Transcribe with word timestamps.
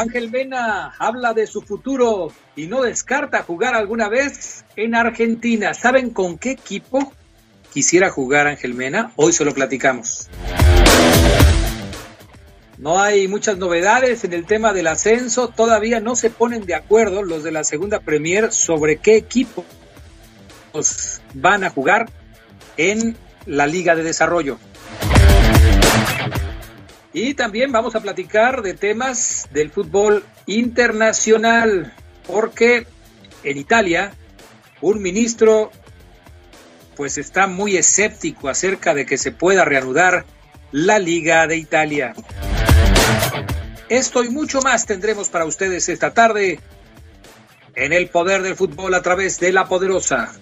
Ángel 0.00 0.30
Mena 0.30 0.94
habla 0.98 1.34
de 1.34 1.46
su 1.46 1.60
futuro 1.60 2.32
y 2.56 2.68
no 2.68 2.80
descarta 2.80 3.42
jugar 3.42 3.74
alguna 3.74 4.08
vez 4.08 4.64
en 4.74 4.94
Argentina. 4.94 5.74
¿Saben 5.74 6.08
con 6.08 6.38
qué 6.38 6.52
equipo 6.52 7.12
quisiera 7.70 8.08
jugar 8.08 8.46
Ángel 8.46 8.72
Mena? 8.72 9.12
Hoy 9.16 9.34
se 9.34 9.44
lo 9.44 9.52
platicamos. 9.52 10.30
No 12.78 12.98
hay 12.98 13.28
muchas 13.28 13.58
novedades 13.58 14.24
en 14.24 14.32
el 14.32 14.46
tema 14.46 14.72
del 14.72 14.86
ascenso. 14.86 15.48
Todavía 15.48 16.00
no 16.00 16.16
se 16.16 16.30
ponen 16.30 16.64
de 16.64 16.76
acuerdo 16.76 17.22
los 17.22 17.42
de 17.42 17.52
la 17.52 17.62
segunda 17.62 18.00
Premier 18.00 18.52
sobre 18.52 18.96
qué 18.96 19.16
equipo 19.16 19.66
van 21.34 21.62
a 21.62 21.68
jugar 21.68 22.08
en 22.78 23.18
la 23.44 23.66
Liga 23.66 23.94
de 23.94 24.02
Desarrollo. 24.02 24.56
Y 27.12 27.34
también 27.34 27.72
vamos 27.72 27.96
a 27.96 28.00
platicar 28.00 28.62
de 28.62 28.74
temas 28.74 29.48
del 29.52 29.70
fútbol 29.70 30.24
internacional, 30.46 31.92
porque 32.26 32.86
en 33.42 33.58
Italia 33.58 34.12
un 34.80 35.02
ministro 35.02 35.72
pues 36.96 37.18
está 37.18 37.46
muy 37.46 37.76
escéptico 37.76 38.48
acerca 38.48 38.94
de 38.94 39.06
que 39.06 39.18
se 39.18 39.32
pueda 39.32 39.64
reanudar 39.64 40.24
la 40.70 40.98
Liga 40.98 41.46
de 41.46 41.56
Italia. 41.56 42.14
Esto 43.88 44.22
y 44.22 44.28
mucho 44.28 44.60
más 44.60 44.86
tendremos 44.86 45.30
para 45.30 45.46
ustedes 45.46 45.88
esta 45.88 46.12
tarde 46.12 46.60
en 47.74 47.92
el 47.92 48.08
poder 48.08 48.42
del 48.42 48.54
fútbol 48.54 48.94
a 48.94 49.02
través 49.02 49.40
de 49.40 49.52
la 49.52 49.66
poderosa 49.66 50.32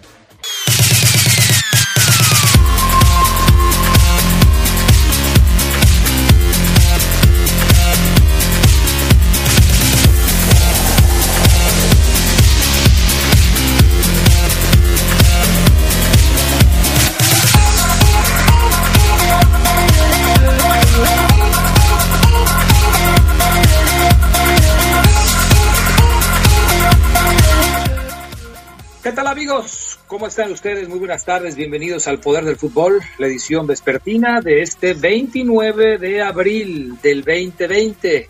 amigos? 29.48 29.98
¿Cómo 30.06 30.26
están 30.26 30.52
ustedes? 30.52 30.90
Muy 30.90 30.98
buenas 30.98 31.24
tardes, 31.24 31.56
bienvenidos 31.56 32.06
al 32.06 32.20
Poder 32.20 32.44
del 32.44 32.56
Fútbol, 32.56 33.00
la 33.16 33.28
edición 33.28 33.66
vespertina 33.66 34.42
de 34.42 34.60
este 34.60 34.92
29 34.92 35.96
de 35.96 36.20
abril 36.20 37.00
del 37.00 37.24
2020. 37.24 38.28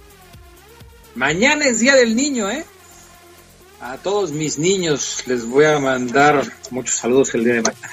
Mañana 1.16 1.66
es 1.66 1.80
Día 1.80 1.96
del 1.96 2.14
Niño, 2.14 2.48
¿eh? 2.48 2.64
A 3.80 3.96
todos 3.96 4.30
mis 4.30 4.60
niños 4.60 5.24
les 5.26 5.44
voy 5.48 5.64
a 5.64 5.80
mandar 5.80 6.42
muchos 6.70 6.94
saludos 6.94 7.34
el 7.34 7.42
día 7.42 7.54
de 7.54 7.62
mañana. 7.62 7.88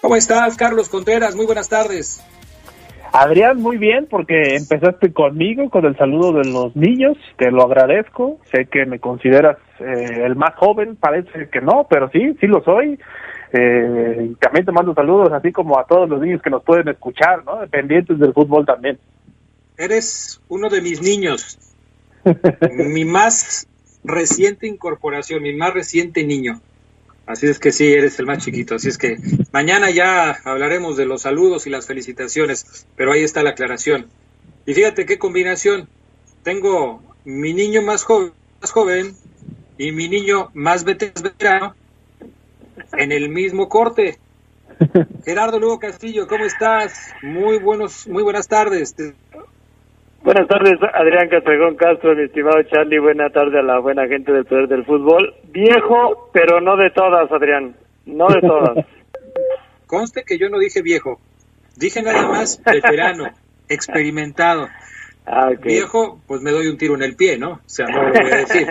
¿Cómo 0.00 0.16
estás, 0.16 0.56
Carlos 0.56 0.88
Contreras? 0.88 1.36
Muy 1.36 1.46
buenas 1.46 1.68
tardes. 1.68 2.20
Adrián, 3.12 3.60
muy 3.60 3.76
bien, 3.76 4.08
porque 4.10 4.56
empezaste 4.56 5.12
conmigo 5.12 5.70
con 5.70 5.84
el 5.84 5.96
saludo 5.96 6.32
de 6.32 6.50
los 6.50 6.74
niños, 6.74 7.16
te 7.36 7.50
lo 7.52 7.62
agradezco, 7.62 8.40
sé 8.50 8.66
que 8.66 8.86
me 8.86 8.98
consideras 8.98 9.58
eh, 9.82 10.24
el 10.24 10.36
más 10.36 10.54
joven, 10.56 10.96
parece 10.96 11.48
que 11.50 11.60
no, 11.60 11.86
pero 11.88 12.08
sí, 12.10 12.36
sí 12.40 12.46
lo 12.46 12.62
soy. 12.62 12.98
Eh, 13.52 14.32
también 14.40 14.64
te 14.64 14.72
mando 14.72 14.94
saludos, 14.94 15.32
así 15.32 15.52
como 15.52 15.78
a 15.78 15.86
todos 15.86 16.08
los 16.08 16.20
niños 16.20 16.40
que 16.40 16.50
nos 16.50 16.62
pueden 16.62 16.88
escuchar, 16.88 17.44
¿no? 17.44 17.60
Dependientes 17.60 18.18
del 18.18 18.32
fútbol 18.32 18.64
también. 18.64 18.98
Eres 19.76 20.40
uno 20.48 20.68
de 20.68 20.80
mis 20.80 21.02
niños, 21.02 21.58
mi 22.72 23.04
más 23.04 23.66
reciente 24.04 24.66
incorporación, 24.66 25.42
mi 25.42 25.54
más 25.54 25.74
reciente 25.74 26.24
niño. 26.24 26.60
Así 27.26 27.46
es 27.46 27.58
que 27.58 27.72
sí, 27.72 27.92
eres 27.92 28.18
el 28.18 28.26
más 28.26 28.44
chiquito. 28.44 28.74
Así 28.74 28.88
es 28.88 28.98
que 28.98 29.16
mañana 29.52 29.90
ya 29.90 30.32
hablaremos 30.44 30.96
de 30.96 31.06
los 31.06 31.22
saludos 31.22 31.66
y 31.66 31.70
las 31.70 31.86
felicitaciones, 31.86 32.86
pero 32.96 33.12
ahí 33.12 33.22
está 33.22 33.42
la 33.42 33.50
aclaración. 33.50 34.06
Y 34.66 34.74
fíjate 34.74 35.06
qué 35.06 35.18
combinación. 35.18 35.88
Tengo 36.42 37.00
mi 37.24 37.54
niño 37.54 37.82
más 37.82 38.02
joven, 38.02 38.32
más 38.60 38.72
joven 38.72 39.14
y 39.82 39.90
mi 39.90 40.08
niño 40.08 40.50
más 40.54 40.84
veterano 40.84 41.74
en 42.92 43.10
el 43.10 43.30
mismo 43.30 43.68
corte. 43.68 44.16
Gerardo 45.24 45.58
Lugo 45.58 45.80
Castillo, 45.80 46.28
¿cómo 46.28 46.44
estás? 46.44 47.12
Muy 47.20 47.58
buenos, 47.58 48.06
muy 48.06 48.22
buenas 48.22 48.46
tardes. 48.46 48.94
Buenas 50.22 50.46
tardes, 50.46 50.74
Adrián 50.94 51.28
Castrejón 51.28 51.74
Castro, 51.74 52.14
mi 52.14 52.22
estimado 52.22 52.62
Charlie. 52.62 53.00
Buenas 53.00 53.32
tardes 53.32 53.56
a 53.56 53.62
la 53.62 53.80
buena 53.80 54.06
gente 54.06 54.30
del 54.30 54.44
poder 54.44 54.68
del 54.68 54.84
fútbol. 54.84 55.34
Viejo, 55.50 56.30
pero 56.32 56.60
no 56.60 56.76
de 56.76 56.90
todas, 56.90 57.32
Adrián. 57.32 57.74
No 58.06 58.28
de 58.28 58.40
todas. 58.40 58.86
Conste 59.88 60.22
que 60.24 60.38
yo 60.38 60.48
no 60.48 60.60
dije 60.60 60.80
viejo. 60.82 61.20
Dije 61.76 62.02
nada 62.02 62.28
más 62.28 62.62
veterano, 62.64 63.24
experimentado. 63.68 64.68
Ah, 65.26 65.50
viejo, 65.60 66.20
pues 66.28 66.40
me 66.40 66.52
doy 66.52 66.68
un 66.68 66.78
tiro 66.78 66.94
en 66.94 67.02
el 67.02 67.16
pie, 67.16 67.36
¿no? 67.36 67.54
O 67.54 67.60
sea, 67.66 67.86
no 67.86 68.00
lo 68.04 68.12
voy 68.12 68.30
a 68.30 68.36
decir. 68.36 68.68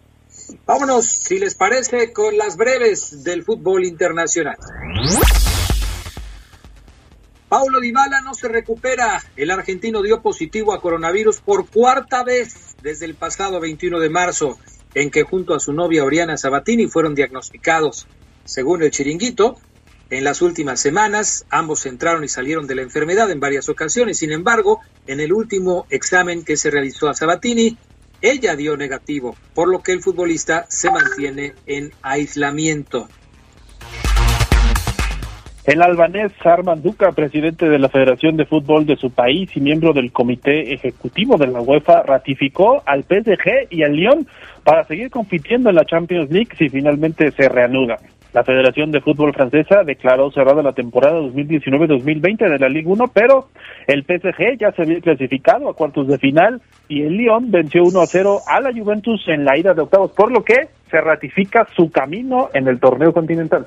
Vámonos, 0.67 1.07
si 1.07 1.39
les 1.39 1.55
parece, 1.55 2.13
con 2.13 2.37
las 2.37 2.57
breves 2.57 3.23
del 3.23 3.45
fútbol 3.45 3.85
internacional. 3.85 4.57
Paulo 7.51 7.81
Dybala 7.81 8.21
no 8.21 8.33
se 8.33 8.47
recupera. 8.47 9.21
El 9.35 9.51
argentino 9.51 10.03
dio 10.03 10.23
positivo 10.23 10.73
a 10.73 10.81
coronavirus 10.81 11.41
por 11.41 11.69
cuarta 11.69 12.23
vez 12.23 12.77
desde 12.81 13.07
el 13.07 13.17
pasado 13.17 13.59
21 13.59 13.99
de 13.99 14.09
marzo, 14.09 14.57
en 14.95 15.11
que 15.11 15.25
junto 15.25 15.57
a 15.57 15.59
su 15.59 15.73
novia 15.73 16.05
Oriana 16.05 16.37
Sabatini 16.37 16.87
fueron 16.87 17.17
diagnosticados. 17.17 18.07
Según 18.45 18.85
el 18.85 18.93
chiringuito, 18.93 19.57
en 20.11 20.23
las 20.23 20.43
últimas 20.43 20.81
semanas, 20.81 21.45
ambos 21.51 21.87
entraron 21.87 22.23
y 22.23 22.29
salieron 22.29 22.69
de 22.69 22.77
la 22.77 22.83
enfermedad 22.83 23.29
en 23.33 23.41
varias 23.41 23.69
ocasiones. 23.69 24.19
Sin 24.19 24.31
embargo, 24.31 24.79
en 25.09 25.19
el 25.19 25.33
último 25.33 25.87
examen 25.91 26.45
que 26.45 26.57
se 26.57 26.71
realizó 26.71 27.09
a 27.09 27.15
Sabatini, 27.15 27.77
ella 28.23 28.55
dio 28.55 28.77
negativo, 28.77 29.37
por 29.55 29.69
lo 29.69 29.83
que 29.83 29.91
el 29.91 30.03
futbolista 30.03 30.67
se 30.69 30.89
mantiene 30.89 31.55
en 31.67 31.93
aislamiento. 32.03 33.09
El 35.67 35.83
albanés 35.83 36.33
Arman 36.43 36.83
Duca, 36.83 37.13
presidente 37.13 37.69
de 37.69 37.79
la 37.79 37.91
Federación 37.91 38.39
de 38.39 38.47
Fútbol 38.47 38.87
de 38.87 38.97
su 38.97 39.11
país 39.11 39.55
y 39.55 39.61
miembro 39.61 39.93
del 39.93 40.11
Comité 40.11 40.73
Ejecutivo 40.73 41.37
de 41.37 41.49
la 41.49 41.61
UEFA, 41.61 42.03
ratificó 42.03 42.83
al 42.87 43.03
PSG 43.03 43.69
y 43.69 43.83
al 43.83 43.93
Lyon 43.93 44.27
para 44.65 44.85
seguir 44.85 45.11
compitiendo 45.11 45.69
en 45.69 45.77
la 45.77 45.85
Champions 45.85 46.31
League 46.31 46.57
si 46.57 46.71
finalmente 46.71 47.31
se 47.33 47.47
reanuda. 47.51 47.99
La 48.33 48.43
Federación 48.43 48.91
de 48.91 49.03
Fútbol 49.03 49.35
Francesa 49.35 49.83
declaró 49.85 50.31
cerrada 50.31 50.63
la 50.63 50.73
temporada 50.73 51.21
2019-2020 51.21 52.49
de 52.49 52.59
la 52.59 52.69
Ligue 52.69 52.89
1, 52.89 53.09
pero 53.13 53.49
el 53.87 54.05
PSG 54.05 54.59
ya 54.59 54.73
se 54.73 54.83
había 54.83 55.01
clasificado 55.01 55.69
a 55.69 55.75
cuartos 55.75 56.09
de 56.09 56.17
final 56.17 56.63
y 56.89 57.03
el 57.03 57.19
Lyon 57.19 57.51
venció 57.51 57.83
1 57.85 58.01
a 58.01 58.07
0 58.07 58.39
a 58.47 58.61
la 58.61 58.73
Juventus 58.73 59.25
en 59.27 59.45
la 59.45 59.59
ida 59.59 59.75
de 59.75 59.83
octavos, 59.83 60.13
por 60.13 60.33
lo 60.33 60.43
que 60.43 60.69
se 60.91 61.01
ratifica 61.03 61.67
su 61.77 61.91
camino 61.91 62.49
en 62.55 62.67
el 62.67 62.81
torneo 62.81 63.13
continental. 63.13 63.67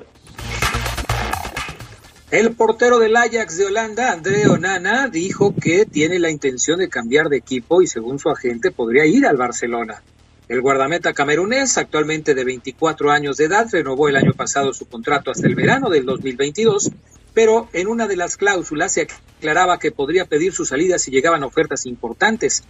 El 2.34 2.56
portero 2.56 2.98
del 2.98 3.14
Ajax 3.14 3.58
de 3.58 3.66
Holanda, 3.66 4.10
André 4.10 4.48
Onana, 4.48 5.06
dijo 5.06 5.54
que 5.54 5.86
tiene 5.86 6.18
la 6.18 6.32
intención 6.32 6.80
de 6.80 6.88
cambiar 6.88 7.28
de 7.28 7.36
equipo 7.36 7.80
y 7.80 7.86
según 7.86 8.18
su 8.18 8.28
agente 8.28 8.72
podría 8.72 9.06
ir 9.06 9.24
al 9.24 9.36
Barcelona. 9.36 10.02
El 10.48 10.60
guardameta 10.60 11.12
camerunés, 11.12 11.78
actualmente 11.78 12.34
de 12.34 12.42
24 12.42 13.12
años 13.12 13.36
de 13.36 13.44
edad, 13.44 13.68
renovó 13.70 14.08
el 14.08 14.16
año 14.16 14.32
pasado 14.32 14.74
su 14.74 14.86
contrato 14.86 15.30
hasta 15.30 15.46
el 15.46 15.54
verano 15.54 15.90
del 15.90 16.06
2022, 16.06 16.90
pero 17.34 17.68
en 17.72 17.86
una 17.86 18.08
de 18.08 18.16
las 18.16 18.36
cláusulas 18.36 18.94
se 18.94 19.06
aclaraba 19.38 19.78
que 19.78 19.92
podría 19.92 20.24
pedir 20.24 20.52
su 20.52 20.64
salida 20.64 20.98
si 20.98 21.12
llegaban 21.12 21.44
ofertas 21.44 21.86
importantes. 21.86 22.64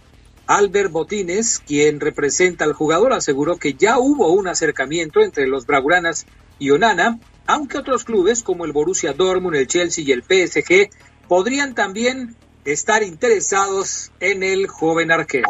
Albert 0.45 0.91
Botines, 0.91 1.57
quien 1.57 1.99
representa 1.99 2.65
al 2.65 2.73
jugador, 2.73 3.13
aseguró 3.13 3.57
que 3.57 3.73
ya 3.73 3.97
hubo 3.97 4.31
un 4.31 4.47
acercamiento 4.47 5.23
entre 5.23 5.47
los 5.47 5.65
Braguranas 5.65 6.27
y 6.59 6.69
Onana, 6.69 7.19
aunque 7.47 7.77
otros 7.77 8.03
clubes 8.03 8.43
como 8.43 8.65
el 8.65 8.71
Borussia 8.71 9.13
Dortmund, 9.13 9.55
el 9.55 9.67
Chelsea 9.67 10.03
y 10.05 10.11
el 10.11 10.23
PSG 10.23 10.89
podrían 11.27 11.75
también 11.75 12.35
estar 12.65 13.03
interesados 13.03 14.11
en 14.19 14.43
el 14.43 14.67
joven 14.67 15.11
arquero. 15.11 15.49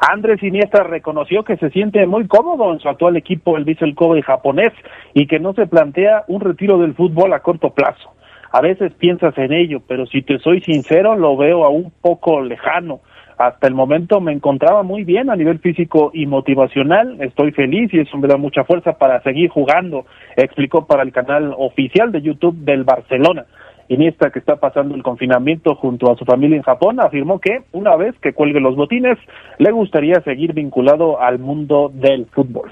Andrés 0.00 0.42
Iniesta 0.42 0.82
reconoció 0.82 1.44
que 1.44 1.56
se 1.58 1.70
siente 1.70 2.04
muy 2.06 2.26
cómodo 2.26 2.72
en 2.72 2.80
su 2.80 2.88
actual 2.88 3.16
equipo, 3.16 3.56
el 3.56 3.64
Vissel 3.64 3.94
Kobe 3.94 4.22
japonés, 4.22 4.72
y 5.14 5.28
que 5.28 5.38
no 5.38 5.54
se 5.54 5.66
plantea 5.66 6.24
un 6.26 6.40
retiro 6.40 6.78
del 6.78 6.94
fútbol 6.94 7.32
a 7.32 7.40
corto 7.40 7.70
plazo. 7.70 8.12
A 8.50 8.60
veces 8.60 8.92
piensas 8.94 9.36
en 9.38 9.52
ello, 9.52 9.80
pero 9.86 10.04
si 10.06 10.22
te 10.22 10.38
soy 10.40 10.60
sincero, 10.60 11.16
lo 11.16 11.36
veo 11.36 11.64
a 11.64 11.68
un 11.68 11.92
poco 12.02 12.40
lejano. 12.40 13.00
Hasta 13.42 13.66
el 13.66 13.74
momento 13.74 14.20
me 14.20 14.30
encontraba 14.30 14.84
muy 14.84 15.02
bien 15.02 15.28
a 15.28 15.34
nivel 15.34 15.58
físico 15.58 16.12
y 16.14 16.26
motivacional. 16.26 17.20
Estoy 17.20 17.50
feliz 17.50 17.92
y 17.92 17.98
eso 17.98 18.16
me 18.16 18.28
da 18.28 18.36
mucha 18.36 18.62
fuerza 18.62 18.92
para 18.92 19.20
seguir 19.24 19.50
jugando, 19.50 20.06
explicó 20.36 20.86
para 20.86 21.02
el 21.02 21.10
canal 21.10 21.52
oficial 21.58 22.12
de 22.12 22.22
YouTube 22.22 22.54
del 22.58 22.84
Barcelona. 22.84 23.46
Iniesta, 23.88 24.30
que 24.30 24.38
está 24.38 24.60
pasando 24.60 24.94
el 24.94 25.02
confinamiento 25.02 25.74
junto 25.74 26.12
a 26.12 26.16
su 26.16 26.24
familia 26.24 26.56
en 26.56 26.62
Japón, 26.62 27.00
afirmó 27.00 27.40
que 27.40 27.62
una 27.72 27.96
vez 27.96 28.14
que 28.20 28.32
cuelgue 28.32 28.60
los 28.60 28.76
botines, 28.76 29.18
le 29.58 29.72
gustaría 29.72 30.20
seguir 30.20 30.52
vinculado 30.52 31.20
al 31.20 31.40
mundo 31.40 31.90
del 31.92 32.26
fútbol. 32.26 32.70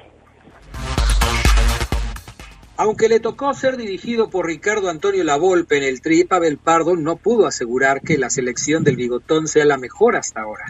Aunque 2.82 3.10
le 3.10 3.20
tocó 3.20 3.52
ser 3.52 3.76
dirigido 3.76 4.30
por 4.30 4.46
Ricardo 4.46 4.88
Antonio 4.88 5.22
Lavolpe 5.22 5.76
en 5.76 5.82
el 5.82 6.00
Tri, 6.00 6.24
Pavel 6.24 6.56
Pardo 6.56 6.96
no 6.96 7.16
pudo 7.16 7.46
asegurar 7.46 8.00
que 8.00 8.16
la 8.16 8.30
selección 8.30 8.84
del 8.84 8.96
Bigotón 8.96 9.48
sea 9.48 9.66
la 9.66 9.76
mejor 9.76 10.16
hasta 10.16 10.40
ahora, 10.40 10.64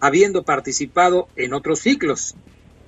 habiendo 0.00 0.42
participado 0.42 1.28
en 1.36 1.54
otros 1.54 1.78
ciclos. 1.78 2.34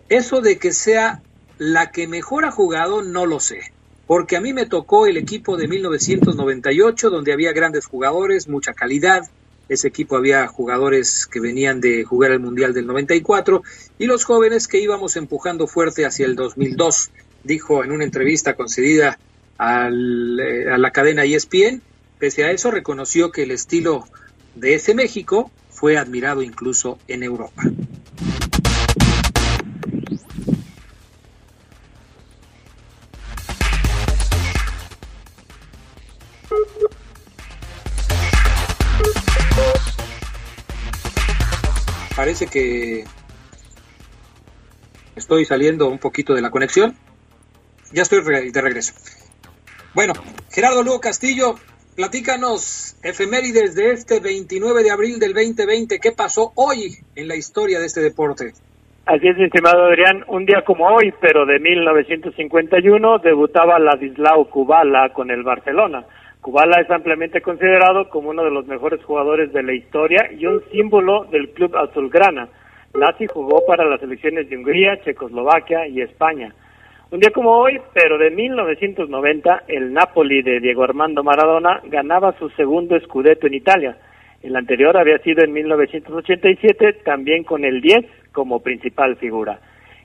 Eso 0.08 0.40
de 0.40 0.58
que 0.58 0.72
sea 0.72 1.22
la 1.58 1.92
que 1.92 2.08
mejor 2.08 2.44
ha 2.44 2.50
jugado 2.50 3.02
no 3.02 3.24
lo 3.24 3.38
sé 3.38 3.72
porque 4.08 4.36
a 4.36 4.40
mí 4.40 4.52
me 4.52 4.66
tocó 4.66 5.06
el 5.06 5.16
equipo 5.16 5.56
de 5.56 5.68
1998, 5.68 7.08
donde 7.08 7.32
había 7.32 7.52
grandes 7.52 7.86
jugadores, 7.86 8.48
mucha 8.48 8.72
calidad. 8.72 9.22
Ese 9.68 9.88
equipo 9.88 10.16
había 10.16 10.46
jugadores 10.48 11.26
que 11.26 11.40
venían 11.40 11.80
de 11.80 12.04
jugar 12.04 12.32
el 12.32 12.40
Mundial 12.40 12.74
del 12.74 12.86
94 12.86 13.62
y 13.98 14.06
los 14.06 14.24
jóvenes 14.24 14.66
que 14.68 14.80
íbamos 14.80 15.16
empujando 15.16 15.66
fuerte 15.66 16.06
hacia 16.06 16.26
el 16.26 16.36
2002, 16.36 17.10
dijo 17.46 17.84
en 17.84 17.92
una 17.92 18.04
entrevista 18.04 18.54
concedida 18.54 19.18
al, 19.56 20.40
eh, 20.40 20.70
a 20.70 20.78
la 20.78 20.90
cadena 20.90 21.24
ESPN. 21.24 21.80
Pese 22.18 22.44
a 22.44 22.50
eso, 22.50 22.70
reconoció 22.70 23.30
que 23.30 23.42
el 23.44 23.50
estilo 23.50 24.04
de 24.54 24.74
ese 24.74 24.94
México 24.94 25.50
fue 25.70 25.96
admirado 25.98 26.42
incluso 26.42 26.98
en 27.08 27.22
Europa. 27.22 27.62
parece 42.26 42.46
que 42.48 43.04
estoy 45.14 45.44
saliendo 45.44 45.86
un 45.88 45.98
poquito 45.98 46.34
de 46.34 46.40
la 46.40 46.50
conexión. 46.50 46.96
Ya 47.92 48.02
estoy 48.02 48.20
de 48.22 48.60
regreso. 48.60 48.94
Bueno, 49.94 50.12
Gerardo 50.50 50.82
Lugo 50.82 51.00
Castillo, 51.00 51.54
platícanos 51.94 52.96
efemérides 53.02 53.74
de 53.74 53.92
este 53.92 54.20
29 54.20 54.82
de 54.82 54.90
abril 54.90 55.18
del 55.18 55.32
2020. 55.32 55.98
¿Qué 56.00 56.12
pasó 56.12 56.52
hoy 56.54 56.98
en 57.14 57.28
la 57.28 57.36
historia 57.36 57.78
de 57.78 57.86
este 57.86 58.00
deporte? 58.00 58.52
Así 59.06 59.28
es, 59.28 59.38
estimado 59.38 59.86
Adrián. 59.86 60.24
Un 60.26 60.44
día 60.46 60.62
como 60.66 60.86
hoy, 60.88 61.14
pero 61.20 61.46
de 61.46 61.60
1951, 61.60 63.18
debutaba 63.18 63.78
Ladislao 63.78 64.50
Kubala 64.50 65.10
con 65.12 65.30
el 65.30 65.44
Barcelona. 65.44 66.04
Kubala 66.40 66.80
es 66.80 66.90
ampliamente 66.90 67.40
considerado 67.40 68.08
como 68.08 68.30
uno 68.30 68.44
de 68.44 68.50
los 68.50 68.66
mejores 68.66 69.02
jugadores 69.04 69.52
de 69.52 69.62
la 69.62 69.74
historia 69.74 70.30
y 70.36 70.44
un 70.46 70.60
símbolo 70.72 71.24
del 71.24 71.50
club 71.50 71.76
azulgrana. 71.76 72.48
Nazi 72.94 73.26
jugó 73.26 73.64
para 73.64 73.84
las 73.84 74.00
selecciones 74.00 74.48
de 74.50 74.56
Hungría, 74.56 75.00
Checoslovaquia 75.04 75.86
y 75.86 76.00
España. 76.00 76.52
Un 77.08 77.20
día 77.20 77.30
como 77.30 77.56
hoy, 77.56 77.78
pero 77.94 78.18
de 78.18 78.32
1990, 78.32 79.62
el 79.68 79.92
Napoli 79.92 80.42
de 80.42 80.58
Diego 80.58 80.82
Armando 80.82 81.22
Maradona 81.22 81.80
ganaba 81.84 82.36
su 82.36 82.48
segundo 82.50 82.98
scudetto 82.98 83.46
en 83.46 83.54
Italia. 83.54 83.96
El 84.42 84.56
anterior 84.56 84.96
había 84.96 85.18
sido 85.18 85.44
en 85.44 85.52
1987, 85.52 86.94
también 87.04 87.44
con 87.44 87.64
el 87.64 87.80
10 87.80 88.06
como 88.32 88.60
principal 88.60 89.14
figura. 89.18 89.60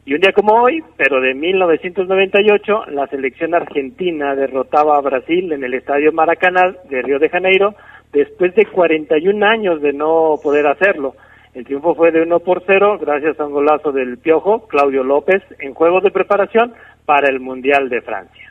Y 0.05 0.13
un 0.13 0.19
día 0.21 0.31
como 0.31 0.53
hoy, 0.53 0.83
pero 0.95 1.19
de 1.21 1.33
1998, 1.33 2.85
la 2.91 3.07
selección 3.07 3.55
argentina 3.55 4.35
derrotaba 4.35 4.95
a 4.95 5.01
Brasil 5.01 5.51
en 5.51 5.63
el 5.63 5.73
Estadio 5.73 6.11
Maracaná 6.11 6.75
de 6.87 7.01
Río 7.01 7.17
de 7.17 7.29
Janeiro 7.29 7.73
después 8.13 8.53
de 8.53 8.67
41 8.67 9.43
años 9.43 9.81
de 9.81 9.91
no 9.91 10.35
poder 10.43 10.67
hacerlo. 10.67 11.15
El 11.53 11.65
triunfo 11.65 11.95
fue 11.95 12.11
de 12.11 12.21
1 12.21 12.39
por 12.39 12.63
0 12.65 12.97
gracias 13.01 13.37
a 13.37 13.45
un 13.45 13.51
golazo 13.51 13.91
del 13.91 14.17
Piojo, 14.17 14.67
Claudio 14.67 15.03
López, 15.03 15.43
en 15.59 15.73
juegos 15.73 16.01
de 16.01 16.11
preparación 16.11 16.73
para 17.11 17.27
el 17.27 17.41
Mundial 17.41 17.89
de 17.89 18.01
Francia. 18.01 18.50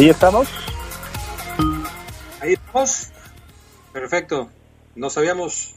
Ahí 0.00 0.08
estamos. 0.08 0.48
Ahí 2.40 2.54
estamos. 2.54 3.08
Perfecto. 3.92 4.48
Nos 4.94 5.18
habíamos 5.18 5.74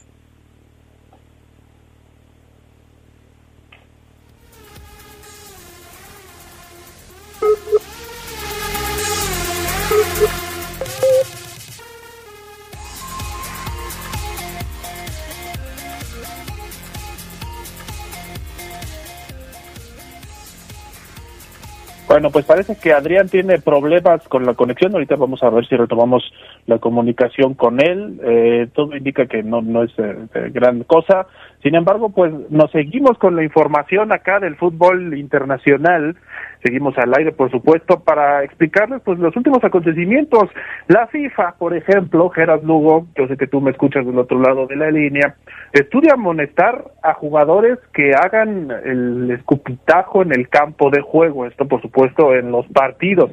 Bueno, 22.14 22.30
pues 22.30 22.44
parece 22.44 22.76
que 22.76 22.92
Adrián 22.92 23.28
tiene 23.28 23.58
problemas 23.58 24.22
con 24.28 24.46
la 24.46 24.54
conexión. 24.54 24.92
Ahorita 24.92 25.16
vamos 25.16 25.42
a 25.42 25.50
ver 25.50 25.66
si 25.66 25.74
retomamos 25.74 26.22
la 26.64 26.78
comunicación 26.78 27.54
con 27.54 27.84
él. 27.84 28.20
Eh, 28.22 28.68
todo 28.72 28.96
indica 28.96 29.26
que 29.26 29.42
no, 29.42 29.62
no 29.62 29.82
es 29.82 29.90
eh, 29.98 30.14
gran 30.52 30.84
cosa. 30.84 31.26
Sin 31.60 31.74
embargo, 31.74 32.10
pues 32.10 32.32
nos 32.50 32.70
seguimos 32.70 33.18
con 33.18 33.34
la 33.34 33.42
información 33.42 34.12
acá 34.12 34.38
del 34.38 34.54
fútbol 34.54 35.18
internacional. 35.18 36.16
Seguimos 36.64 36.96
al 36.96 37.12
aire, 37.14 37.30
por 37.32 37.50
supuesto, 37.50 38.00
para 38.00 38.42
explicarles 38.42 39.02
pues 39.04 39.18
los 39.18 39.36
últimos 39.36 39.62
acontecimientos. 39.62 40.48
La 40.88 41.06
FIFA, 41.08 41.56
por 41.58 41.76
ejemplo, 41.76 42.30
Gerard 42.30 42.64
Lugo, 42.64 43.06
yo 43.16 43.28
sé 43.28 43.36
que 43.36 43.46
tú 43.46 43.60
me 43.60 43.70
escuchas 43.70 44.06
del 44.06 44.18
otro 44.18 44.40
lado 44.40 44.66
de 44.66 44.76
la 44.76 44.90
línea, 44.90 45.36
estudia 45.72 46.14
amonestar 46.14 46.84
a 47.02 47.12
jugadores 47.12 47.78
que 47.92 48.12
hagan 48.14 48.70
el 48.84 49.30
escupitajo 49.30 50.22
en 50.22 50.32
el 50.32 50.48
campo 50.48 50.88
de 50.90 51.02
juego, 51.02 51.44
esto 51.44 51.68
por 51.68 51.82
supuesto 51.82 52.34
en 52.34 52.50
los 52.50 52.66
partidos. 52.68 53.30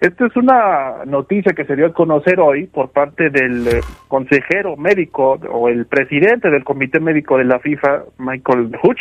Esta 0.00 0.26
es 0.26 0.36
una 0.36 1.04
noticia 1.04 1.52
que 1.52 1.64
se 1.64 1.76
dio 1.76 1.86
a 1.86 1.92
conocer 1.92 2.38
hoy 2.40 2.66
por 2.66 2.90
parte 2.90 3.30
del 3.30 3.66
eh, 3.66 3.80
consejero 4.08 4.76
médico 4.76 5.38
o 5.50 5.68
el 5.68 5.86
presidente 5.86 6.50
del 6.50 6.64
comité 6.64 7.00
médico 7.00 7.38
de 7.38 7.44
la 7.44 7.58
FIFA, 7.58 8.04
Michael 8.18 8.76
Hutch, 8.82 9.00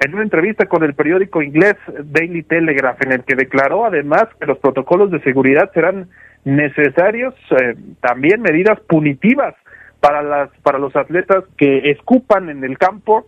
en 0.00 0.14
una 0.14 0.22
entrevista 0.22 0.66
con 0.66 0.84
el 0.84 0.94
periódico 0.94 1.42
inglés 1.42 1.74
Daily 2.04 2.42
Telegraph, 2.42 3.02
en 3.02 3.12
el 3.12 3.24
que 3.24 3.34
declaró 3.34 3.84
además 3.84 4.26
que 4.38 4.46
los 4.46 4.58
protocolos 4.58 5.10
de 5.10 5.20
seguridad 5.22 5.70
serán 5.72 6.08
necesarios, 6.44 7.34
eh, 7.50 7.74
también 8.00 8.40
medidas 8.40 8.78
punitivas 8.80 9.54
para 10.00 10.22
las 10.22 10.50
para 10.62 10.78
los 10.78 10.94
atletas 10.94 11.44
que 11.56 11.90
escupan 11.90 12.48
en 12.48 12.62
el 12.62 12.78
campo 12.78 13.26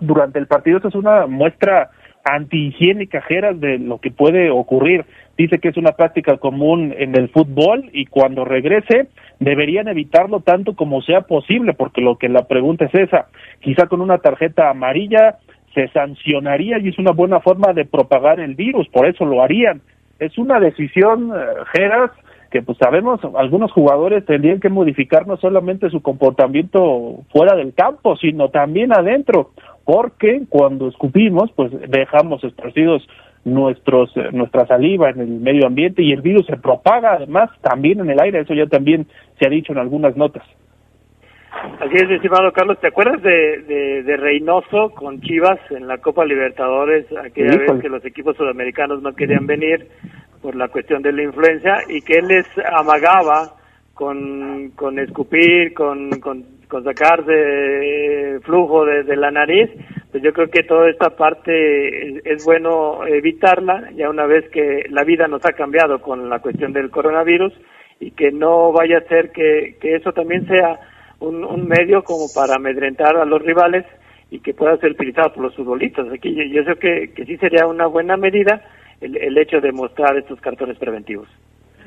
durante 0.00 0.38
el 0.38 0.46
partido. 0.46 0.76
Esta 0.76 0.88
es 0.88 0.94
una 0.94 1.26
muestra 1.26 1.90
antihigiénica, 2.24 3.22
Geras, 3.22 3.58
de 3.60 3.78
lo 3.78 3.98
que 3.98 4.10
puede 4.10 4.50
ocurrir. 4.50 5.04
Dice 5.36 5.58
que 5.58 5.68
es 5.68 5.76
una 5.76 5.92
práctica 5.92 6.38
común 6.38 6.94
en 6.96 7.16
el 7.16 7.28
fútbol 7.28 7.90
y 7.92 8.06
cuando 8.06 8.44
regrese 8.44 9.08
deberían 9.38 9.86
evitarlo 9.88 10.40
tanto 10.40 10.74
como 10.74 11.02
sea 11.02 11.22
posible, 11.22 11.74
porque 11.74 12.00
lo 12.00 12.16
que 12.16 12.28
la 12.28 12.46
pregunta 12.46 12.86
es 12.86 12.94
esa. 12.94 13.26
Quizá 13.60 13.86
con 13.86 14.00
una 14.00 14.18
tarjeta 14.18 14.70
amarilla 14.70 15.36
se 15.76 15.88
sancionaría 15.88 16.78
y 16.78 16.88
es 16.88 16.98
una 16.98 17.12
buena 17.12 17.40
forma 17.40 17.74
de 17.74 17.84
propagar 17.84 18.40
el 18.40 18.54
virus, 18.54 18.88
por 18.88 19.06
eso 19.06 19.26
lo 19.26 19.42
harían. 19.42 19.82
Es 20.18 20.38
una 20.38 20.58
decisión, 20.58 21.30
Geras, 21.74 22.10
eh, 22.10 22.22
que 22.50 22.62
pues 22.62 22.78
sabemos 22.78 23.20
algunos 23.36 23.70
jugadores 23.72 24.24
tendrían 24.24 24.58
que 24.58 24.70
modificar 24.70 25.26
no 25.26 25.36
solamente 25.36 25.90
su 25.90 26.00
comportamiento 26.00 27.24
fuera 27.30 27.54
del 27.54 27.74
campo, 27.74 28.16
sino 28.16 28.48
también 28.48 28.90
adentro, 28.90 29.50
porque 29.84 30.44
cuando 30.48 30.88
escupimos, 30.88 31.50
pues 31.54 31.70
dejamos 31.90 32.42
esparcidos 32.42 33.06
nuestros 33.44 34.10
nuestra 34.32 34.66
saliva 34.66 35.10
en 35.10 35.20
el 35.20 35.28
medio 35.28 35.66
ambiente 35.66 36.02
y 36.02 36.12
el 36.12 36.22
virus 36.22 36.46
se 36.46 36.56
propaga 36.56 37.12
además 37.12 37.50
también 37.60 38.00
en 38.00 38.08
el 38.08 38.20
aire, 38.20 38.40
eso 38.40 38.54
ya 38.54 38.66
también 38.66 39.06
se 39.38 39.46
ha 39.46 39.50
dicho 39.50 39.72
en 39.72 39.78
algunas 39.78 40.16
notas. 40.16 40.42
Así 41.80 41.94
es, 41.94 42.10
estimado 42.10 42.52
Carlos, 42.52 42.78
¿te 42.80 42.88
acuerdas 42.88 43.22
de, 43.22 44.02
de, 44.02 44.16
Reynoso 44.16 44.90
con 44.90 45.20
Chivas 45.20 45.58
en 45.70 45.86
la 45.86 45.98
Copa 45.98 46.24
Libertadores, 46.24 47.06
aquella 47.16 47.56
vez 47.56 47.80
que 47.80 47.88
los 47.88 48.04
equipos 48.04 48.36
sudamericanos 48.36 49.02
no 49.02 49.14
querían 49.14 49.46
venir 49.46 49.88
por 50.42 50.54
la 50.54 50.68
cuestión 50.68 51.02
de 51.02 51.12
la 51.12 51.22
influencia 51.22 51.78
y 51.88 52.00
que 52.02 52.18
él 52.18 52.28
les 52.28 52.46
amagaba 52.72 53.52
con, 53.94 54.70
con 54.74 54.98
escupir, 54.98 55.74
con, 55.74 56.10
con, 56.20 56.44
sacar 56.84 57.24
de 57.24 58.40
flujo 58.42 58.84
de, 58.84 59.16
la 59.16 59.30
nariz, 59.30 59.70
pues 60.10 60.22
yo 60.22 60.32
creo 60.32 60.50
que 60.50 60.62
toda 60.64 60.90
esta 60.90 61.10
parte 61.10 62.18
es, 62.30 62.44
bueno 62.44 63.06
evitarla, 63.06 63.90
ya 63.94 64.10
una 64.10 64.26
vez 64.26 64.48
que 64.50 64.84
la 64.90 65.04
vida 65.04 65.28
nos 65.28 65.44
ha 65.46 65.52
cambiado 65.52 66.00
con 66.00 66.28
la 66.28 66.40
cuestión 66.40 66.72
del 66.72 66.90
coronavirus 66.90 67.52
y 68.00 68.10
que 68.10 68.30
no 68.30 68.72
vaya 68.72 68.98
a 68.98 69.08
ser 69.08 69.30
que, 69.32 69.76
que 69.80 69.96
eso 69.96 70.12
también 70.12 70.46
sea 70.46 70.78
un, 71.26 71.44
un 71.44 71.66
medio 71.66 72.02
como 72.02 72.26
para 72.34 72.56
amedrentar 72.56 73.16
a 73.16 73.24
los 73.24 73.42
rivales 73.42 73.84
y 74.30 74.40
que 74.40 74.54
pueda 74.54 74.76
ser 74.78 74.92
utilizado 74.92 75.32
por 75.32 75.44
los 75.44 75.54
futbolistas. 75.54 76.06
Aquí 76.12 76.34
yo, 76.50 76.64
creo 76.64 76.78
que, 76.78 77.12
que 77.14 77.24
sí 77.24 77.36
sería 77.36 77.66
una 77.66 77.86
buena 77.86 78.16
medida 78.16 78.62
el, 79.00 79.16
el 79.16 79.38
hecho 79.38 79.60
de 79.60 79.72
mostrar 79.72 80.16
estos 80.16 80.40
cartones 80.40 80.78
preventivos. 80.78 81.28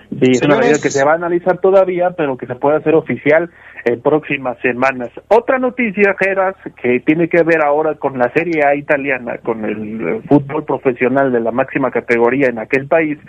Sí, 0.10 0.32
es 0.32 0.42
una 0.42 0.58
medida 0.58 0.80
que 0.82 0.90
se 0.90 1.06
va 1.06 1.12
a 1.12 1.16
analizar 1.16 1.60
todavía, 1.60 2.12
pero 2.12 2.36
que 2.36 2.48
se 2.48 2.56
puede 2.56 2.78
hacer 2.78 2.96
oficial 2.96 3.52
en 3.86 4.02
próximas 4.02 4.58
semanas. 4.60 5.10
Otra 5.28 5.60
noticia, 5.60 6.16
Geras, 6.20 6.56
que 6.82 7.00
tiene 7.02 7.30
que 7.30 7.44
ver 7.44 7.64
ahora 7.64 7.94
con 7.96 8.18
la 8.18 8.32
Serie 8.34 8.66
A 8.66 8.76
italiana, 8.76 9.38
con 9.38 9.64
el 9.66 10.24
fútbol 10.28 10.66
profesional 10.66 11.32
de 11.32 11.40
la 11.40 11.52
máxima 11.52 11.92
categoría 11.92 12.48
en 12.48 12.58
aquel 12.58 12.88
país, 12.88 13.20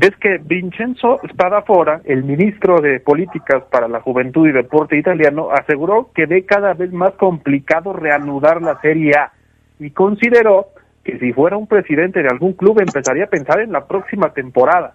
es 0.00 0.16
que 0.16 0.38
Vincenzo 0.42 1.20
Spadafora, 1.32 2.00
el 2.04 2.24
ministro 2.24 2.80
de 2.80 2.98
Políticas 2.98 3.62
para 3.70 3.86
la 3.86 4.00
Juventud 4.00 4.48
y 4.48 4.52
Deporte 4.52 4.98
italiano, 4.98 5.50
aseguró 5.52 6.10
que 6.12 6.26
ve 6.26 6.44
cada 6.44 6.74
vez 6.74 6.92
más 6.92 7.12
complicado 7.12 7.92
reanudar 7.92 8.60
la 8.62 8.80
Serie 8.80 9.12
A 9.16 9.32
y 9.78 9.90
consideró 9.90 10.66
que 11.04 11.18
si 11.18 11.32
fuera 11.32 11.56
un 11.56 11.68
presidente 11.68 12.20
de 12.20 12.28
algún 12.28 12.54
club 12.54 12.80
empezaría 12.80 13.24
a 13.24 13.28
pensar 13.28 13.60
en 13.60 13.70
la 13.70 13.86
próxima 13.86 14.32
temporada 14.32 14.94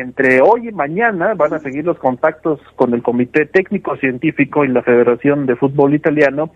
entre 0.00 0.40
hoy 0.40 0.68
y 0.68 0.72
mañana 0.72 1.34
van 1.34 1.54
a 1.54 1.58
seguir 1.58 1.84
los 1.84 1.98
contactos 1.98 2.60
con 2.76 2.94
el 2.94 3.02
Comité 3.02 3.46
Técnico 3.46 3.96
Científico 3.96 4.64
y 4.64 4.68
la 4.68 4.82
Federación 4.82 5.46
de 5.46 5.56
Fútbol 5.56 5.94
Italiano, 5.94 6.50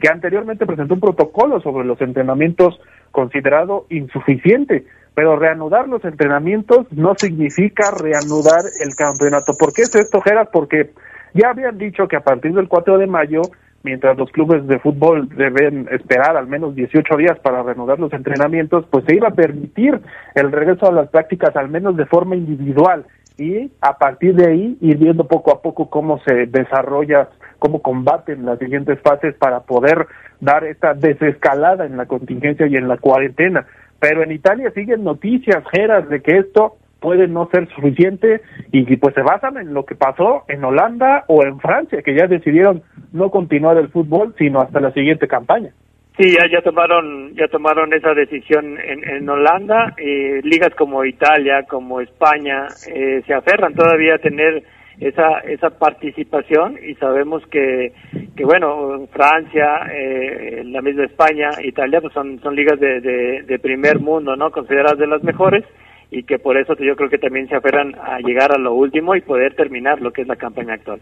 que 0.00 0.08
anteriormente 0.08 0.66
presentó 0.66 0.94
un 0.94 1.00
protocolo 1.00 1.60
sobre 1.60 1.86
los 1.86 2.00
entrenamientos 2.00 2.80
considerado 3.12 3.86
insuficiente, 3.90 4.86
pero 5.14 5.36
reanudar 5.36 5.88
los 5.88 6.04
entrenamientos 6.04 6.86
no 6.90 7.14
significa 7.16 7.90
reanudar 7.90 8.60
el 8.84 8.94
campeonato. 8.94 9.52
¿Por 9.58 9.72
qué 9.72 9.82
es 9.82 9.94
esto, 9.94 10.20
Geras? 10.20 10.48
Porque 10.52 10.90
ya 11.32 11.50
habían 11.50 11.78
dicho 11.78 12.08
que 12.08 12.16
a 12.16 12.20
partir 12.20 12.52
del 12.52 12.68
4 12.68 12.98
de 12.98 13.06
mayo 13.06 13.42
mientras 13.86 14.18
los 14.18 14.32
clubes 14.32 14.66
de 14.66 14.80
fútbol 14.80 15.28
deben 15.28 15.86
esperar 15.92 16.36
al 16.36 16.48
menos 16.48 16.74
18 16.74 17.16
días 17.16 17.38
para 17.38 17.62
reanudar 17.62 18.00
los 18.00 18.12
entrenamientos, 18.12 18.84
pues 18.90 19.04
se 19.06 19.14
iba 19.14 19.28
a 19.28 19.34
permitir 19.34 20.00
el 20.34 20.50
regreso 20.50 20.88
a 20.88 20.92
las 20.92 21.08
prácticas 21.08 21.54
al 21.54 21.68
menos 21.68 21.96
de 21.96 22.04
forma 22.06 22.34
individual 22.34 23.06
y 23.38 23.70
a 23.80 23.96
partir 23.96 24.34
de 24.34 24.50
ahí 24.50 24.76
ir 24.80 24.98
viendo 24.98 25.28
poco 25.28 25.52
a 25.52 25.62
poco 25.62 25.88
cómo 25.88 26.18
se 26.26 26.46
desarrolla, 26.46 27.28
cómo 27.60 27.80
combaten 27.80 28.44
las 28.44 28.58
siguientes 28.58 28.98
fases 29.02 29.36
para 29.36 29.60
poder 29.60 30.08
dar 30.40 30.64
esta 30.64 30.92
desescalada 30.92 31.86
en 31.86 31.96
la 31.96 32.06
contingencia 32.06 32.66
y 32.66 32.74
en 32.74 32.88
la 32.88 32.96
cuarentena. 32.96 33.66
Pero 34.00 34.24
en 34.24 34.32
Italia 34.32 34.72
siguen 34.72 35.04
noticias, 35.04 35.62
Geras, 35.72 36.08
de 36.08 36.22
que 36.22 36.38
esto 36.38 36.76
puede 37.00 37.28
no 37.28 37.48
ser 37.52 37.68
suficiente 37.74 38.40
y 38.72 38.96
pues 38.96 39.14
se 39.14 39.22
basan 39.22 39.58
en 39.58 39.74
lo 39.74 39.84
que 39.84 39.94
pasó 39.94 40.44
en 40.48 40.64
Holanda 40.64 41.24
o 41.28 41.44
en 41.44 41.60
Francia, 41.60 42.02
que 42.02 42.16
ya 42.16 42.26
decidieron 42.26 42.82
no 43.12 43.30
continuar 43.30 43.76
el 43.76 43.88
fútbol, 43.88 44.34
sino 44.38 44.60
hasta 44.60 44.80
la 44.80 44.92
siguiente 44.92 45.28
campaña. 45.28 45.70
Sí, 46.18 46.32
ya, 46.32 46.48
ya 46.50 46.62
tomaron 46.62 47.34
ya 47.34 47.46
tomaron 47.48 47.92
esa 47.92 48.14
decisión 48.14 48.78
en, 48.80 49.06
en 49.06 49.28
Holanda. 49.28 49.94
Eh, 49.98 50.40
ligas 50.44 50.74
como 50.74 51.04
Italia, 51.04 51.64
como 51.68 52.00
España, 52.00 52.68
eh, 52.88 53.22
se 53.26 53.34
aferran 53.34 53.74
todavía 53.74 54.14
a 54.14 54.18
tener 54.18 54.62
esa 54.98 55.40
esa 55.40 55.78
participación 55.78 56.78
y 56.82 56.94
sabemos 56.94 57.46
que 57.48 57.92
que 58.34 58.44
bueno 58.44 59.06
Francia, 59.12 59.90
eh, 59.92 60.62
la 60.64 60.80
misma 60.80 61.04
España, 61.04 61.50
Italia, 61.62 62.00
pues 62.00 62.14
son 62.14 62.40
son 62.40 62.56
ligas 62.56 62.80
de, 62.80 63.02
de, 63.02 63.42
de 63.42 63.58
primer 63.58 64.00
mundo, 64.00 64.36
no 64.36 64.50
consideradas 64.50 64.98
de 64.98 65.06
las 65.06 65.22
mejores 65.22 65.66
y 66.10 66.22
que 66.22 66.38
por 66.38 66.56
eso 66.56 66.74
yo 66.76 66.96
creo 66.96 67.10
que 67.10 67.18
también 67.18 67.48
se 67.48 67.56
aferran 67.56 67.94
a 67.94 68.18
llegar 68.20 68.52
a 68.52 68.58
lo 68.58 68.74
último 68.74 69.14
y 69.14 69.20
poder 69.20 69.54
terminar 69.54 70.00
lo 70.00 70.12
que 70.12 70.22
es 70.22 70.28
la 70.28 70.36
campaña 70.36 70.74
actual. 70.74 71.00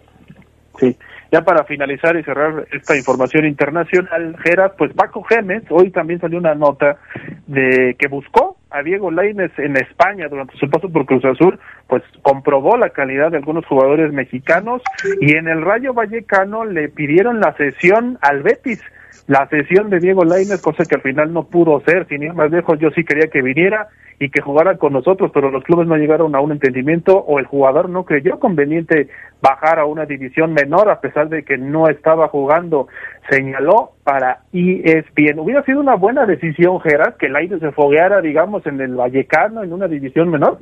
Sí, 0.78 0.96
ya 1.30 1.42
para 1.42 1.64
finalizar 1.64 2.16
y 2.16 2.24
cerrar 2.24 2.66
esta 2.72 2.96
información 2.96 3.46
internacional, 3.46 4.36
Geras, 4.42 4.72
pues 4.76 4.92
Paco 4.92 5.22
Gémez, 5.22 5.64
hoy 5.70 5.90
también 5.90 6.20
salió 6.20 6.38
una 6.38 6.54
nota 6.54 6.96
de 7.46 7.94
que 7.98 8.08
buscó 8.08 8.56
a 8.70 8.82
Diego 8.82 9.10
Lainez 9.10 9.52
en 9.58 9.76
España 9.76 10.26
durante 10.28 10.56
su 10.56 10.68
paso 10.68 10.88
por 10.90 11.06
Cruz 11.06 11.24
Azul, 11.24 11.58
pues 11.86 12.02
comprobó 12.22 12.76
la 12.76 12.90
calidad 12.90 13.30
de 13.30 13.36
algunos 13.36 13.64
jugadores 13.66 14.12
mexicanos 14.12 14.82
y 15.20 15.36
en 15.36 15.48
el 15.48 15.62
Rayo 15.62 15.94
Vallecano 15.94 16.64
le 16.64 16.88
pidieron 16.88 17.40
la 17.40 17.52
sesión 17.56 18.18
al 18.20 18.42
Betis. 18.42 18.82
La 19.26 19.48
sesión 19.48 19.88
de 19.88 20.00
Diego 20.00 20.24
Lainez, 20.24 20.60
cosa 20.60 20.84
que 20.84 20.96
al 20.96 21.00
final 21.00 21.32
no 21.32 21.44
pudo 21.44 21.80
ser, 21.80 22.06
sin 22.08 22.24
ir 22.24 22.34
más 22.34 22.50
lejos, 22.50 22.78
yo 22.78 22.90
sí 22.90 23.04
quería 23.04 23.28
que 23.28 23.40
viniera 23.40 23.88
y 24.24 24.30
que 24.30 24.40
jugara 24.40 24.78
con 24.78 24.94
nosotros, 24.94 25.30
pero 25.34 25.50
los 25.50 25.62
clubes 25.64 25.86
no 25.86 25.96
llegaron 25.96 26.34
a 26.34 26.40
un 26.40 26.50
entendimiento 26.50 27.18
o 27.18 27.38
el 27.38 27.44
jugador 27.44 27.90
no 27.90 28.04
creyó 28.06 28.38
conveniente 28.38 29.08
bajar 29.42 29.78
a 29.78 29.84
una 29.84 30.06
división 30.06 30.54
menor 30.54 30.88
a 30.88 31.00
pesar 31.00 31.28
de 31.28 31.42
que 31.42 31.58
no 31.58 31.88
estaba 31.90 32.28
jugando, 32.28 32.88
señaló 33.28 33.90
para 34.02 34.38
ESPN. 34.54 35.40
Hubiera 35.40 35.62
sido 35.64 35.80
una 35.80 35.96
buena 35.96 36.24
decisión, 36.24 36.80
Gerard, 36.80 37.18
que 37.18 37.28
Lainez 37.28 37.60
se 37.60 37.72
fogueara, 37.72 38.22
digamos, 38.22 38.66
en 38.66 38.80
el 38.80 38.94
Vallecano, 38.94 39.62
en 39.62 39.74
una 39.74 39.88
división 39.88 40.30
menor. 40.30 40.56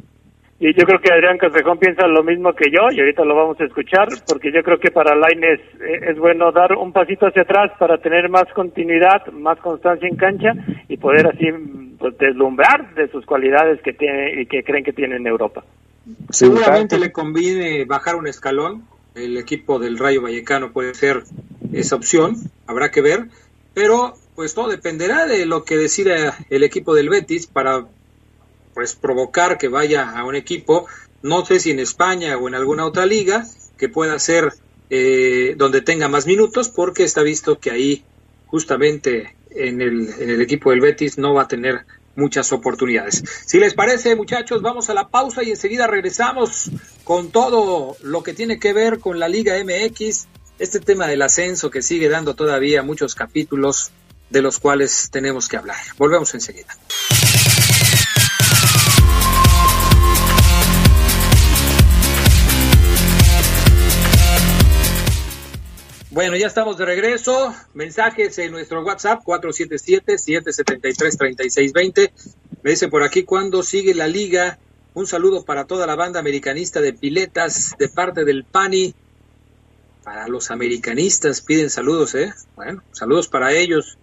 Y 0.59 0.75
yo 0.75 0.85
creo 0.85 1.01
que 1.01 1.13
Adrián 1.13 1.39
Castrejón 1.39 1.79
piensa 1.79 2.09
lo 2.09 2.25
mismo 2.25 2.53
que 2.55 2.69
yo 2.69 2.91
y 2.91 2.99
ahorita 2.99 3.25
lo 3.25 3.37
vamos 3.37 3.61
a 3.61 3.65
escuchar 3.65 4.09
porque 4.29 4.51
yo 4.51 4.65
creo 4.65 4.79
que 4.79 4.91
para 4.91 5.15
Laines 5.15 5.61
es, 5.81 6.03
es 6.03 6.19
bueno 6.19 6.51
dar 6.51 6.73
un 6.77 6.93
pasito 6.93 7.27
hacia 7.27 7.43
atrás 7.43 7.71
para 7.79 7.99
tener 7.99 8.29
más 8.29 8.45
continuidad, 8.55 9.25
más 9.33 9.59
constancia 9.59 10.09
en 10.09 10.17
cancha 10.17 10.53
y 10.89 10.97
poder 10.97 11.29
así 11.29 11.49
deslumbrar 12.11 12.95
de 12.95 13.09
sus 13.11 13.25
cualidades 13.27 13.81
que 13.83 13.93
tiene 13.93 14.43
y 14.43 14.47
que 14.47 14.63
creen 14.63 14.85
que 14.85 14.93
tiene 14.93 15.17
en 15.17 15.27
Europa. 15.27 15.65
Seguramente 16.31 16.99
le 16.99 17.13
conviene 17.13 17.85
bajar 17.85 18.17
un 18.17 18.27
escalón. 18.27 18.85
El 19.15 19.37
equipo 19.37 19.79
del 19.79 19.99
Rayo 19.99 20.23
Vallecano 20.23 20.73
puede 20.73 20.95
ser 20.95 21.25
esa 21.73 21.97
opción, 21.97 22.37
habrá 22.67 22.91
que 22.91 23.03
ver, 23.03 23.29
pero 23.75 24.15
pues 24.35 24.55
todo 24.55 24.69
dependerá 24.69 25.27
de 25.27 25.45
lo 25.47 25.65
que 25.65 25.77
decida 25.77 26.37
el 26.49 26.63
equipo 26.63 26.95
del 26.95 27.11
Betis 27.11 27.47
para 27.47 27.87
pues 28.75 28.95
provocar 28.95 29.59
que 29.59 29.69
vaya 29.69 30.19
a 30.19 30.25
un 30.25 30.35
equipo, 30.35 30.87
no 31.23 31.45
sé 31.45 31.61
si 31.61 31.71
en 31.71 31.79
España 31.79 32.37
o 32.39 32.49
en 32.49 32.55
alguna 32.55 32.87
otra 32.87 33.05
liga, 33.05 33.47
que 33.77 33.89
pueda 33.89 34.19
ser 34.19 34.53
eh, 34.89 35.55
donde 35.57 35.83
tenga 35.83 36.09
más 36.09 36.27
minutos, 36.27 36.69
porque 36.69 37.05
está 37.05 37.23
visto 37.23 37.59
que 37.59 37.71
ahí 37.71 38.05
justamente 38.47 39.35
en 39.55 39.81
el, 39.81 40.09
en 40.19 40.31
el 40.31 40.41
equipo 40.41 40.71
del 40.71 40.81
Betis 40.81 41.19
no 41.19 41.35
va 41.35 41.43
a 41.43 41.49
tener 41.49 41.85
muchas 42.15 42.53
oportunidades. 42.53 43.23
Si 43.47 43.59
les 43.59 43.75
parece, 43.75 44.15
muchachos, 44.17 44.63
vamos 44.63 44.91
a 44.91 44.95
la 44.95 45.09
pausa 45.09 45.43
y 45.43 45.51
enseguida 45.51 45.87
regresamos 45.87 46.71
con 47.05 47.31
todo 47.31 47.97
lo 48.03 48.23
que 48.23 48.35
tiene 48.35 48.59
que 48.59 48.73
ver 48.73 48.99
con 48.99 49.19
la 49.19 49.29
Liga 49.29 49.55
MX, 49.63 50.27
este 50.59 50.81
tema 50.81 51.07
del 51.07 51.23
ascenso 51.23 51.71
que 51.71 51.83
sigue 51.83 52.09
dando 52.09 52.35
todavía 52.35 52.83
muchos 52.83 53.15
capítulos 53.15 53.91
de 54.31 54.43
los 54.43 54.59
cuales 54.59 55.09
tenemos 55.11 55.49
que 55.49 55.57
hablar. 55.57 55.77
Volvemos 55.99 56.35
enseguida. 56.35 56.75
Bueno, 66.13 66.37
ya 66.37 66.47
estamos 66.47 66.77
de 66.77 66.85
regreso. 66.85 67.55
Mensajes 67.73 68.37
en 68.37 68.53
nuestro 68.53 68.85
WhatsApp 68.85 69.23
477-773-3620. 69.25 72.13
Me 72.63 72.73
dice 72.73 72.89
por 72.89 73.03
aquí 73.03 73.23
cuándo 73.23 73.63
sigue 73.63 73.95
la 73.95 74.09
liga. 74.09 74.59
Un 74.93 75.07
saludo 75.07 75.47
para 75.47 75.65
toda 75.65 75.87
la 75.87 75.97
banda 75.97 76.21
americanista 76.21 76.83
de 76.83 76.93
piletas 76.93 77.75
de 77.79 77.89
parte 77.89 78.27
del 78.27 78.45
PANI. 78.45 78.95
Para 80.05 80.29
los 80.29 80.51
americanistas 80.51 81.41
piden 81.41 81.71
saludos, 81.71 82.15
¿eh? 82.15 82.35
Bueno, 82.57 82.83
saludos 82.93 83.29
para 83.29 83.55
ellos. 83.55 83.97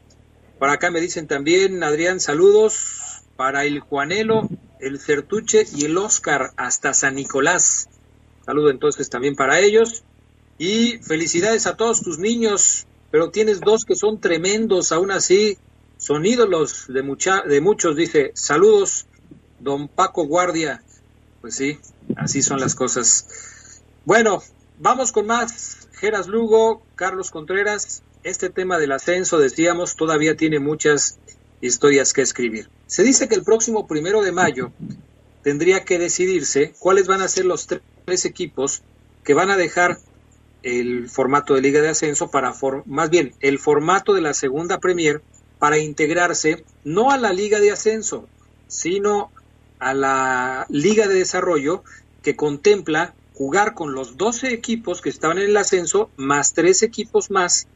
Por 0.58 0.70
acá 0.70 0.90
me 0.90 1.02
dicen 1.02 1.28
también, 1.28 1.84
Adrián, 1.84 2.20
saludos 2.20 3.22
para 3.36 3.66
el 3.66 3.82
Juanelo, 3.82 4.50
el 4.80 5.00
Certuche 5.00 5.68
y 5.76 5.86
el 5.86 5.96
Oscar 5.96 6.54
hasta 6.58 6.96
San 6.96 7.14
Nicolás. 7.14 7.88
Saludo 8.48 8.72
entonces 8.72 9.12
también 9.12 9.36
para 9.36 9.60
ellos. 9.60 10.04
Y 10.60 11.00
felicidades 11.00 11.66
a 11.66 11.78
todos 11.78 12.02
tus 12.02 12.20
niños, 12.20 12.86
pero 13.12 13.32
tienes 13.32 13.62
dos 13.62 13.86
que 13.86 13.96
son 13.96 14.20
tremendos, 14.20 14.92
aún 14.92 15.10
así 15.10 15.58
son 15.98 16.26
ídolos 16.26 16.86
de, 16.90 17.02
mucha, 17.02 17.42
de 17.42 17.62
muchos, 17.62 17.96
dice, 17.96 18.32
saludos, 18.36 19.08
don 19.60 19.88
Paco 19.88 20.26
Guardia. 20.26 20.84
Pues 21.42 21.56
sí, 21.56 21.80
así 22.18 22.42
son 22.42 22.60
las 22.60 22.76
cosas. 22.76 23.82
Bueno, 24.04 24.44
vamos 24.78 25.14
con 25.14 25.26
más. 25.28 25.88
Geras 25.94 26.28
Lugo, 26.28 26.82
Carlos 26.96 27.32
Contreras, 27.32 28.04
este 28.24 28.50
tema 28.50 28.78
del 28.78 28.92
ascenso, 28.92 29.38
decíamos, 29.38 29.96
todavía 29.96 30.36
tiene 30.36 30.60
muchas 30.60 31.18
historias 31.62 32.12
que 32.14 32.22
escribir. 32.22 32.70
Se 32.88 33.04
dice 33.04 33.28
que 33.28 33.36
el 33.36 33.44
próximo 33.44 33.88
primero 33.88 34.22
de 34.22 34.34
mayo 34.34 34.72
tendría 35.42 35.86
que 35.86 36.00
decidirse 36.00 36.74
cuáles 36.80 37.08
van 37.08 37.22
a 37.22 37.28
ser 37.28 37.46
los 37.46 37.68
tres 37.68 38.26
equipos 38.26 38.82
que 39.24 39.34
van 39.34 39.52
a 39.52 39.58
dejar 39.58 40.00
el 40.64 41.10
formato 41.10 41.56
de 41.56 41.62
Liga 41.62 41.82
de 41.82 41.90
Ascenso 41.90 42.32
para, 42.32 42.54
más 42.86 43.10
bien, 43.10 43.34
el 43.40 43.60
formato 43.60 44.14
de 44.14 44.22
la 44.22 44.34
segunda 44.34 44.80
Premier 44.80 45.22
para 45.58 45.78
integrarse 45.78 46.64
no 46.84 47.12
a 47.12 47.18
la 47.18 47.34
Liga 47.34 47.60
de 47.60 47.72
Ascenso, 47.72 48.28
sino 48.68 49.32
a 49.80 49.94
la 49.94 50.66
Liga 50.70 51.08
de 51.08 51.16
Desarrollo 51.16 51.84
que 52.22 52.36
contempla 52.36 53.14
jugar 53.34 53.74
con 53.74 53.94
los 53.94 54.18
12 54.18 54.54
equipos 54.54 55.02
que 55.02 55.10
estaban 55.10 55.38
en 55.38 55.46
el 55.46 55.58
ascenso 55.58 56.10
más 56.18 56.54
tres 56.54 56.84
equipos 56.84 57.32
más 57.32 57.68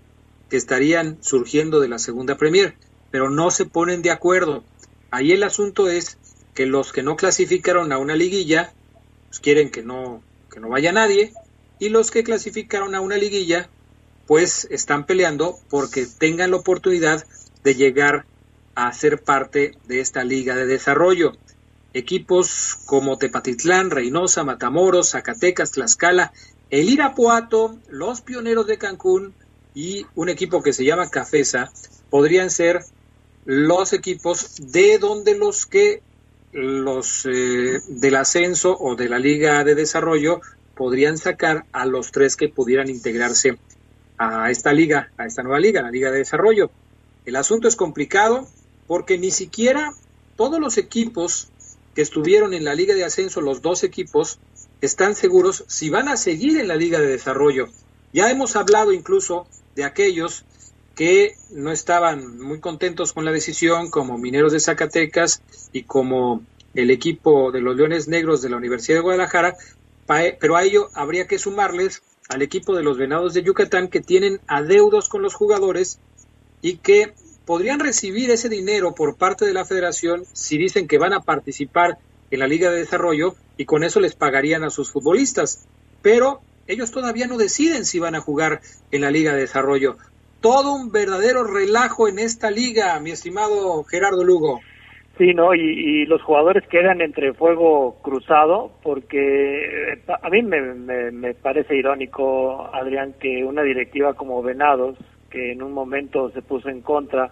que 0.49 0.57
estarían 0.57 1.17
surgiendo 1.21 1.79
de 1.79 1.87
la 1.87 1.99
segunda 1.99 2.37
Premier, 2.37 2.75
pero 3.11 3.29
no 3.29 3.49
se 3.49 3.65
ponen 3.65 4.01
de 4.01 4.11
acuerdo. 4.11 4.63
Ahí 5.09 5.31
el 5.31 5.43
asunto 5.43 5.89
es 5.89 6.17
que 6.53 6.65
los 6.65 6.91
que 6.91 7.01
no 7.01 7.15
clasificaron 7.15 7.91
a 7.93 7.97
una 7.97 8.15
liguilla 8.15 8.73
pues 9.29 9.39
quieren 9.39 9.71
que 9.71 9.83
no 9.83 10.21
que 10.51 10.59
no 10.59 10.69
vaya 10.69 10.91
nadie 10.91 11.33
y 11.83 11.89
los 11.89 12.11
que 12.11 12.23
clasificaron 12.23 12.95
a 12.95 13.01
una 13.01 13.17
liguilla 13.17 13.69
pues 14.25 14.65
están 14.71 15.05
peleando 15.05 15.59
porque 15.69 16.05
tengan 16.05 16.51
la 16.51 16.57
oportunidad 16.57 17.25
de 17.61 17.75
llegar 17.75 18.25
a 18.73 18.93
ser 18.93 19.21
parte 19.21 19.77
de 19.85 19.99
esta 19.99 20.23
liga 20.23 20.55
de 20.55 20.65
desarrollo. 20.65 21.33
Equipos 21.93 22.77
como 22.85 23.17
Tepatitlán, 23.17 23.91
Reynosa, 23.91 24.45
Matamoros, 24.45 25.09
Zacatecas, 25.09 25.71
Tlaxcala, 25.71 26.31
el 26.69 26.89
Irapuato, 26.89 27.77
los 27.89 28.21
Pioneros 28.21 28.65
de 28.65 28.77
Cancún 28.77 29.33
y 29.75 30.05
un 30.15 30.29
equipo 30.29 30.63
que 30.63 30.71
se 30.71 30.85
llama 30.85 31.09
Cafesa 31.09 31.69
podrían 32.09 32.49
ser 32.49 32.79
los 33.43 33.91
equipos 33.91 34.55
de 34.71 34.99
donde 34.99 35.37
los 35.37 35.65
que 35.65 36.01
los 36.53 37.25
eh, 37.25 37.81
del 37.89 38.15
ascenso 38.15 38.73
o 38.79 38.95
de 38.95 39.09
la 39.09 39.19
liga 39.19 39.65
de 39.65 39.75
desarrollo 39.75 40.39
podrían 40.75 41.17
sacar 41.17 41.65
a 41.71 41.85
los 41.85 42.11
tres 42.11 42.35
que 42.35 42.49
pudieran 42.49 42.89
integrarse 42.89 43.57
a 44.17 44.49
esta 44.51 44.73
liga, 44.73 45.11
a 45.17 45.25
esta 45.25 45.43
nueva 45.43 45.59
liga, 45.59 45.81
la 45.81 45.91
Liga 45.91 46.11
de 46.11 46.19
Desarrollo. 46.19 46.71
El 47.25 47.35
asunto 47.35 47.67
es 47.67 47.75
complicado 47.75 48.47
porque 48.87 49.17
ni 49.17 49.31
siquiera 49.31 49.93
todos 50.35 50.59
los 50.59 50.77
equipos 50.77 51.49
que 51.95 52.01
estuvieron 52.01 52.53
en 52.53 52.63
la 52.63 52.75
Liga 52.75 52.95
de 52.95 53.03
Ascenso, 53.03 53.41
los 53.41 53.61
dos 53.61 53.83
equipos, 53.83 54.39
están 54.81 55.15
seguros 55.15 55.63
si 55.67 55.89
van 55.89 56.07
a 56.09 56.17
seguir 56.17 56.59
en 56.59 56.67
la 56.67 56.75
Liga 56.75 56.99
de 56.99 57.07
Desarrollo. 57.07 57.69
Ya 58.11 58.29
hemos 58.29 58.55
hablado 58.55 58.91
incluso 58.91 59.47
de 59.75 59.83
aquellos 59.83 60.45
que 60.95 61.35
no 61.51 61.71
estaban 61.71 62.39
muy 62.39 62.59
contentos 62.59 63.13
con 63.13 63.25
la 63.25 63.31
decisión, 63.31 63.89
como 63.89 64.17
Mineros 64.17 64.51
de 64.51 64.59
Zacatecas 64.59 65.41
y 65.71 65.83
como 65.83 66.43
el 66.75 66.91
equipo 66.91 67.51
de 67.51 67.61
los 67.61 67.75
Leones 67.75 68.07
Negros 68.07 68.41
de 68.41 68.49
la 68.49 68.57
Universidad 68.57 68.97
de 68.97 69.01
Guadalajara, 69.01 69.55
pero 70.07 70.55
a 70.55 70.63
ello 70.63 70.89
habría 70.93 71.27
que 71.27 71.39
sumarles 71.39 72.03
al 72.29 72.41
equipo 72.41 72.75
de 72.75 72.83
los 72.83 72.97
Venados 72.97 73.33
de 73.33 73.43
Yucatán 73.43 73.89
que 73.89 74.01
tienen 74.01 74.39
adeudos 74.47 75.09
con 75.09 75.21
los 75.21 75.33
jugadores 75.33 75.99
y 76.61 76.77
que 76.77 77.13
podrían 77.45 77.79
recibir 77.79 78.31
ese 78.31 78.49
dinero 78.49 78.95
por 78.95 79.15
parte 79.15 79.45
de 79.45 79.53
la 79.53 79.65
federación 79.65 80.23
si 80.33 80.57
dicen 80.57 80.87
que 80.87 80.97
van 80.97 81.13
a 81.13 81.21
participar 81.21 81.97
en 82.31 82.39
la 82.39 82.47
Liga 82.47 82.71
de 82.71 82.79
Desarrollo 82.79 83.35
y 83.57 83.65
con 83.65 83.83
eso 83.83 83.99
les 83.99 84.15
pagarían 84.15 84.63
a 84.63 84.69
sus 84.69 84.91
futbolistas. 84.91 85.65
Pero 86.01 86.41
ellos 86.67 86.91
todavía 86.91 87.27
no 87.27 87.37
deciden 87.37 87.85
si 87.85 87.99
van 87.99 88.15
a 88.15 88.21
jugar 88.21 88.61
en 88.91 89.01
la 89.01 89.11
Liga 89.11 89.33
de 89.33 89.41
Desarrollo. 89.41 89.97
Todo 90.41 90.73
un 90.73 90.91
verdadero 90.91 91.43
relajo 91.43 92.07
en 92.07 92.19
esta 92.19 92.51
liga, 92.51 92.99
mi 92.99 93.11
estimado 93.11 93.83
Gerardo 93.83 94.23
Lugo. 94.23 94.59
Sí, 95.17 95.33
¿no? 95.33 95.53
Y, 95.53 96.05
los 96.07 96.23
jugadores 96.23 96.67
quedan 96.67 97.01
entre 97.01 97.33
fuego 97.33 97.99
cruzado 98.01 98.71
porque 98.81 100.01
a 100.07 100.29
mí 100.29 100.41
me, 100.41 100.61
me, 101.11 101.33
parece 101.35 101.75
irónico, 101.75 102.69
Adrián, 102.73 103.13
que 103.19 103.43
una 103.43 103.61
directiva 103.61 104.15
como 104.15 104.41
Venados, 104.41 104.97
que 105.29 105.51
en 105.51 105.61
un 105.61 105.71
momento 105.71 106.31
se 106.31 106.41
puso 106.41 106.69
en 106.69 106.81
contra 106.81 107.31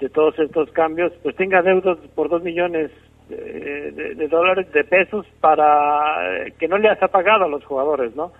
de 0.00 0.08
todos 0.08 0.38
estos 0.40 0.70
cambios, 0.72 1.12
pues 1.22 1.36
tenga 1.36 1.62
deudas 1.62 1.98
por 2.14 2.28
dos 2.28 2.42
millones 2.42 2.90
de, 3.28 4.28
dólares, 4.28 4.70
de 4.72 4.84
pesos, 4.84 5.26
para 5.40 6.46
que 6.58 6.66
no 6.66 6.78
le 6.78 6.88
haya 6.88 7.08
pagado 7.08 7.44
a 7.44 7.48
los 7.48 7.64
jugadores, 7.64 8.14
¿no? 8.16 8.32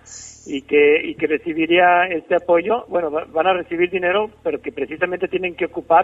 Y 0.45 0.63
que, 0.63 1.01
y 1.05 1.15
que 1.15 1.27
recibiría 1.27 2.07
este 2.07 2.35
apoyo, 2.35 2.85
bueno, 2.89 3.09
van 3.09 3.47
a 3.47 3.53
recibir 3.53 3.89
dinero, 3.89 4.29
pero 4.43 4.61
que 4.61 4.71
precisamente 4.71 5.27
tienen 5.27 5.55
que 5.55 5.65
ocupar 5.65 6.03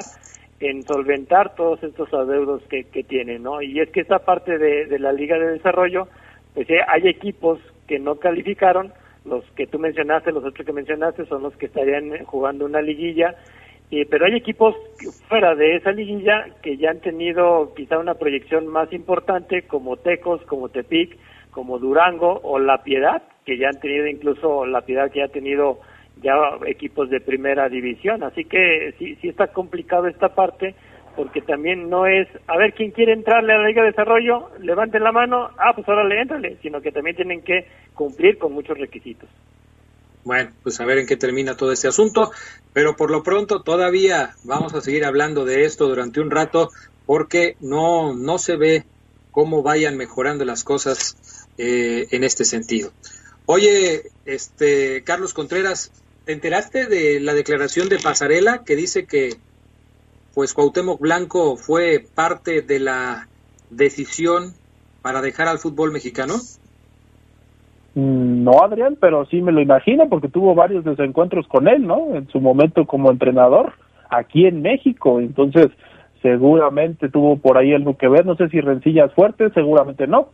en 0.60 0.84
solventar 0.84 1.56
todos 1.56 1.84
estos 1.84 2.12
adeudos 2.14 2.64
que, 2.70 2.86
que 2.86 3.04
tienen, 3.04 3.44
¿no? 3.44 3.62
Y 3.62 3.80
es 3.80 3.90
que 3.90 4.02
esta 4.02 4.20
parte 4.20 4.58
de, 4.58 5.00
la 5.00 5.12
Liga 5.12 5.38
de 5.38 5.52
Desarrollo, 5.52 6.08
pues 6.54 6.70
eh, 6.70 6.80
hay 6.88 7.08
equipos 7.08 7.60
que 7.88 8.00
no 8.00 8.16
calificaron, 8.16 8.92
los 9.26 9.44
que 9.52 9.68
tú 9.68 9.78
mencionaste, 9.78 10.32
los 10.32 10.44
otros 10.44 10.66
que 10.66 10.74
mencionaste 10.74 11.26
son 11.26 11.44
los 11.44 11.56
que 11.58 11.68
estarían 11.68 12.26
jugando 12.26 12.66
una 12.66 12.82
liguilla, 12.82 13.36
y 13.90 14.04
pero 14.06 14.26
hay 14.26 14.36
equipos 14.36 14.76
fuera 15.30 15.56
de 15.56 15.76
esa 15.76 15.92
liguilla 15.92 16.46
que 16.62 16.78
ya 16.78 16.90
han 16.90 17.00
tenido 17.00 17.74
quizá 17.76 18.00
una 18.00 18.16
proyección 18.16 18.68
más 18.68 18.92
importante, 18.92 19.62
como 19.64 19.98
Tecos, 19.98 20.42
como 20.44 20.70
Tepic, 20.70 21.18
como 21.52 21.80
Durango 21.80 22.40
o 22.44 22.60
La 22.60 22.84
Piedad, 22.84 23.24
que 23.46 23.58
ya 23.58 23.70
han 23.70 23.80
tenido 23.80 24.08
incluso 24.08 24.66
La 24.66 24.82
Piedad 24.82 25.12
que 25.12 25.20
ya 25.20 25.26
ha 25.26 25.30
tenido 25.30 25.80
ya 26.22 26.34
equipos 26.66 27.10
de 27.10 27.20
primera 27.20 27.70
división. 27.70 28.24
Así 28.24 28.46
que 28.46 28.94
sí, 28.98 29.16
sí 29.22 29.30
está 29.30 29.48
complicado 29.48 30.08
esta 30.08 30.34
parte 30.34 30.76
porque 31.16 31.42
también 31.42 31.90
no 31.90 32.06
es, 32.06 32.28
a 32.46 32.58
ver, 32.58 32.74
¿quién 32.74 32.92
quiere 32.92 33.12
entrarle 33.12 33.54
a 33.54 33.58
la 33.58 33.68
Liga 33.68 33.82
de 33.82 33.90
Desarrollo? 33.90 34.52
Levanten 34.60 35.04
la 35.04 35.12
mano, 35.12 35.50
ah, 35.58 35.74
pues 35.74 35.90
ahora 35.90 36.04
le 36.04 36.22
entrale, 36.22 36.58
sino 36.62 36.80
que 36.80 36.92
también 36.92 37.16
tienen 37.16 37.42
que 37.42 37.66
cumplir 37.96 38.38
con 38.38 38.54
muchos 38.54 38.78
requisitos. 38.78 39.28
Bueno, 40.24 40.52
pues 40.62 40.80
a 40.80 40.86
ver 40.86 41.00
en 41.00 41.08
qué 41.08 41.18
termina 41.18 41.58
todo 41.58 41.72
este 41.72 41.88
asunto, 41.88 42.32
pero 42.72 42.96
por 42.96 43.10
lo 43.10 43.24
pronto 43.24 43.64
todavía 43.64 44.36
vamos 44.44 44.76
a 44.76 44.82
seguir 44.82 45.06
hablando 45.06 45.44
de 45.44 45.66
esto 45.66 45.88
durante 45.88 46.20
un 46.20 46.30
rato 46.30 46.70
porque 47.08 47.56
no, 47.62 48.14
no 48.14 48.38
se 48.38 48.56
ve 48.56 48.84
cómo 49.32 49.64
vayan 49.64 49.98
mejorando 49.98 50.46
las 50.46 50.64
cosas 50.64 51.16
eh, 51.58 52.08
en 52.12 52.24
este 52.24 52.46
sentido. 52.46 52.92
Oye, 53.46 54.04
este 54.26 55.04
Carlos 55.04 55.34
Contreras, 55.34 55.92
¿Te 56.28 56.34
enteraste 56.34 56.88
de 56.88 57.22
la 57.22 57.34
declaración 57.34 57.88
de 57.88 58.00
Pasarela 58.00 58.66
que 58.66 58.76
dice 58.76 59.08
que 59.08 59.30
pues 60.34 60.54
Cuauhtémoc 60.54 61.00
Blanco 61.00 61.56
fue 61.56 62.04
parte 62.14 62.62
de 62.62 62.82
la 62.82 63.30
decisión 63.70 64.52
para 65.02 65.22
dejar 65.22 65.48
al 65.48 65.58
fútbol 65.58 65.94
mexicano? 65.94 66.34
Mm, 67.96 68.44
no, 68.44 68.62
Adrián, 68.62 68.98
pero 69.00 69.26
sí 69.28 69.42
me 69.42 69.54
lo 69.54 69.62
imagino 69.62 70.10
porque 70.10 70.28
tuvo 70.28 70.54
varios 70.54 70.84
desencuentros 70.84 71.48
con 71.48 71.70
él, 71.70 71.88
¿no? 71.88 72.14
En 72.14 72.28
su 72.28 72.42
momento 72.42 72.86
como 72.86 73.10
entrenador 73.10 73.72
aquí 74.10 74.48
en 74.48 74.62
México. 74.62 75.22
Entonces, 75.22 75.68
seguramente 76.22 77.08
tuvo 77.08 77.38
por 77.38 77.58
ahí 77.58 77.74
algo 77.74 77.98
que 77.98 78.10
ver. 78.10 78.26
No 78.26 78.36
sé 78.36 78.50
si 78.50 78.60
rencillas 78.60 79.14
fuertes, 79.14 79.54
seguramente 79.54 80.08
no. 80.08 80.32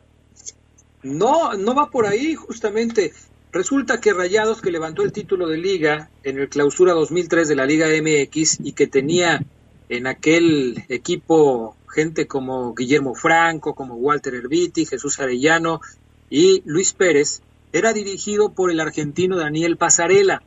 No, 1.03 1.53
no 1.53 1.75
va 1.75 1.91
por 1.91 2.07
ahí, 2.07 2.33
justamente. 2.33 3.11
Resulta 3.53 4.01
que 4.01 4.13
Rayados, 4.13 4.61
que 4.63 4.71
levantó 4.71 5.03
el 5.03 5.11
título 5.11 5.47
de 5.47 5.57
liga 5.57 6.09
en 6.23 6.39
el 6.39 6.49
clausura 6.49 6.93
2003 6.93 7.47
de 7.47 7.55
la 7.55 7.67
Liga 7.67 7.85
MX 7.87 8.61
y 8.61 8.73
que 8.73 8.87
tenía 8.87 9.43
en 9.89 10.07
aquel 10.07 10.83
equipo 10.89 11.77
gente 11.87 12.25
como 12.25 12.73
Guillermo 12.73 13.13
Franco, 13.13 13.75
como 13.75 13.93
Walter 13.93 14.33
Herbiti, 14.33 14.87
Jesús 14.87 15.19
Arellano 15.19 15.81
y 16.31 16.63
Luis 16.65 16.93
Pérez, 16.93 17.43
era 17.71 17.93
dirigido 17.93 18.53
por 18.53 18.71
el 18.71 18.79
argentino 18.79 19.37
Daniel 19.37 19.77
Pasarela. 19.77 20.41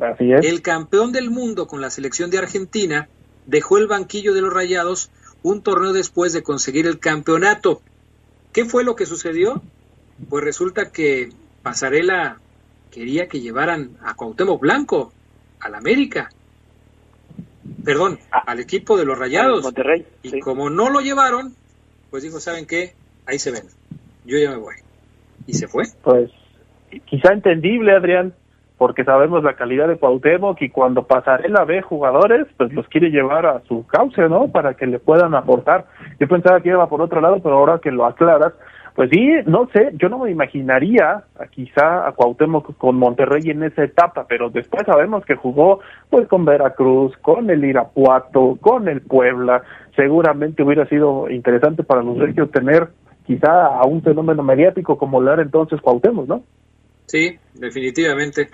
Así 0.00 0.32
es. 0.32 0.44
El 0.44 0.60
campeón 0.60 1.12
del 1.12 1.30
mundo 1.30 1.68
con 1.68 1.80
la 1.80 1.90
selección 1.90 2.28
de 2.28 2.38
Argentina 2.38 3.08
dejó 3.46 3.78
el 3.78 3.86
banquillo 3.86 4.34
de 4.34 4.40
los 4.40 4.52
Rayados 4.52 5.12
un 5.44 5.62
torneo 5.62 5.92
después 5.92 6.32
de 6.32 6.42
conseguir 6.42 6.88
el 6.88 6.98
campeonato. 6.98 7.82
¿Qué 8.52 8.64
fue 8.64 8.82
lo 8.82 8.96
que 8.96 9.06
sucedió? 9.06 9.62
Pues 10.28 10.42
resulta 10.42 10.90
que 10.90 11.30
Pasarela 11.62 12.40
quería 12.90 13.28
que 13.28 13.40
llevaran 13.40 13.90
a 14.02 14.14
Cuauhtémoc 14.14 14.60
Blanco 14.60 15.12
al 15.60 15.74
América. 15.74 16.28
Perdón, 17.84 18.18
Ah. 18.32 18.42
al 18.46 18.60
equipo 18.60 18.96
de 18.96 19.04
los 19.04 19.18
Rayados. 19.18 19.62
Monterrey. 19.62 20.06
Y 20.22 20.30
sí. 20.30 20.40
como 20.40 20.70
no 20.70 20.90
lo 20.90 21.00
llevaron, 21.00 21.54
pues 22.10 22.22
dijo, 22.22 22.40
¿saben 22.40 22.66
qué? 22.66 22.94
Ahí 23.26 23.38
se 23.38 23.50
ven. 23.50 23.64
Yo 24.24 24.38
ya 24.38 24.50
me 24.50 24.56
voy. 24.56 24.74
Y 25.46 25.54
se 25.54 25.68
fue. 25.68 25.84
Pues 26.02 26.30
quizá 27.06 27.32
entendible, 27.32 27.92
Adrián, 27.94 28.34
porque 28.78 29.04
sabemos 29.04 29.42
la 29.42 29.54
calidad 29.56 29.88
de 29.88 29.96
Cuauhtémoc 29.98 30.60
y 30.62 30.70
cuando 30.70 31.06
Pasarela 31.06 31.64
ve 31.64 31.82
jugadores, 31.82 32.46
pues 32.56 32.72
los 32.72 32.86
quiere 32.88 33.10
llevar 33.10 33.44
a 33.46 33.60
su 33.68 33.86
cauce, 33.86 34.28
¿no? 34.28 34.48
Para 34.48 34.74
que 34.74 34.86
le 34.86 34.98
puedan 34.98 35.34
aportar. 35.34 35.86
Yo 36.20 36.28
pensaba 36.28 36.60
que 36.60 36.70
iba 36.70 36.88
por 36.88 37.02
otro 37.02 37.20
lado, 37.20 37.40
pero 37.42 37.56
ahora 37.56 37.80
que 37.82 37.90
lo 37.90 38.06
aclaras, 38.06 38.52
pues 38.98 39.10
sí, 39.10 39.28
no 39.46 39.68
sé, 39.72 39.92
yo 39.92 40.08
no 40.08 40.18
me 40.18 40.32
imaginaría 40.32 41.22
a, 41.38 41.46
quizá 41.46 42.08
a 42.08 42.10
Cuauhtémoc 42.10 42.76
con 42.78 42.96
Monterrey 42.96 43.48
en 43.48 43.62
esa 43.62 43.84
etapa, 43.84 44.26
pero 44.28 44.50
después 44.50 44.82
sabemos 44.84 45.24
que 45.24 45.36
jugó 45.36 45.78
pues 46.10 46.26
con 46.26 46.44
Veracruz, 46.44 47.16
con 47.18 47.48
el 47.48 47.64
Irapuato, 47.64 48.58
con 48.60 48.88
el 48.88 49.00
Puebla. 49.02 49.62
Seguramente 49.94 50.64
hubiera 50.64 50.84
sido 50.88 51.30
interesante 51.30 51.84
para 51.84 52.02
los 52.02 52.18
regios 52.18 52.50
tener 52.50 52.88
quizá 53.24 53.66
a 53.66 53.86
un 53.86 54.02
fenómeno 54.02 54.42
mediático 54.42 54.98
como 54.98 55.20
lo 55.20 55.32
era 55.32 55.42
entonces 55.42 55.80
Cuauhtémoc, 55.80 56.26
¿no? 56.26 56.42
Sí, 57.06 57.38
definitivamente. 57.54 58.48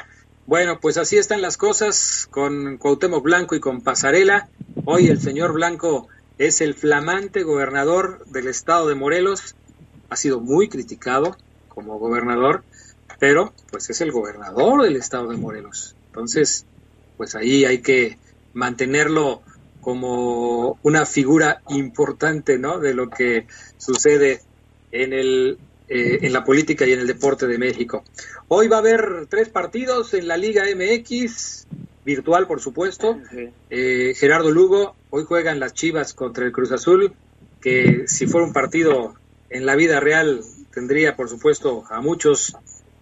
Bueno, 0.44 0.78
pues 0.78 0.98
así 0.98 1.16
están 1.16 1.40
las 1.40 1.56
cosas 1.56 2.28
con 2.30 2.76
Cuauhtémoc 2.76 3.24
Blanco 3.24 3.54
y 3.54 3.60
con 3.60 3.80
Pasarela. 3.80 4.48
Hoy 4.84 5.06
el 5.06 5.20
señor 5.20 5.54
Blanco 5.54 6.08
es 6.36 6.60
el 6.60 6.74
flamante 6.74 7.44
gobernador 7.44 8.26
del 8.26 8.48
estado 8.48 8.88
de 8.88 8.94
Morelos. 8.94 9.56
Ha 10.14 10.16
sido 10.16 10.38
muy 10.38 10.68
criticado 10.68 11.36
como 11.66 11.98
gobernador, 11.98 12.62
pero 13.18 13.52
pues 13.72 13.90
es 13.90 14.00
el 14.00 14.12
gobernador 14.12 14.82
del 14.82 14.94
estado 14.94 15.30
de 15.30 15.36
Morelos. 15.36 15.96
Entonces, 16.06 16.66
pues 17.16 17.34
ahí 17.34 17.64
hay 17.64 17.78
que 17.78 18.16
mantenerlo 18.52 19.42
como 19.80 20.78
una 20.84 21.04
figura 21.04 21.62
importante, 21.68 22.60
¿no? 22.60 22.78
De 22.78 22.94
lo 22.94 23.10
que 23.10 23.48
sucede 23.76 24.40
en 24.92 25.12
el 25.12 25.58
eh, 25.88 26.20
en 26.22 26.32
la 26.32 26.44
política 26.44 26.86
y 26.86 26.92
en 26.92 27.00
el 27.00 27.08
deporte 27.08 27.48
de 27.48 27.58
México. 27.58 28.04
Hoy 28.46 28.68
va 28.68 28.76
a 28.76 28.78
haber 28.78 29.26
tres 29.28 29.48
partidos 29.48 30.14
en 30.14 30.28
la 30.28 30.36
Liga 30.36 30.62
MX, 30.76 31.66
virtual 32.04 32.46
por 32.46 32.60
supuesto. 32.60 33.18
Eh, 33.68 34.14
Gerardo 34.14 34.52
Lugo, 34.52 34.94
hoy 35.10 35.24
juegan 35.24 35.58
las 35.58 35.74
Chivas 35.74 36.14
contra 36.14 36.46
el 36.46 36.52
Cruz 36.52 36.70
Azul, 36.70 37.12
que 37.60 38.04
si 38.06 38.28
fuera 38.28 38.46
un 38.46 38.52
partido 38.52 39.16
en 39.54 39.66
la 39.66 39.76
vida 39.76 40.00
real 40.00 40.40
tendría 40.72 41.14
por 41.14 41.28
supuesto 41.28 41.84
a 41.88 42.00
muchos 42.00 42.56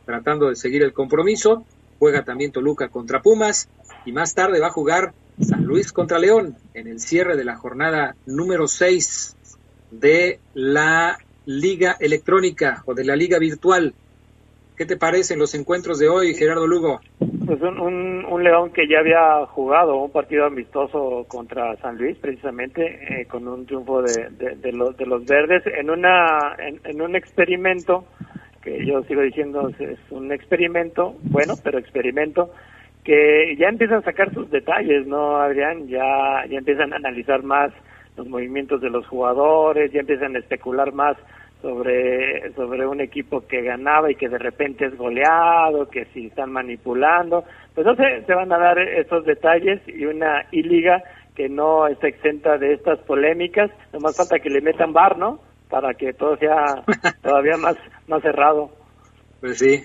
tratando 0.05 0.51
de 0.51 0.55
seguir 0.55 0.83
el 0.83 0.93
compromiso. 0.93 1.65
Juega 1.99 2.25
también 2.25 2.53
Toluca 2.53 2.89
contra 2.89 3.23
Pumas 3.23 3.71
y 4.05 4.13
más 4.13 4.35
tarde 4.35 4.61
va 4.61 4.67
a 4.67 4.73
jugar 4.73 5.15
San 5.41 5.65
Luis 5.65 5.93
contra 5.93 6.19
León 6.19 6.59
en 6.75 6.89
el 6.89 7.01
cierre 7.01 7.39
de 7.39 7.45
la 7.45 7.57
jornada 7.57 8.17
número 8.27 8.69
6 8.69 9.35
de 9.93 10.41
la 10.53 11.19
Liga 11.47 11.97
Electrónica 11.99 12.83
o 12.85 12.93
de 12.93 13.05
la 13.05 13.17
Liga 13.17 13.39
Virtual. 13.39 13.95
¿Qué 14.77 14.85
te 14.85 14.99
parecen 14.99 15.39
los 15.39 15.55
encuentros 15.55 15.99
de 15.99 16.11
hoy, 16.11 16.35
Gerardo 16.35 16.67
Lugo? 16.67 17.01
Pues 17.53 17.61
un, 17.65 18.25
un, 18.25 18.43
León 18.43 18.73
que 18.73 18.89
ya 18.89 19.01
había 19.01 19.45
jugado 19.45 19.97
un 19.97 20.11
partido 20.11 20.47
amistoso 20.47 21.27
contra 21.29 21.77
San 21.83 21.99
Luis, 21.99 22.17
precisamente, 22.17 22.83
eh, 23.21 23.27
con 23.27 23.47
un 23.47 23.67
triunfo 23.67 24.01
de, 24.01 24.31
de, 24.57 24.73
los, 24.73 24.97
de 24.97 25.05
los 25.05 25.23
verdes, 25.27 25.63
en, 25.67 25.91
una, 25.91 26.57
en 26.59 27.03
un 27.03 27.15
experimento, 27.15 28.07
que 28.63 28.87
yo 28.87 29.03
sigo 29.03 29.21
diciendo 29.21 29.69
es 29.79 29.99
un 30.09 30.33
experimento, 30.33 31.15
bueno, 31.25 31.53
pero 31.63 31.77
experimento, 31.77 32.55
que 33.05 33.55
ya 33.59 33.69
empiezan 33.69 33.99
a 33.99 34.05
sacar 34.05 34.33
sus 34.33 34.51
detalles, 34.51 35.07
¿no, 35.07 35.37
Adrián? 35.37 35.89
Ya, 35.89 36.47
ya 36.49 36.57
empiezan 36.57 36.95
a 36.95 36.97
analizar 36.97 37.43
más 37.43 37.71
los 38.17 38.27
movimientos 38.29 38.81
de 38.81 38.89
los 38.89 39.07
jugadores, 39.09 39.93
ya 39.93 40.01
empiezan 40.01 40.37
a 40.37 40.39
especular 40.39 40.95
más 40.95 41.19
sobre, 41.63 42.53
sobre 42.55 42.87
un 42.87 43.01
equipo 43.01 43.47
que 43.47 43.63
ganaba 43.63 44.11
y 44.11 44.17
que 44.17 44.29
de 44.29 44.39
repente 44.39 44.87
es 44.87 44.97
goleado, 44.99 45.89
que 45.89 46.07
si 46.13 46.27
están 46.27 46.53
manipulando, 46.53 47.45
pues 47.75 47.87
no 47.87 47.95
sé, 47.95 48.25
se 48.27 48.35
van 48.35 48.53
a 48.53 48.59
dar 48.59 48.79
esos 48.79 49.25
detalles 49.25 49.81
y 49.87 50.05
una 50.05 50.47
I-Liga 50.51 51.03
que 51.35 51.49
no 51.49 51.87
está 51.87 52.09
exenta 52.09 52.59
de 52.59 52.75
estas 52.75 52.99
polémicas, 53.01 53.71
nomás 53.93 54.17
falta 54.17 54.41
que 54.41 54.51
le 54.51 54.61
metan 54.61 54.93
bar, 54.93 55.17
¿no? 55.17 55.41
Para 55.71 55.95
que 55.95 56.13
todo 56.13 56.37
sea 56.37 56.85
todavía 57.23 57.57
más, 57.57 57.77
más 58.07 58.21
cerrado. 58.21 58.71
Pues 59.41 59.59
sí, 59.59 59.83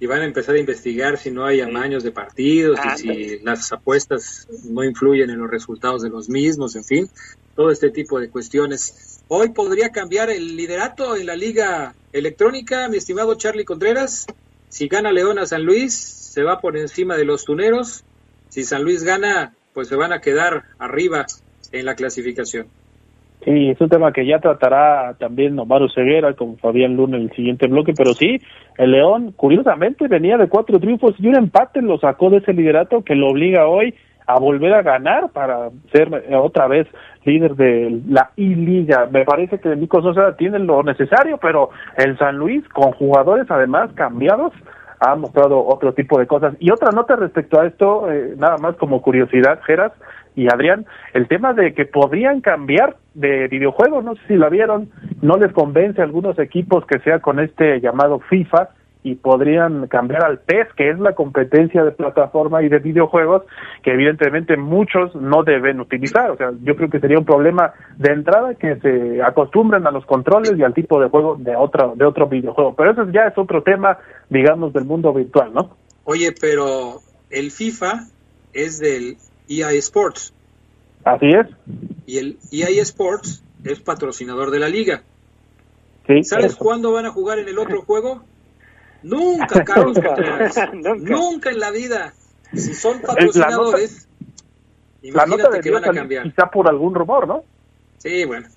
y 0.00 0.06
van 0.06 0.22
a 0.22 0.24
empezar 0.24 0.54
a 0.54 0.58
investigar 0.58 1.18
si 1.18 1.30
no 1.30 1.44
hay 1.44 1.60
amaños 1.60 2.02
de 2.04 2.12
partidos 2.12 2.78
y 2.84 2.98
si 2.98 3.38
las 3.40 3.72
apuestas 3.72 4.48
no 4.68 4.84
influyen 4.84 5.30
en 5.30 5.38
los 5.38 5.50
resultados 5.50 6.02
de 6.02 6.10
los 6.10 6.28
mismos, 6.28 6.76
en 6.76 6.84
fin, 6.84 7.10
todo 7.58 7.72
este 7.72 7.90
tipo 7.90 8.20
de 8.20 8.30
cuestiones. 8.30 9.24
Hoy 9.26 9.48
podría 9.48 9.88
cambiar 9.88 10.30
el 10.30 10.56
liderato 10.56 11.16
en 11.16 11.26
la 11.26 11.34
liga 11.34 11.92
electrónica, 12.12 12.88
mi 12.88 12.98
estimado 12.98 13.34
Charlie 13.34 13.64
Contreras. 13.64 14.28
Si 14.68 14.86
gana 14.86 15.10
León 15.10 15.40
a 15.40 15.46
San 15.46 15.64
Luis, 15.64 15.92
se 15.92 16.44
va 16.44 16.60
por 16.60 16.76
encima 16.76 17.16
de 17.16 17.24
los 17.24 17.44
tuneros. 17.44 18.04
Si 18.48 18.62
San 18.62 18.84
Luis 18.84 19.02
gana, 19.02 19.54
pues 19.74 19.88
se 19.88 19.96
van 19.96 20.12
a 20.12 20.20
quedar 20.20 20.66
arriba 20.78 21.26
en 21.72 21.84
la 21.84 21.96
clasificación. 21.96 22.68
Sí, 23.44 23.70
es 23.70 23.80
un 23.80 23.88
tema 23.88 24.12
que 24.12 24.24
ya 24.24 24.38
tratará 24.38 25.16
también 25.18 25.58
Omar 25.58 25.82
Ceguera 25.92 26.34
con 26.34 26.58
Fabián 26.58 26.94
Luna 26.94 27.16
en 27.16 27.24
el 27.24 27.32
siguiente 27.32 27.66
bloque, 27.66 27.92
pero 27.92 28.14
sí, 28.14 28.40
el 28.76 28.92
León, 28.92 29.32
curiosamente, 29.32 30.06
venía 30.06 30.36
de 30.36 30.48
cuatro 30.48 30.78
triunfos 30.78 31.16
y 31.18 31.26
un 31.26 31.36
empate 31.36 31.82
lo 31.82 31.98
sacó 31.98 32.30
de 32.30 32.36
ese 32.36 32.52
liderato 32.52 33.02
que 33.02 33.16
lo 33.16 33.30
obliga 33.30 33.66
hoy 33.66 33.94
a 34.28 34.38
volver 34.38 34.74
a 34.74 34.82
ganar 34.82 35.30
para 35.30 35.70
ser 35.90 36.10
otra 36.34 36.68
vez 36.68 36.86
líder 37.28 37.54
de 37.54 38.00
la 38.08 38.30
I-Liga. 38.36 39.08
Me 39.10 39.24
parece 39.24 39.58
que 39.60 39.76
Nico 39.76 40.02
Sosa 40.02 40.36
tiene 40.36 40.58
lo 40.58 40.82
necesario, 40.82 41.38
pero 41.38 41.70
el 41.96 42.18
San 42.18 42.36
Luis, 42.36 42.66
con 42.70 42.92
jugadores 42.92 43.46
además 43.50 43.90
cambiados, 43.94 44.52
ha 45.00 45.14
mostrado 45.14 45.64
otro 45.64 45.92
tipo 45.94 46.18
de 46.18 46.26
cosas. 46.26 46.54
Y 46.58 46.70
otra 46.70 46.90
nota 46.90 47.16
respecto 47.16 47.60
a 47.60 47.66
esto, 47.66 48.10
eh, 48.10 48.34
nada 48.36 48.56
más 48.58 48.76
como 48.76 49.02
curiosidad, 49.02 49.60
Geras 49.64 49.92
y 50.34 50.46
Adrián, 50.52 50.86
el 51.14 51.28
tema 51.28 51.52
de 51.52 51.74
que 51.74 51.84
podrían 51.84 52.40
cambiar 52.40 52.96
de 53.14 53.48
videojuego, 53.48 54.02
no 54.02 54.14
sé 54.14 54.20
si 54.28 54.36
la 54.36 54.48
vieron, 54.48 54.88
no 55.20 55.36
les 55.36 55.52
convence 55.52 56.00
a 56.00 56.04
algunos 56.04 56.38
equipos 56.38 56.86
que 56.86 57.00
sea 57.00 57.20
con 57.20 57.40
este 57.40 57.80
llamado 57.80 58.20
FIFA 58.20 58.70
y 59.02 59.14
podrían 59.14 59.86
cambiar 59.86 60.24
al 60.24 60.40
PES, 60.40 60.72
que 60.76 60.90
es 60.90 60.98
la 60.98 61.14
competencia 61.14 61.84
de 61.84 61.92
plataforma 61.92 62.62
y 62.62 62.68
de 62.68 62.78
videojuegos 62.78 63.42
que 63.82 63.92
evidentemente 63.92 64.56
muchos 64.56 65.14
no 65.14 65.44
deben 65.44 65.80
utilizar. 65.80 66.30
O 66.30 66.36
sea, 66.36 66.50
yo 66.62 66.76
creo 66.76 66.90
que 66.90 67.00
sería 67.00 67.18
un 67.18 67.24
problema 67.24 67.72
de 67.96 68.12
entrada 68.12 68.54
que 68.54 68.76
se 68.76 69.22
acostumbren 69.22 69.86
a 69.86 69.90
los 69.90 70.04
controles 70.04 70.52
y 70.56 70.62
al 70.62 70.74
tipo 70.74 71.00
de 71.00 71.08
juego 71.08 71.36
de 71.36 71.54
otro, 71.54 71.94
de 71.96 72.04
otro 72.04 72.28
videojuego. 72.28 72.74
Pero 72.74 72.92
eso 72.92 73.10
ya 73.10 73.22
es 73.28 73.38
otro 73.38 73.62
tema, 73.62 73.98
digamos, 74.28 74.72
del 74.72 74.84
mundo 74.84 75.12
virtual, 75.12 75.52
¿no? 75.54 75.76
Oye, 76.04 76.34
pero 76.38 77.00
el 77.30 77.50
FIFA 77.50 78.06
es 78.52 78.78
del 78.80 79.16
EA 79.48 79.72
Sports. 79.72 80.34
Así 81.04 81.26
es. 81.26 81.46
Y 82.06 82.18
el 82.18 82.38
EA 82.50 82.82
Sports 82.82 83.44
es 83.64 83.80
patrocinador 83.80 84.50
de 84.50 84.58
la 84.58 84.68
liga. 84.68 85.02
Sí, 86.06 86.24
¿Sabes 86.24 86.52
eso. 86.52 86.58
cuándo 86.58 86.92
van 86.92 87.06
a 87.06 87.10
jugar 87.10 87.38
en 87.38 87.48
el 87.48 87.58
otro 87.58 87.82
juego? 87.82 88.22
Nunca, 89.02 89.64
Carlos 89.64 89.96
Nunca. 89.96 90.08
Contreras. 90.08 90.56
Nunca. 90.72 91.10
Nunca 91.12 91.50
en 91.50 91.60
la 91.60 91.70
vida. 91.70 92.12
Si 92.52 92.74
son 92.74 93.00
patrocinadores, 93.00 94.08
La 95.02 95.26
nota 95.26 95.42
imagínate 95.42 95.56
de 95.56 95.62
que 95.62 95.70
van 95.70 95.84
a 95.84 95.92
cambiar. 95.92 96.22
quizá 96.24 96.50
por 96.50 96.68
algún 96.68 96.94
rumor, 96.94 97.28
¿no? 97.28 97.44
Sí, 97.98 98.24
bueno. 98.24 98.48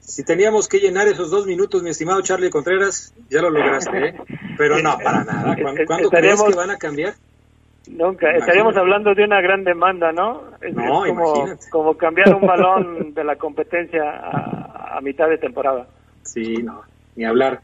si 0.00 0.22
teníamos 0.24 0.68
que 0.68 0.78
llenar 0.78 1.08
esos 1.08 1.30
dos 1.30 1.46
minutos, 1.46 1.82
mi 1.82 1.90
estimado 1.90 2.20
Charlie 2.20 2.50
Contreras, 2.50 3.14
ya 3.30 3.40
lo 3.42 3.50
lograste, 3.50 4.08
¿eh? 4.08 4.14
Pero 4.56 4.78
no, 4.82 4.96
para 4.98 5.24
nada. 5.24 5.56
¿Cuándo, 5.86 6.10
crees 6.10 6.42
que 6.42 6.54
van 6.54 6.70
a 6.70 6.76
cambiar? 6.76 7.14
Nunca. 7.88 8.30
Estaríamos 8.30 8.76
hablando 8.76 9.14
de 9.14 9.24
una 9.24 9.40
gran 9.40 9.64
demanda, 9.64 10.12
¿no? 10.12 10.42
Es, 10.60 10.74
no, 10.74 11.04
como, 11.04 11.56
como, 11.70 11.96
cambiar 11.96 12.34
un 12.34 12.46
balón 12.46 13.12
de 13.12 13.24
la 13.24 13.36
competencia 13.36 14.02
a, 14.08 14.98
a 14.98 15.00
mitad 15.00 15.28
de 15.28 15.38
temporada. 15.38 15.88
Sí, 16.22 16.62
no, 16.62 16.82
ni 17.16 17.24
hablar 17.24 17.60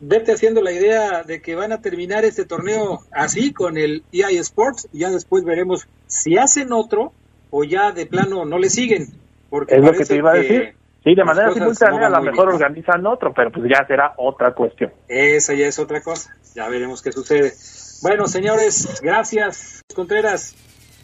vete 0.00 0.32
haciendo 0.32 0.62
la 0.62 0.72
idea 0.72 1.22
de 1.22 1.40
que 1.40 1.54
van 1.54 1.72
a 1.72 1.80
terminar 1.80 2.24
este 2.24 2.44
torneo 2.44 3.00
así 3.10 3.52
con 3.52 3.76
el 3.76 4.04
EA 4.12 4.30
Sports 4.40 4.88
y 4.92 5.00
ya 5.00 5.10
después 5.10 5.44
veremos 5.44 5.88
si 6.06 6.38
hacen 6.38 6.72
otro 6.72 7.12
o 7.50 7.64
ya 7.64 7.92
de 7.92 8.06
plano 8.06 8.44
no 8.44 8.58
le 8.58 8.70
siguen. 8.70 9.08
Porque 9.50 9.76
es 9.76 9.82
lo 9.82 9.92
que 9.92 10.04
te 10.04 10.16
iba 10.16 10.32
a 10.32 10.34
decir. 10.34 10.74
Sí, 11.04 11.14
de 11.14 11.24
manera 11.24 11.52
simultánea 11.52 12.08
a 12.08 12.10
lo 12.10 12.22
mejor 12.22 12.48
organizan 12.48 13.06
otro, 13.06 13.32
pero 13.32 13.50
pues 13.50 13.70
ya 13.70 13.86
será 13.86 14.14
otra 14.16 14.52
cuestión. 14.52 14.92
Esa 15.06 15.54
ya 15.54 15.66
es 15.66 15.78
otra 15.78 16.02
cosa. 16.02 16.36
Ya 16.54 16.68
veremos 16.68 17.02
qué 17.02 17.12
sucede. 17.12 17.52
Bueno, 18.02 18.26
señores, 18.26 19.00
gracias, 19.02 19.82
Contreras. 19.94 20.54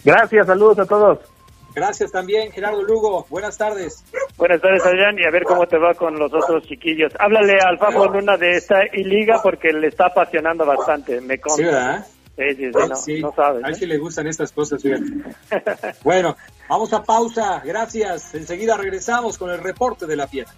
Gracias, 0.05 0.47
saludos 0.47 0.79
a 0.79 0.85
todos. 0.85 1.34
Gracias 1.75 2.13
también, 2.13 2.53
Gerardo 2.53 2.83
Lugo. 2.83 3.27
Buenas 3.29 3.59
tardes. 3.59 4.05
Buenas 4.37 4.61
tardes, 4.61 4.85
Adrián, 4.87 5.19
y 5.19 5.25
a 5.25 5.31
ver 5.31 5.45
cómo 5.45 5.67
te 5.67 5.77
va 5.77 5.95
con 5.95 6.19
los 6.19 6.33
otros 6.33 6.65
chiquillos. 6.65 7.13
Háblale 7.19 7.59
al 7.61 7.79
Fafo 7.79 8.07
Luna 8.07 8.37
de 8.37 8.57
esta 8.57 8.85
liga 8.93 9.41
porque 9.43 9.73
le 9.73 9.89
está 9.89 10.07
apasionando 10.07 10.65
bastante, 10.65 11.21
me 11.21 11.39
consta. 11.39 11.63
Sí, 11.63 11.65
¿verdad? 11.65 12.07
Sí, 12.37 12.55
sí, 12.57 12.71
sí, 13.05 13.23
no, 13.23 13.33
A 13.37 13.53
ver 13.53 13.77
si 13.77 13.87
le 13.87 13.97
gustan 13.97 14.27
estas 14.27 14.51
cosas, 14.51 14.83
bueno, 16.03 16.37
vamos 16.69 16.93
a 16.93 17.03
pausa, 17.03 17.63
gracias. 17.65 18.35
Enseguida 18.35 18.77
regresamos 18.77 19.39
con 19.39 19.51
el 19.51 19.59
reporte 19.63 20.07
de 20.07 20.17
la 20.17 20.27
fiesta. 20.27 20.53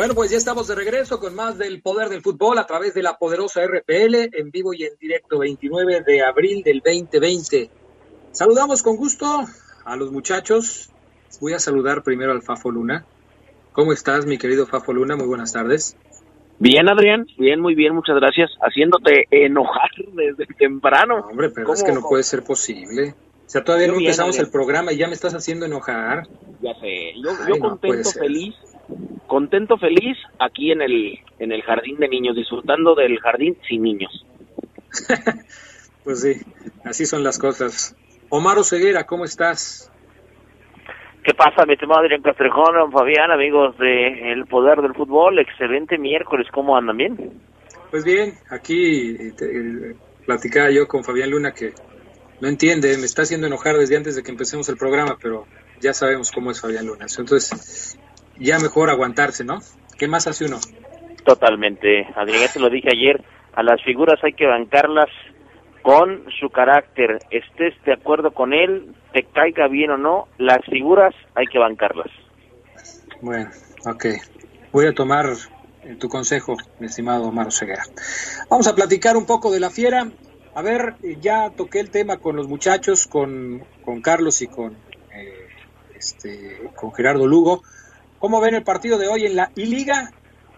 Bueno, 0.00 0.14
pues 0.14 0.30
ya 0.30 0.38
estamos 0.38 0.66
de 0.66 0.74
regreso 0.74 1.20
con 1.20 1.34
más 1.34 1.58
del 1.58 1.82
poder 1.82 2.08
del 2.08 2.22
fútbol 2.22 2.56
a 2.56 2.66
través 2.66 2.94
de 2.94 3.02
la 3.02 3.18
poderosa 3.18 3.60
RPL 3.66 4.34
en 4.34 4.50
vivo 4.50 4.72
y 4.72 4.84
en 4.84 4.94
directo 4.98 5.38
29 5.40 6.02
de 6.06 6.22
abril 6.24 6.62
del 6.62 6.80
2020. 6.82 7.68
Saludamos 8.32 8.82
con 8.82 8.96
gusto 8.96 9.44
a 9.84 9.96
los 9.96 10.10
muchachos. 10.10 10.90
Voy 11.42 11.52
a 11.52 11.58
saludar 11.58 12.02
primero 12.02 12.32
al 12.32 12.40
Fafo 12.40 12.70
Luna. 12.70 13.04
¿Cómo 13.72 13.92
estás, 13.92 14.24
mi 14.24 14.38
querido 14.38 14.66
Fafo 14.66 14.94
Luna? 14.94 15.16
Muy 15.16 15.26
buenas 15.26 15.52
tardes. 15.52 15.98
Bien, 16.58 16.88
Adrián, 16.88 17.26
bien, 17.36 17.60
muy 17.60 17.74
bien, 17.74 17.94
muchas 17.94 18.16
gracias. 18.16 18.48
Haciéndote 18.62 19.26
enojar 19.30 19.90
desde 20.14 20.46
temprano. 20.54 21.26
hombre, 21.30 21.50
pero 21.50 21.74
es 21.74 21.82
que 21.82 21.92
no 21.92 22.00
puede 22.00 22.22
ser 22.22 22.42
posible. 22.42 23.14
O 23.46 23.50
sea, 23.50 23.62
todavía 23.62 23.88
no 23.88 23.98
empezamos 23.98 24.38
el 24.38 24.48
programa 24.48 24.94
y 24.94 24.96
ya 24.96 25.08
me 25.08 25.12
estás 25.12 25.34
haciendo 25.34 25.66
enojar. 25.66 26.26
Ya 26.62 26.72
sé, 26.80 27.12
yo, 27.22 27.32
yo 27.46 27.60
contento, 27.60 28.10
feliz 28.12 28.54
contento, 29.26 29.78
feliz, 29.78 30.16
aquí 30.38 30.72
en 30.72 30.82
el, 30.82 31.18
en 31.38 31.52
el 31.52 31.62
jardín 31.62 31.98
de 31.98 32.08
niños, 32.08 32.36
disfrutando 32.36 32.94
del 32.94 33.18
jardín 33.20 33.56
sin 33.68 33.82
niños. 33.82 34.26
pues 36.04 36.22
sí, 36.22 36.40
así 36.84 37.06
son 37.06 37.22
las 37.22 37.38
cosas. 37.38 37.96
Omar 38.28 38.62
Ceguera, 38.64 39.04
¿cómo 39.04 39.24
estás? 39.24 39.90
¿Qué 41.22 41.34
pasa, 41.34 41.66
mi 41.66 41.74
estimado 41.74 42.00
Adrián 42.00 42.22
Castrejón, 42.22 42.90
Fabián, 42.92 43.30
amigos 43.30 43.76
de 43.78 44.32
El 44.32 44.46
Poder 44.46 44.80
del 44.80 44.94
Fútbol? 44.94 45.38
Excelente 45.38 45.98
miércoles, 45.98 46.46
¿cómo 46.50 46.76
andan 46.76 46.96
bien? 46.96 47.40
Pues 47.90 48.04
bien, 48.04 48.34
aquí 48.48 49.16
eh, 49.18 49.94
platicaba 50.24 50.70
yo 50.70 50.88
con 50.88 51.04
Fabián 51.04 51.30
Luna 51.30 51.52
que 51.52 51.72
no 52.40 52.48
entiende, 52.48 52.96
me 52.96 53.04
está 53.04 53.22
haciendo 53.22 53.46
enojar 53.46 53.76
desde 53.76 53.96
antes 53.96 54.16
de 54.16 54.22
que 54.22 54.30
empecemos 54.30 54.68
el 54.70 54.78
programa, 54.78 55.18
pero 55.20 55.46
ya 55.80 55.92
sabemos 55.92 56.30
cómo 56.30 56.50
es 56.50 56.60
Fabián 56.60 56.86
Luna. 56.86 57.06
Entonces, 57.18 57.98
ya 58.40 58.58
mejor 58.58 58.90
aguantarse, 58.90 59.44
¿no? 59.44 59.60
¿Qué 59.98 60.08
más 60.08 60.26
hace 60.26 60.46
uno? 60.46 60.58
Totalmente, 61.24 62.06
Adrián, 62.16 62.40
ya 62.40 62.52
te 62.52 62.60
lo 62.60 62.70
dije 62.70 62.88
ayer, 62.90 63.22
a 63.54 63.62
las 63.62 63.82
figuras 63.84 64.18
hay 64.24 64.32
que 64.32 64.46
bancarlas 64.46 65.10
con 65.82 66.24
su 66.40 66.50
carácter, 66.50 67.18
estés 67.30 67.74
de 67.84 67.92
acuerdo 67.92 68.32
con 68.32 68.52
él, 68.52 68.94
te 69.12 69.24
caiga 69.24 69.68
bien 69.68 69.90
o 69.90 69.98
no, 69.98 70.28
las 70.38 70.64
figuras 70.66 71.14
hay 71.34 71.46
que 71.46 71.58
bancarlas. 71.58 72.10
Bueno, 73.20 73.50
ok. 73.86 74.06
Voy 74.72 74.86
a 74.86 74.94
tomar 74.94 75.26
tu 75.98 76.08
consejo, 76.08 76.56
mi 76.78 76.86
estimado 76.86 77.24
Omar 77.24 77.52
Ceguera. 77.52 77.82
Vamos 78.48 78.66
a 78.68 78.74
platicar 78.74 79.16
un 79.16 79.26
poco 79.26 79.50
de 79.50 79.60
la 79.60 79.70
fiera. 79.70 80.10
A 80.54 80.62
ver, 80.62 80.96
ya 81.20 81.50
toqué 81.50 81.80
el 81.80 81.90
tema 81.90 82.18
con 82.18 82.36
los 82.36 82.48
muchachos, 82.48 83.06
con, 83.06 83.64
con 83.84 84.00
Carlos 84.00 84.42
y 84.42 84.46
con, 84.46 84.74
eh, 85.14 85.48
este, 85.94 86.70
con 86.76 86.92
Gerardo 86.92 87.26
Lugo. 87.26 87.62
¿Cómo 88.20 88.42
ven 88.42 88.54
el 88.54 88.62
partido 88.62 88.98
de 88.98 89.08
hoy 89.08 89.24
en 89.24 89.34
la 89.34 89.50
I-Liga? 89.56 90.10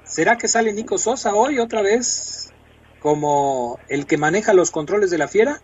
¿Será 0.03 0.37
que 0.37 0.49
sale 0.49 0.73
Nico 0.73 0.99
Sosa 0.99 1.37
hoy 1.37 1.61
otra 1.61 1.81
vez 1.81 2.53
como 2.99 3.79
el 3.89 4.05
que 4.05 4.19
maneja 4.19 4.53
los 4.53 4.73
controles 4.73 5.13
de 5.13 5.19
la 5.19 5.29
fiera? 5.29 5.59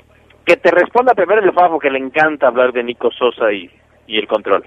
Que 0.46 0.56
te 0.56 0.70
responda 0.70 1.14
primero 1.14 1.42
el 1.42 1.52
Fafo, 1.52 1.80
que 1.80 1.90
le 1.90 1.98
encanta 1.98 2.46
hablar 2.46 2.72
de 2.72 2.84
Nico 2.84 3.10
Sosa 3.10 3.52
y, 3.52 3.68
el 4.06 4.28
control. 4.28 4.64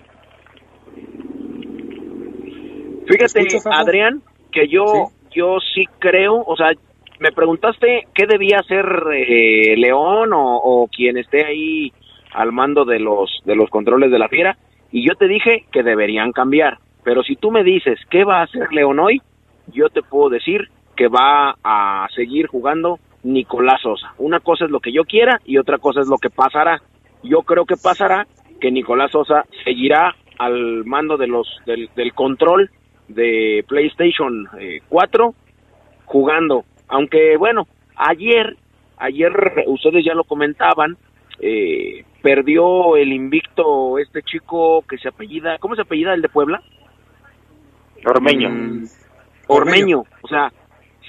Fíjate, 3.08 3.48
Adrián, 3.72 4.22
que 4.52 4.68
yo 4.68 4.86
¿Sí? 4.86 5.30
yo 5.34 5.58
sí 5.74 5.86
creo, 6.00 6.36
o 6.36 6.58
sea, 6.58 6.74
me 7.20 7.32
preguntaste 7.32 8.08
qué 8.14 8.26
debía 8.28 8.58
hacer 8.60 8.86
eh, 9.16 9.78
León 9.78 10.34
o, 10.34 10.58
o, 10.58 10.88
quien 10.90 11.18
esté 11.18 11.46
ahí 11.46 11.94
al 12.34 12.52
mando 12.52 12.84
de 12.84 13.00
los 13.00 13.42
de 13.46 13.56
los 13.56 13.70
controles 13.70 14.12
de 14.12 14.20
la 14.20 14.28
fiera 14.28 14.58
y 14.92 15.08
yo 15.08 15.16
te 15.16 15.30
dije 15.30 15.66
que 15.72 15.82
deberían 15.82 16.34
cambiar. 16.34 16.80
Pero 17.04 17.24
si 17.24 17.36
tú 17.36 17.52
me 17.52 17.64
dices 17.64 18.00
qué 18.10 18.24
va 18.24 18.40
a 18.40 18.44
hacer 18.44 18.72
León 18.72 19.00
hoy, 19.00 19.22
yo 19.68 19.90
te 19.90 20.02
puedo 20.02 20.30
decir 20.30 20.70
que 20.96 21.08
va 21.08 21.56
a 21.64 22.08
seguir 22.16 22.48
jugando 22.48 23.00
Nicolás 23.24 23.82
Sosa. 23.82 24.14
Una 24.18 24.40
cosa 24.40 24.66
es 24.66 24.72
lo 24.72 24.80
que 24.80 24.92
yo 24.92 25.04
quiera 25.04 25.40
y 25.46 25.58
otra 25.58 25.78
cosa 25.78 26.02
es 26.02 26.08
lo 26.08 26.18
que 26.18 26.30
pasará. 26.30 26.82
Yo 27.24 27.42
creo 27.44 27.66
que 27.66 27.76
pasará 27.78 28.28
que 28.60 28.72
Nicolás 28.72 29.12
Sosa 29.12 29.46
seguirá 29.64 30.16
al 30.38 30.86
mando 30.86 31.18
de 31.18 31.28
los 31.28 31.48
del, 31.66 32.14
control 32.14 32.70
de 33.08 33.64
PlayStation 33.68 34.48
4 34.90 35.26
eh, 35.30 35.52
jugando. 36.06 36.66
Aunque 36.88 37.38
bueno, 37.38 37.68
ayer 37.96 38.58
ayer 38.98 39.34
ustedes 39.68 40.06
ya 40.06 40.14
lo 40.14 40.24
comentaban, 40.24 40.98
eh, 41.40 42.06
perdió 42.22 42.96
el 42.96 43.12
invicto 43.12 43.98
este 43.98 44.22
chico 44.22 44.84
que 44.88 44.98
se 44.98 45.08
apellida, 45.10 45.58
¿cómo 45.58 45.76
se 45.76 45.82
apellida 45.82 46.14
el 46.14 46.22
de 46.22 46.30
Puebla? 46.30 46.62
Ormeño. 48.06 48.50
Mm, 48.50 48.86
Ormeño. 49.48 50.04
O 50.22 50.28
sea, 50.28 50.52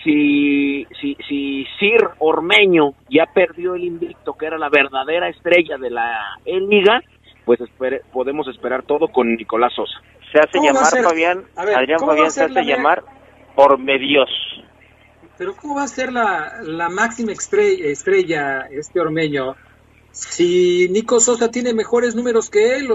si, 0.03 0.87
si, 1.01 1.17
si 1.29 1.67
Sir 1.79 2.09
Ormeño 2.19 2.95
ya 3.09 3.27
perdió 3.33 3.75
el 3.75 3.85
invicto, 3.85 4.35
que 4.35 4.47
era 4.47 4.59
la 4.59 4.69
verdadera 4.69 5.29
estrella 5.29 5.79
de 5.79 5.91
la 5.91 6.39
liga 6.45 7.01
pues 7.45 7.59
podemos 8.13 8.47
esperar 8.49 8.85
todo 8.85 9.09
con 9.09 9.35
Nicolás 9.35 9.73
Sosa. 9.75 10.01
Se 10.33 10.39
hace 10.39 10.59
llamar, 10.65 10.85
Fabián, 10.85 11.45
Adrián 11.57 11.99
Fabián 11.99 12.31
se 12.31 12.45
hace 12.45 12.65
llamar 12.65 13.03
Ormedios. 13.57 14.31
Pero 15.37 15.55
¿cómo 15.57 15.77
va 15.77 15.83
a 15.83 15.89
ser 15.89 16.13
la, 16.13 16.61
la 16.63 16.89
máxima 16.89 17.33
estrella, 17.33 17.87
estrella 17.87 18.67
este 18.71 19.01
Ormeño 19.01 19.57
si 20.13 20.89
Nico 20.91 21.21
Sosa 21.21 21.51
tiene 21.51 21.75
mejores 21.75 22.15
números 22.15 22.51
que 22.51 22.77
él? 22.77 22.89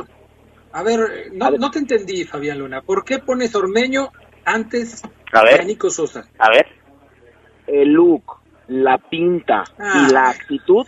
A 0.71 0.83
ver, 0.83 1.31
no, 1.33 1.51
no 1.51 1.71
te 1.71 1.79
entendí, 1.79 2.23
Fabián 2.25 2.59
Luna. 2.59 2.81
¿Por 2.81 3.03
qué 3.03 3.19
pones 3.19 3.55
Ormeño 3.55 4.11
antes 4.45 5.01
a 5.31 5.43
ver, 5.43 5.59
de 5.59 5.65
Nico 5.65 5.89
Sosa? 5.89 6.27
A 6.37 6.49
ver. 6.49 6.67
El 7.67 7.93
look, 7.93 8.23
la 8.67 8.97
pinta 8.97 9.63
ah. 9.77 10.07
y 10.07 10.13
la 10.13 10.29
actitud 10.29 10.85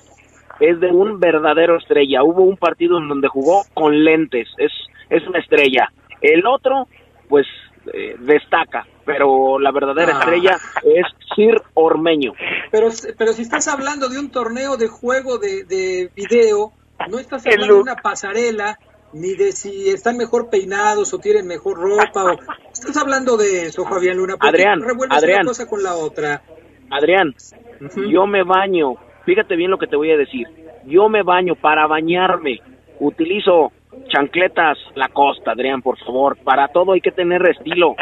es 0.59 0.79
de 0.79 0.87
un 0.87 1.19
verdadero 1.19 1.77
estrella. 1.77 2.23
Hubo 2.23 2.43
un 2.43 2.57
partido 2.57 2.97
en 2.97 3.07
donde 3.07 3.27
jugó 3.27 3.63
con 3.73 4.03
lentes, 4.03 4.47
es, 4.57 4.71
es 5.09 5.27
una 5.27 5.39
estrella. 5.39 5.91
El 6.21 6.45
otro, 6.45 6.87
pues, 7.27 7.47
eh, 7.93 8.15
destaca, 8.19 8.85
pero 9.05 9.59
la 9.59 9.71
verdadera 9.71 10.17
ah. 10.17 10.19
estrella 10.19 10.57
es 10.83 11.05
Sir 11.35 11.61
Ormeño. 11.73 12.33
Pero, 12.71 12.89
pero 13.17 13.33
si 13.33 13.41
estás 13.41 13.67
hablando 13.67 14.09
de 14.09 14.19
un 14.19 14.29
torneo 14.29 14.77
de 14.77 14.87
juego 14.87 15.37
de, 15.37 15.63
de 15.63 16.11
video, 16.15 16.73
no 17.09 17.19
estás 17.19 17.45
hablando 17.45 17.75
de 17.75 17.81
una 17.81 17.95
pasarela 17.95 18.77
ni 19.13 19.35
de 19.35 19.51
si 19.51 19.89
están 19.89 20.17
mejor 20.17 20.49
peinados 20.49 21.13
o 21.13 21.19
tienen 21.19 21.47
mejor 21.47 21.77
ropa. 21.77 22.23
O... 22.25 22.37
Estás 22.71 22.97
hablando 22.97 23.37
de 23.37 23.67
eso, 23.67 23.85
Fabián 23.85 24.17
Luna. 24.17 24.35
Adrián, 24.39 24.81
Adrián, 25.09 25.41
una 25.41 25.49
cosa 25.49 25.67
con 25.67 25.83
la 25.83 25.95
otra. 25.95 26.41
Adrián, 26.89 27.29
uh 27.29 27.85
-huh. 27.85 28.11
yo 28.11 28.25
me 28.27 28.43
baño. 28.43 28.95
Fíjate 29.25 29.55
bien 29.55 29.71
lo 29.71 29.77
que 29.77 29.87
te 29.87 29.95
voy 29.95 30.11
a 30.11 30.17
decir. 30.17 30.47
Yo 30.85 31.09
me 31.09 31.23
baño 31.23 31.55
para 31.55 31.87
bañarme. 31.87 32.59
Utilizo 32.99 33.71
chancletas 34.07 34.77
la 34.95 35.07
costa, 35.09 35.51
Adrián, 35.51 35.81
por 35.81 35.97
favor. 35.99 36.37
Para 36.43 36.67
todo 36.67 36.93
hay 36.93 37.01
que 37.01 37.11
tener 37.11 37.41
estilo. 37.49 37.95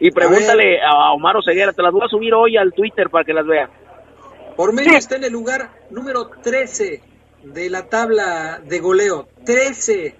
Y 0.00 0.10
pregúntale 0.10 0.80
a, 0.82 0.90
a 0.90 1.12
Omar 1.12 1.36
Oseguera, 1.36 1.72
te 1.72 1.82
las 1.82 1.92
voy 1.92 2.02
a 2.04 2.08
subir 2.08 2.34
hoy 2.34 2.56
al 2.56 2.72
Twitter 2.72 3.08
para 3.08 3.24
que 3.24 3.32
las 3.32 3.46
vea. 3.46 3.70
Ormeño 4.56 4.96
está 4.96 5.16
en 5.16 5.24
el 5.24 5.32
lugar 5.32 5.70
número 5.90 6.30
13 6.42 7.15
de 7.52 7.70
la 7.70 7.88
tabla 7.88 8.60
de 8.64 8.78
goleo. 8.80 9.28
13. 9.44 10.14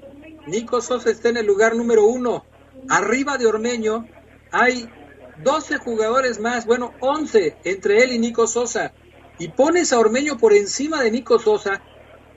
Nico 0.47 0.81
Sosa 0.81 1.11
está 1.11 1.29
en 1.29 1.39
el 1.39 1.47
lugar 1.47 1.75
número 1.75 2.07
1. 2.07 2.45
Arriba 2.89 3.37
de 3.37 3.47
Ormeño 3.47 4.07
hay 4.53 4.89
12 5.43 5.79
jugadores 5.79 6.39
más, 6.41 6.67
bueno, 6.67 6.93
11 7.01 7.57
entre 7.65 8.03
él 8.03 8.13
y 8.13 8.19
Nico 8.19 8.47
Sosa. 8.47 8.93
Y 9.39 9.49
pones 9.49 9.93
a 9.93 9.99
Ormeño 9.99 10.39
por 10.39 10.53
encima 10.53 11.03
de 11.03 11.11
Nico 11.11 11.39
Sosa. 11.39 11.83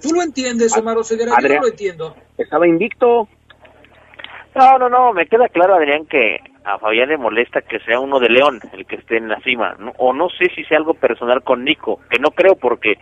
¿Tú 0.02 0.13
lo 0.13 0.21
entiendes, 0.21 0.75
Omar 0.78 0.97
Oseguera? 0.97 1.34
Yo 1.41 1.47
no 1.49 1.62
lo 1.62 1.67
entiendo. 1.67 2.15
Estaba 2.38 2.67
invicto. 2.67 3.28
No, 4.56 4.80
no, 4.80 4.89
no, 4.89 5.13
me 5.13 5.28
queda 5.28 5.47
claro, 5.49 5.75
Adrián, 5.75 6.06
que 6.06 6.39
a 6.63 6.80
Fabián 6.80 7.10
le 7.10 7.17
molesta 7.17 7.62
que 7.62 7.80
sea 7.80 7.99
uno 7.99 8.19
de 8.19 8.30
León 8.30 8.60
el 8.73 8.86
que 8.86 8.95
esté 8.95 9.17
en 9.17 9.30
la 9.30 9.39
cima. 9.41 9.78
O 9.97 10.13
no 10.13 10.30
sé 10.30 10.49
si 10.56 10.63
sea 10.65 10.78
algo 10.78 10.95
personal 10.95 11.43
con 11.43 11.63
Nico, 11.63 11.99
que 12.10 12.19
no 12.19 12.32
creo 12.32 12.56
porque 12.56 12.97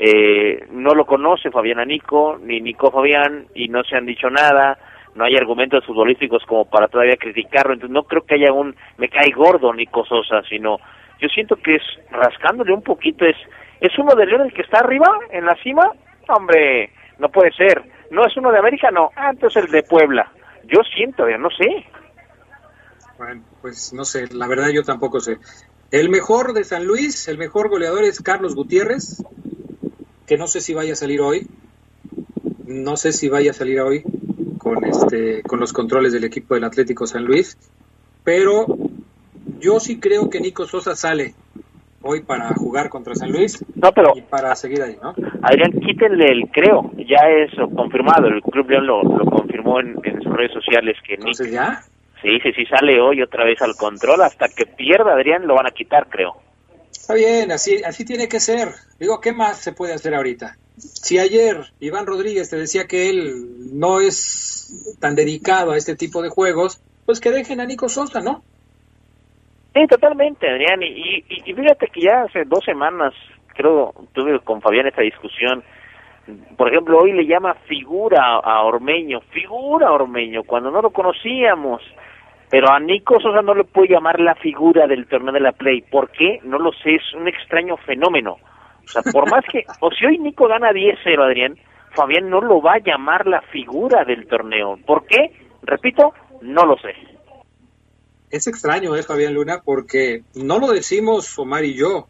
eh, 0.00 0.66
no 0.70 0.94
lo 0.94 1.04
conoce 1.04 1.50
Fabián 1.50 1.80
a 1.80 1.84
Nico, 1.84 2.38
ni 2.40 2.60
Nico 2.60 2.90
Fabián, 2.90 3.46
y 3.54 3.66
no 3.68 3.82
se 3.82 3.96
han 3.96 4.06
dicho 4.06 4.30
nada. 4.30 4.78
No 5.16 5.24
hay 5.24 5.34
argumentos 5.36 5.84
futbolísticos 5.84 6.44
como 6.46 6.66
para 6.66 6.86
todavía 6.86 7.16
criticarlo, 7.16 7.72
entonces 7.72 7.92
no 7.92 8.04
creo 8.04 8.22
que 8.22 8.36
haya 8.36 8.52
un 8.52 8.76
me 8.98 9.08
cae 9.08 9.32
gordo 9.34 9.72
Nico 9.72 10.04
Sosa, 10.04 10.42
sino 10.48 10.78
yo 11.20 11.28
siento 11.28 11.56
que 11.56 11.76
es 11.76 11.82
rascándole 12.12 12.72
un 12.72 12.82
poquito, 12.82 13.24
es 13.24 13.36
es 13.80 13.96
uno 13.98 14.14
de 14.14 14.26
León 14.26 14.42
el 14.42 14.52
que 14.52 14.62
está 14.62 14.78
arriba, 14.78 15.06
en 15.30 15.44
la 15.44 15.56
cima, 15.62 15.92
hombre, 16.28 16.90
no 17.18 17.28
puede 17.28 17.52
ser, 17.52 17.82
no 18.10 18.24
es 18.26 18.36
uno 18.36 18.50
de 18.50 18.58
América, 18.58 18.90
no, 18.90 19.10
ah, 19.16 19.30
entonces 19.32 19.64
el 19.64 19.70
de 19.70 19.82
Puebla, 19.82 20.30
yo 20.64 20.80
siento, 20.94 21.26
no 21.38 21.48
sé. 21.50 21.86
Bueno, 23.18 23.42
pues 23.60 23.92
no 23.92 24.04
sé, 24.04 24.26
la 24.32 24.46
verdad 24.46 24.68
yo 24.72 24.82
tampoco 24.82 25.20
sé. 25.20 25.38
El 25.90 26.08
mejor 26.10 26.52
de 26.52 26.64
San 26.64 26.86
Luis, 26.86 27.28
el 27.28 27.38
mejor 27.38 27.68
goleador 27.68 28.04
es 28.04 28.20
Carlos 28.20 28.54
Gutiérrez, 28.54 29.24
que 30.28 30.36
no 30.36 30.46
sé 30.46 30.60
si 30.60 30.74
vaya 30.74 30.92
a 30.92 30.96
salir 30.96 31.22
hoy, 31.22 31.46
no 32.66 32.96
sé 32.98 33.12
si 33.12 33.30
vaya 33.30 33.52
a 33.52 33.54
salir 33.54 33.80
hoy, 33.80 34.04
con, 34.58 34.84
este, 34.84 35.42
con 35.42 35.58
los 35.58 35.72
controles 35.72 36.12
del 36.12 36.24
equipo 36.24 36.54
del 36.54 36.64
Atlético 36.64 37.06
San 37.06 37.24
Luis, 37.24 37.56
pero 38.24 38.66
yo 39.58 39.80
sí 39.80 39.98
creo 39.98 40.28
que 40.28 40.40
Nico 40.40 40.66
Sosa 40.66 40.94
sale 40.94 41.34
hoy 42.02 42.20
para 42.20 42.54
jugar 42.54 42.90
contra 42.90 43.14
San 43.14 43.32
Luis 43.32 43.64
no, 43.74 43.90
pero, 43.92 44.12
y 44.14 44.20
para 44.20 44.54
seguir 44.54 44.82
ahí, 44.82 44.98
¿no? 45.02 45.14
Adrián, 45.42 45.72
quítenle 45.72 46.26
el 46.26 46.50
creo, 46.50 46.92
ya 46.96 47.26
es 47.28 47.50
confirmado, 47.74 48.28
el 48.28 48.42
Club 48.42 48.68
León 48.68 48.86
lo, 48.86 49.02
lo 49.02 49.24
confirmó 49.24 49.80
en, 49.80 49.96
sus 50.22 50.32
redes 50.34 50.52
sociales 50.52 50.96
que 51.06 51.14
Entonces 51.14 51.50
ya. 51.50 51.80
Sí, 52.20 52.38
sí, 52.42 52.52
sí, 52.52 52.66
sale 52.66 53.00
hoy 53.00 53.22
otra 53.22 53.44
vez 53.44 53.62
al 53.62 53.76
control, 53.76 54.22
hasta 54.22 54.48
que 54.48 54.66
pierda 54.66 55.14
Adrián 55.14 55.46
lo 55.46 55.54
van 55.54 55.68
a 55.68 55.70
quitar, 55.70 56.08
creo. 56.08 56.47
Está 57.00 57.14
bien, 57.14 57.50
así, 57.52 57.82
así 57.84 58.04
tiene 58.04 58.28
que 58.28 58.38
ser. 58.38 58.68
Digo, 58.98 59.20
¿qué 59.20 59.32
más 59.32 59.58
se 59.58 59.72
puede 59.72 59.94
hacer 59.94 60.14
ahorita? 60.14 60.56
Si 60.76 61.18
ayer 61.18 61.64
Iván 61.80 62.06
Rodríguez 62.06 62.50
te 62.50 62.56
decía 62.56 62.86
que 62.86 63.08
él 63.08 63.78
no 63.78 64.00
es 64.00 64.96
tan 65.00 65.14
dedicado 65.14 65.72
a 65.72 65.76
este 65.76 65.96
tipo 65.96 66.20
de 66.22 66.28
juegos, 66.28 66.82
pues 67.06 67.20
que 67.20 67.30
dejen 67.30 67.60
a 67.60 67.64
Nico 67.64 67.88
Sosa, 67.88 68.20
¿no? 68.20 68.42
Sí, 69.74 69.86
totalmente, 69.86 70.48
Adrián. 70.48 70.82
Y, 70.82 71.24
y, 71.46 71.54
fíjate 71.54 71.86
que 71.86 72.02
ya 72.02 72.22
hace 72.22 72.44
dos 72.44 72.64
semanas, 72.64 73.14
creo, 73.54 73.94
tuve 74.12 74.38
con 74.40 74.60
Fabián 74.60 74.86
esta 74.86 75.02
discusión. 75.02 75.64
Por 76.58 76.68
ejemplo, 76.68 76.98
hoy 76.98 77.12
le 77.12 77.26
llama 77.26 77.54
figura 77.66 78.22
a 78.36 78.62
Ormeño, 78.64 79.20
figura 79.32 79.92
Ormeño, 79.92 80.42
cuando 80.44 80.70
no 80.70 80.82
lo 80.82 80.90
conocíamos. 80.90 81.80
Pero 82.50 82.70
a 82.70 82.80
Nico 82.80 83.20
Sosa 83.20 83.42
no 83.42 83.54
le 83.54 83.64
puede 83.64 83.90
llamar 83.90 84.20
la 84.20 84.34
figura 84.36 84.86
del 84.86 85.06
torneo 85.06 85.32
de 85.32 85.40
la 85.40 85.52
Play. 85.52 85.82
¿Por 85.82 86.10
qué? 86.10 86.40
No 86.44 86.58
lo 86.58 86.72
sé, 86.72 86.94
es 86.94 87.14
un 87.14 87.28
extraño 87.28 87.76
fenómeno. 87.76 88.38
O 88.84 88.88
sea, 88.88 89.02
por 89.02 89.30
más 89.30 89.44
que, 89.50 89.64
o 89.80 89.90
si 89.90 90.06
hoy 90.06 90.18
Nico 90.18 90.48
gana 90.48 90.70
10-0, 90.70 91.22
Adrián, 91.22 91.56
Fabián 91.94 92.30
no 92.30 92.40
lo 92.40 92.62
va 92.62 92.74
a 92.74 92.78
llamar 92.78 93.26
la 93.26 93.42
figura 93.42 94.04
del 94.04 94.26
torneo. 94.26 94.78
¿Por 94.86 95.06
qué? 95.06 95.32
Repito, 95.62 96.14
no 96.40 96.64
lo 96.64 96.78
sé. 96.78 96.94
Es 98.30 98.46
extraño, 98.46 98.94
¿eh, 98.96 99.02
Fabián 99.02 99.34
Luna? 99.34 99.60
Porque 99.64 100.22
no 100.34 100.58
lo 100.58 100.68
decimos 100.68 101.38
Omar 101.38 101.64
y 101.64 101.74
yo, 101.74 102.08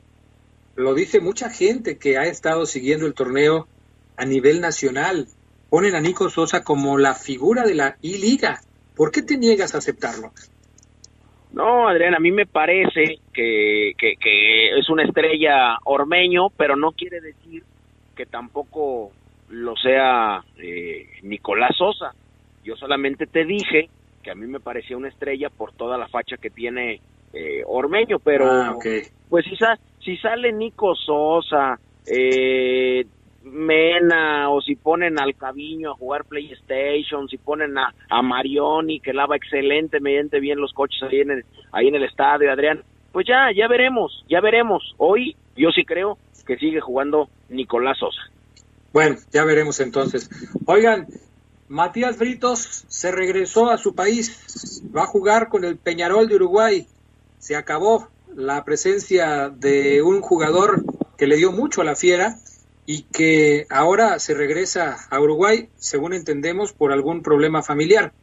lo 0.78 0.94
dice 0.94 1.20
mucha 1.20 1.50
gente 1.50 1.98
que 1.98 2.18
ha 2.18 2.24
estado 2.24 2.64
siguiendo 2.64 3.06
el 3.06 3.14
torneo 3.14 3.66
a 4.16 4.24
nivel 4.24 4.60
nacional. 4.60 5.26
Ponen 5.70 5.96
a 5.96 6.00
Nico 6.00 6.30
Sosa 6.30 6.62
como 6.62 6.98
la 6.98 7.14
figura 7.14 7.64
de 7.64 7.74
la 7.74 7.96
I-Liga. 8.00 8.60
¿Por 8.98 9.12
qué 9.12 9.22
te 9.22 9.38
niegas 9.38 9.76
a 9.76 9.78
aceptarlo? 9.78 10.32
No, 11.52 11.86
Adrián, 11.86 12.16
a 12.16 12.18
mí 12.18 12.32
me 12.32 12.46
parece 12.46 13.20
que, 13.32 13.92
que, 13.96 14.76
es 14.76 14.88
una 14.90 15.04
estrella 15.04 15.78
ormeño, 15.84 16.50
pero 16.56 16.74
no 16.74 16.90
quiere 16.90 17.20
decir 17.20 17.62
que 18.16 18.26
tampoco 18.26 19.12
lo 19.50 19.76
sea 19.76 20.42
eh, 20.56 21.06
Nicolás 21.22 21.76
Sosa. 21.78 22.12
Yo 22.64 22.74
solamente 22.74 23.26
te 23.26 23.44
dije 23.44 23.88
que 24.20 24.32
a 24.32 24.34
mí 24.34 24.48
me 24.48 24.58
parecía 24.58 24.96
una 24.96 25.08
estrella 25.08 25.48
por 25.48 25.72
toda 25.72 25.96
la 25.96 26.08
facha 26.08 26.36
que 26.36 26.50
tiene 26.50 27.00
eh, 27.32 27.62
Ormeño, 27.66 28.18
pero 28.18 28.50
ah, 28.50 28.76
pues 29.28 29.44
si, 29.44 29.56
si 30.04 30.16
sale 30.16 30.52
Nico 30.52 30.96
Sosa, 30.96 31.78
eh, 32.04 33.06
Mena 33.42 34.50
o 34.50 34.60
si 34.60 34.74
ponen 34.74 35.20
al 35.20 35.36
Caviño 35.36 35.92
a 35.92 35.94
jugar 35.94 36.24
PlayStation, 36.24 37.28
si 37.28 37.38
ponen 37.38 37.78
a, 37.78 37.94
a 38.10 38.22
Marioni 38.22 39.00
que 39.00 39.12
lava 39.12 39.36
excelentemente 39.36 40.40
bien 40.40 40.60
los 40.60 40.72
coches 40.72 41.02
ahí 41.02 41.20
en 41.20 41.30
el, 41.30 41.44
ahí 41.72 41.88
en 41.88 41.94
el 41.94 42.04
estadio, 42.04 42.50
Adrián, 42.50 42.82
pues 43.12 43.26
ya, 43.26 43.50
ya 43.54 43.68
veremos, 43.68 44.24
ya 44.28 44.40
veremos. 44.40 44.94
Hoy 44.98 45.36
yo 45.56 45.70
sí 45.70 45.84
creo 45.84 46.18
que 46.46 46.56
sigue 46.56 46.80
jugando 46.80 47.28
Nicolás 47.48 47.98
Sosa. 47.98 48.20
Bueno, 48.92 49.16
ya 49.30 49.44
veremos 49.44 49.80
entonces. 49.80 50.30
Oigan, 50.66 51.06
Matías 51.68 52.18
Britos 52.18 52.84
se 52.88 53.12
regresó 53.12 53.70
a 53.70 53.76
su 53.76 53.94
país, 53.94 54.82
va 54.96 55.02
a 55.02 55.06
jugar 55.06 55.48
con 55.48 55.64
el 55.64 55.76
Peñarol 55.76 56.28
de 56.28 56.36
Uruguay. 56.36 56.86
Se 57.38 57.54
acabó 57.54 58.08
la 58.34 58.64
presencia 58.64 59.50
de 59.50 60.02
un 60.02 60.20
jugador 60.22 60.82
que 61.16 61.26
le 61.26 61.36
dio 61.36 61.52
mucho 61.52 61.82
a 61.82 61.84
la 61.84 61.94
fiera 61.94 62.36
y 62.90 63.02
que 63.02 63.66
ahora 63.68 64.18
se 64.18 64.32
regresa 64.32 64.96
a 65.10 65.20
Uruguay, 65.20 65.68
según 65.76 66.14
entendemos, 66.14 66.72
por 66.72 66.90
algún 66.90 67.22
problema 67.22 67.62
familiar, 67.62 68.14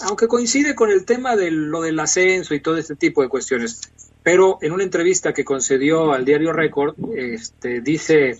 aunque 0.00 0.28
coincide 0.28 0.74
con 0.74 0.90
el 0.90 1.04
tema 1.04 1.36
de 1.36 1.50
lo 1.50 1.82
del 1.82 2.00
ascenso 2.00 2.54
y 2.54 2.60
todo 2.60 2.78
este 2.78 2.96
tipo 2.96 3.20
de 3.20 3.28
cuestiones. 3.28 3.82
Pero 4.22 4.56
en 4.62 4.72
una 4.72 4.82
entrevista 4.82 5.34
que 5.34 5.44
concedió 5.44 6.14
al 6.14 6.24
diario 6.24 6.54
Record, 6.54 6.94
este, 7.14 7.82
dice 7.82 8.38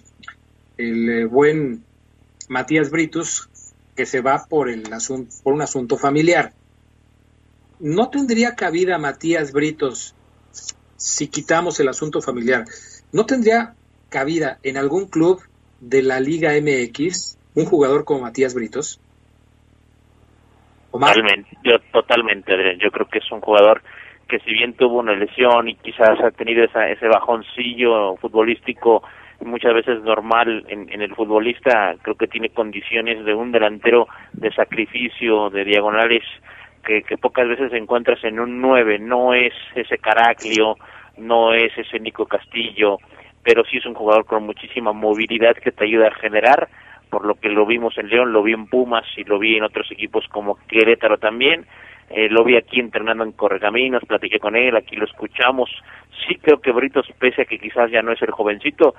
el 0.78 1.10
eh, 1.10 1.24
buen 1.26 1.84
Matías 2.48 2.90
Britus 2.90 3.50
que 3.94 4.06
se 4.06 4.22
va 4.22 4.46
por, 4.48 4.70
el 4.70 4.84
por 5.42 5.52
un 5.52 5.60
asunto 5.60 5.98
familiar. 5.98 6.54
¿No 7.78 8.08
tendría 8.08 8.54
cabida 8.54 8.96
Matías 8.96 9.52
Britos 9.52 10.14
si 10.96 11.28
quitamos 11.28 11.78
el 11.78 11.88
asunto 11.88 12.22
familiar? 12.22 12.64
¿No 13.12 13.26
tendría 13.26 13.74
cabida 14.08 14.58
en 14.62 14.78
algún 14.78 15.08
club 15.08 15.42
de 15.88 16.02
la 16.02 16.20
Liga 16.20 16.52
MX 16.52 17.38
un 17.54 17.66
jugador 17.66 18.04
como 18.04 18.22
Matías 18.22 18.54
Britos? 18.54 19.00
Totalmente, 20.90 21.56
yo 21.62 21.78
totalmente. 21.92 22.52
Yo 22.78 22.90
creo 22.90 23.06
que 23.06 23.18
es 23.18 23.32
un 23.32 23.40
jugador 23.40 23.82
que 24.28 24.38
si 24.40 24.52
bien 24.52 24.74
tuvo 24.74 25.00
una 25.00 25.14
lesión 25.14 25.68
y 25.68 25.74
quizás 25.74 26.18
ha 26.20 26.30
tenido 26.30 26.64
esa, 26.64 26.88
ese 26.88 27.06
bajoncillo 27.08 28.16
futbolístico 28.16 29.02
muchas 29.40 29.74
veces 29.74 30.02
normal 30.02 30.64
en, 30.68 30.90
en, 30.90 31.02
el 31.02 31.14
futbolista, 31.14 31.96
creo 32.00 32.14
que 32.14 32.28
tiene 32.28 32.48
condiciones 32.50 33.24
de 33.24 33.34
un 33.34 33.52
delantero 33.52 34.06
de 34.32 34.50
sacrificio, 34.52 35.50
de 35.50 35.64
diagonales, 35.64 36.22
que, 36.84 37.02
que 37.02 37.18
pocas 37.18 37.46
veces 37.48 37.72
encuentras 37.72 38.22
en 38.24 38.38
un 38.38 38.60
9, 38.60 39.00
no 39.00 39.34
es 39.34 39.52
ese 39.74 39.98
Caraclio, 39.98 40.76
no 41.18 41.52
es 41.52 41.76
ese 41.76 42.00
Nico 42.00 42.26
Castillo, 42.26 42.98
pero 43.44 43.62
sí 43.64 43.76
es 43.76 43.86
un 43.86 43.94
jugador 43.94 44.24
con 44.24 44.44
muchísima 44.44 44.92
movilidad 44.92 45.54
que 45.54 45.70
te 45.70 45.84
ayuda 45.84 46.08
a 46.08 46.14
generar, 46.14 46.68
por 47.10 47.24
lo 47.26 47.34
que 47.34 47.50
lo 47.50 47.66
vimos 47.66 47.96
en 47.98 48.08
León, 48.08 48.32
lo 48.32 48.42
vi 48.42 48.54
en 48.54 48.66
Pumas 48.66 49.04
y 49.16 49.24
lo 49.24 49.38
vi 49.38 49.56
en 49.56 49.64
otros 49.64 49.88
equipos 49.92 50.26
como 50.28 50.56
Querétaro 50.66 51.18
también, 51.18 51.66
eh, 52.10 52.28
lo 52.28 52.42
vi 52.42 52.56
aquí 52.56 52.80
entrenando 52.80 53.22
en 53.22 53.32
Corregaminos, 53.32 54.02
platiqué 54.06 54.38
con 54.40 54.56
él, 54.56 54.76
aquí 54.76 54.96
lo 54.96 55.04
escuchamos, 55.04 55.70
sí 56.26 56.36
creo 56.36 56.60
que 56.60 56.72
Britos, 56.72 57.06
pese 57.18 57.42
a 57.42 57.44
que 57.44 57.58
quizás 57.58 57.90
ya 57.90 58.02
no 58.02 58.12
es 58.12 58.22
el 58.22 58.30
jovencito, 58.30 58.94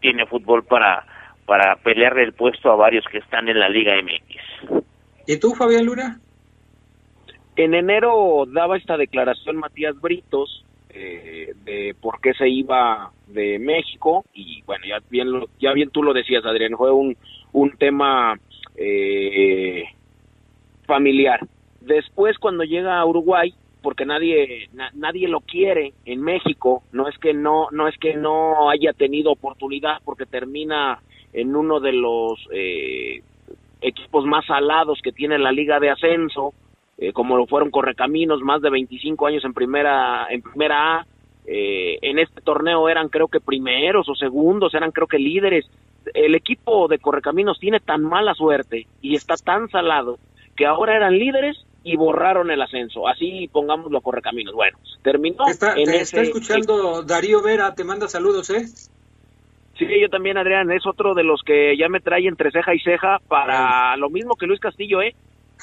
tiene 0.00 0.26
fútbol 0.26 0.64
para, 0.64 1.04
para 1.46 1.76
pelearle 1.76 2.22
el 2.22 2.34
puesto 2.34 2.70
a 2.70 2.76
varios 2.76 3.04
que 3.10 3.18
están 3.18 3.48
en 3.48 3.58
la 3.58 3.68
Liga 3.68 3.94
MX. 3.96 4.84
¿Y 5.26 5.40
tú, 5.40 5.54
Fabián 5.54 5.86
Luna? 5.86 6.20
En 7.56 7.74
enero 7.74 8.44
daba 8.46 8.76
esta 8.76 8.96
declaración 8.96 9.56
Matías 9.56 9.98
Britos 10.00 10.64
eh, 10.98 11.52
de 11.64 11.94
por 12.00 12.20
qué 12.20 12.32
se 12.34 12.48
iba 12.48 13.10
de 13.26 13.58
México 13.58 14.24
y 14.32 14.62
bueno 14.62 14.84
ya 14.86 14.98
bien 15.10 15.30
lo, 15.30 15.46
ya 15.60 15.72
bien 15.72 15.90
tú 15.90 16.02
lo 16.02 16.12
decías 16.12 16.44
Adrián 16.44 16.76
fue 16.76 16.92
un 16.92 17.16
un 17.52 17.70
tema 17.72 18.38
eh, 18.76 19.84
familiar 20.86 21.40
después 21.80 22.38
cuando 22.38 22.64
llega 22.64 22.98
a 22.98 23.06
Uruguay 23.06 23.52
porque 23.86 24.04
nadie 24.04 24.68
nadie 24.94 25.28
lo 25.28 25.38
quiere 25.42 25.92
en 26.06 26.20
México. 26.20 26.82
No 26.90 27.06
es 27.06 27.16
que 27.18 27.32
no 27.32 27.68
no 27.70 27.86
es 27.86 27.96
que 27.98 28.14
no 28.14 28.68
haya 28.68 28.92
tenido 28.92 29.30
oportunidad 29.30 29.98
porque 30.04 30.26
termina 30.26 30.98
en 31.32 31.54
uno 31.54 31.78
de 31.78 31.92
los 31.92 32.36
eh, 32.52 33.22
equipos 33.80 34.24
más 34.24 34.50
alados 34.50 34.98
que 35.04 35.12
tiene 35.12 35.38
la 35.38 35.52
Liga 35.52 35.78
de 35.78 35.90
Ascenso, 35.90 36.52
eh, 36.98 37.12
como 37.12 37.36
lo 37.36 37.46
fueron 37.46 37.70
Correcaminos, 37.70 38.40
más 38.40 38.62
de 38.62 38.70
25 38.70 39.26
años 39.26 39.44
en 39.44 39.52
primera 39.52 40.26
en 40.30 40.42
primera 40.42 40.98
A. 40.98 41.06
Eh, 41.48 41.98
en 42.02 42.18
este 42.18 42.40
torneo 42.40 42.88
eran 42.88 43.08
creo 43.08 43.28
que 43.28 43.38
primeros 43.38 44.08
o 44.08 44.14
segundos, 44.14 44.74
eran 44.74 44.90
creo 44.90 45.06
que 45.06 45.18
líderes. 45.18 45.66
El 46.14 46.34
equipo 46.34 46.88
de 46.88 46.98
Correcaminos 46.98 47.58
tiene 47.58 47.80
tan 47.80 48.02
mala 48.02 48.34
suerte 48.34 48.86
y 49.00 49.14
está 49.14 49.36
tan 49.36 49.68
salado 49.68 50.18
que 50.56 50.66
ahora 50.66 50.96
eran 50.96 51.18
líderes 51.18 51.56
y 51.84 51.96
borraron 51.96 52.50
el 52.50 52.62
ascenso. 52.62 53.06
Así 53.06 53.48
pongámoslo 53.52 53.98
a 53.98 54.00
Correcaminos. 54.02 54.54
Bueno, 54.54 54.78
terminó. 55.02 55.46
Está, 55.46 55.74
en 55.74 55.90
está 55.90 56.22
escuchando 56.22 57.02
Darío 57.02 57.42
Vera, 57.42 57.74
te 57.74 57.84
manda 57.84 58.08
saludos, 58.08 58.50
¿eh? 58.50 58.66
Sí, 59.78 59.86
yo 60.00 60.08
también, 60.08 60.38
Adrián, 60.38 60.70
es 60.72 60.86
otro 60.86 61.14
de 61.14 61.22
los 61.22 61.42
que 61.42 61.76
ya 61.76 61.88
me 61.88 62.00
trae 62.00 62.26
entre 62.26 62.50
ceja 62.50 62.74
y 62.74 62.80
ceja 62.80 63.18
para 63.28 63.94
lo 63.98 64.08
mismo 64.08 64.34
que 64.34 64.46
Luis 64.46 64.58
Castillo, 64.58 65.02
¿eh? 65.02 65.14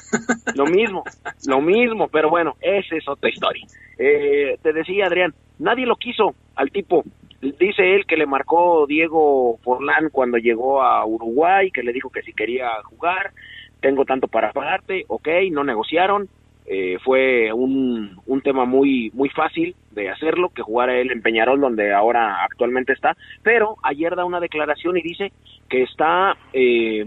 lo 0.54 0.66
mismo, 0.66 1.04
lo 1.46 1.60
mismo, 1.60 2.08
pero 2.08 2.30
bueno, 2.30 2.54
esa 2.60 2.96
es 2.96 3.08
otra 3.08 3.30
historia. 3.30 3.66
Eh, 3.98 4.58
te 4.62 4.72
decía, 4.72 5.06
Adrián, 5.06 5.34
nadie 5.58 5.86
lo 5.86 5.96
quiso 5.96 6.34
al 6.56 6.70
tipo. 6.70 7.04
Dice 7.40 7.94
él 7.94 8.06
que 8.06 8.16
le 8.16 8.26
marcó 8.26 8.86
Diego 8.86 9.58
Forlán 9.62 10.08
cuando 10.10 10.38
llegó 10.38 10.82
a 10.82 11.04
Uruguay, 11.04 11.70
que 11.70 11.82
le 11.82 11.92
dijo 11.92 12.10
que 12.10 12.22
si 12.22 12.32
quería 12.32 12.68
jugar, 12.84 13.32
tengo 13.80 14.04
tanto 14.04 14.28
para 14.28 14.52
pagarte, 14.52 15.04
ok, 15.08 15.28
no 15.50 15.62
negociaron, 15.62 16.28
eh, 16.66 16.96
fue 17.04 17.52
un, 17.52 18.18
un 18.24 18.40
tema 18.40 18.64
muy 18.64 19.10
muy 19.12 19.28
fácil 19.28 19.76
de 19.90 20.08
hacerlo, 20.08 20.48
que 20.48 20.62
jugara 20.62 20.98
él 20.98 21.10
en 21.10 21.20
Peñarol, 21.20 21.60
donde 21.60 21.92
ahora 21.92 22.42
actualmente 22.42 22.94
está, 22.94 23.14
pero 23.42 23.76
ayer 23.82 24.16
da 24.16 24.24
una 24.24 24.40
declaración 24.40 24.96
y 24.96 25.02
dice 25.02 25.32
que 25.68 25.82
está 25.82 26.34
eh, 26.54 27.04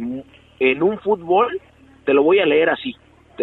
en 0.60 0.84
un 0.84 1.00
fútbol, 1.00 1.60
te 2.08 2.14
lo 2.14 2.24
voy 2.24 2.40
a 2.40 2.46
leer 2.46 2.70
así, 2.70 2.96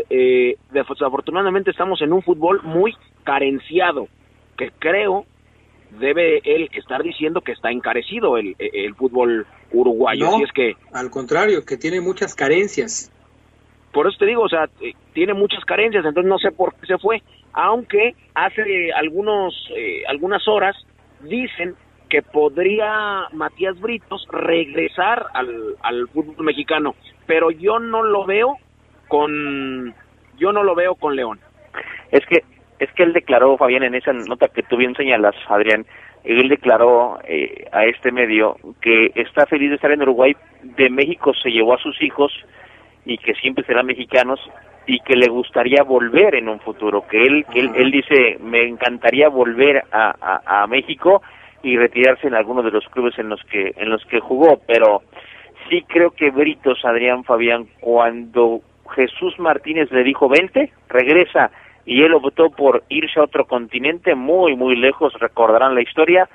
eh, 0.09 0.57
desafortunadamente 0.73 1.71
estamos 1.71 2.01
en 2.01 2.15
un 2.15 2.23
fútbol 2.23 2.63
muy 2.63 2.95
carenciado, 3.23 4.09
que 4.57 4.71
creo 4.79 5.27
debe 6.01 6.39
él 6.45 6.71
estar 6.73 7.03
diciendo 7.03 7.43
que 7.43 7.53
está 7.53 7.71
encarecido 7.71 8.39
el, 8.39 8.57
el 8.59 8.95
fútbol 8.95 9.47
uruguayo. 9.71 10.31
No, 10.31 10.43
es 10.43 10.51
que, 10.53 10.77
al 10.95 11.11
contrario, 11.11 11.67
que 11.67 11.77
tiene 11.77 12.01
muchas 12.01 12.35
carencias. 12.35 13.13
Por 13.93 14.09
eso 14.09 14.17
te 14.19 14.27
digo, 14.27 14.43
o 14.45 14.49
sea, 14.49 14.65
eh, 14.81 14.95
tiene 15.13 15.35
muchas 15.35 15.63
carencias, 15.67 16.03
entonces 16.07 16.29
no 16.29 16.39
sé 16.39 16.51
por 16.51 16.75
qué 16.77 16.87
se 16.87 16.97
fue. 16.97 17.23
Aunque 17.53 18.15
hace 18.35 18.93
algunos, 18.95 19.55
eh, 19.77 20.05
algunas 20.09 20.49
horas 20.49 20.75
dicen 21.21 21.75
que 22.15 22.23
podría 22.23 23.27
Matías 23.33 23.81
Britos 23.81 24.25
regresar 24.31 25.27
al, 25.35 25.75
al 25.83 26.07
fútbol 26.11 26.47
mexicano, 26.47 26.95
pero 27.27 27.51
yo 27.51 27.81
no 27.81 28.05
lo 28.05 28.25
veo 28.25 28.55
con, 29.09 29.93
yo 30.37 30.53
no 30.53 30.63
lo 30.63 30.77
veo 30.77 30.95
con 30.95 31.17
León. 31.17 31.41
Es 32.13 32.25
que 32.27 32.45
es 32.79 32.89
que 32.93 33.03
él 33.03 33.15
declaró, 33.15 33.57
Fabián, 33.57 33.83
en 33.83 33.97
esa 33.97 34.13
nota 34.13 34.47
que 34.47 34.63
tú 34.63 34.77
bien 34.77 34.95
señalas, 34.95 35.35
Adrián, 35.49 35.87
él 36.23 36.49
declaró 36.49 37.19
eh, 37.25 37.67
a 37.73 37.85
este 37.85 38.13
medio 38.13 38.59
que 38.81 39.11
está 39.17 39.47
feliz 39.47 39.71
de 39.71 39.75
estar 39.75 39.91
en 39.91 40.03
Uruguay, 40.03 40.37
de 40.63 40.91
México 40.91 41.33
se 41.35 41.51
llevó 41.51 41.75
a 41.75 41.79
sus 41.79 42.01
hijos 42.01 42.33
y 43.05 43.19
que 43.19 43.35
siempre 43.35 43.65
serán 43.65 43.87
mexicanos 43.87 44.39
y 44.87 45.01
que 45.01 45.17
le 45.17 45.27
gustaría 45.27 45.83
volver 45.83 46.37
en 46.37 46.49
un 46.49 46.61
futuro, 46.61 47.09
que 47.09 47.25
él, 47.25 47.45
que 47.53 47.59
él, 47.59 47.91
dice, 47.91 48.39
me 48.41 48.69
encantaría 48.69 49.29
volver 49.29 49.83
a, 49.91 50.15
a, 50.21 50.63
a, 50.63 50.67
México 50.69 51.21
y 51.65 51.77
retirarse 51.77 52.27
en 52.27 52.35
alguno 52.35 52.63
de 52.63 52.71
los 52.71 52.87
clubes 52.89 53.19
en 53.19 53.31
los 53.31 53.43
que 53.51 53.73
en 53.77 53.89
los 53.91 54.05
que 54.05 54.21
jugó, 54.21 54.61
pero 54.67 55.03
sí 55.69 55.83
creo 55.89 56.11
que 56.11 56.31
Britos, 56.31 56.85
Adrián 56.85 57.25
Fabián, 57.25 57.67
cuando 57.81 58.61
Jesús 58.95 59.35
Martínez 59.39 59.91
le 59.91 60.05
dijo 60.05 60.29
vente, 60.29 60.73
regresa 60.89 61.51
y 61.87 62.03
él 62.03 62.15
optó 62.15 62.51
por 62.51 62.85
irse 62.91 63.19
a 63.19 63.25
otro 63.25 63.47
continente 63.47 64.15
muy 64.15 64.55
muy 64.55 64.77
lejos, 64.77 65.15
recordarán 65.19 65.75
la 65.75 65.83
historia, 65.83 66.29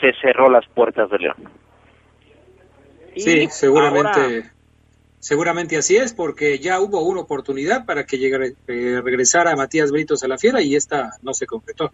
se 0.00 0.12
cerró 0.22 0.48
las 0.48 0.66
puertas 0.68 1.10
de 1.10 1.18
León. 1.18 1.36
Sí, 3.16 3.48
seguramente 3.50 4.56
Seguramente 5.18 5.76
así 5.76 5.96
es, 5.96 6.12
porque 6.12 6.60
ya 6.60 6.78
hubo 6.78 7.02
una 7.02 7.22
oportunidad 7.22 7.84
para 7.84 8.04
que 8.04 8.16
llegara, 8.16 8.46
eh, 8.46 9.00
regresara 9.02 9.56
Matías 9.56 9.90
Britos 9.90 10.22
a 10.22 10.28
la 10.28 10.38
fiera 10.38 10.62
y 10.62 10.76
esta 10.76 11.16
no 11.22 11.34
se 11.34 11.46
concretó. 11.46 11.90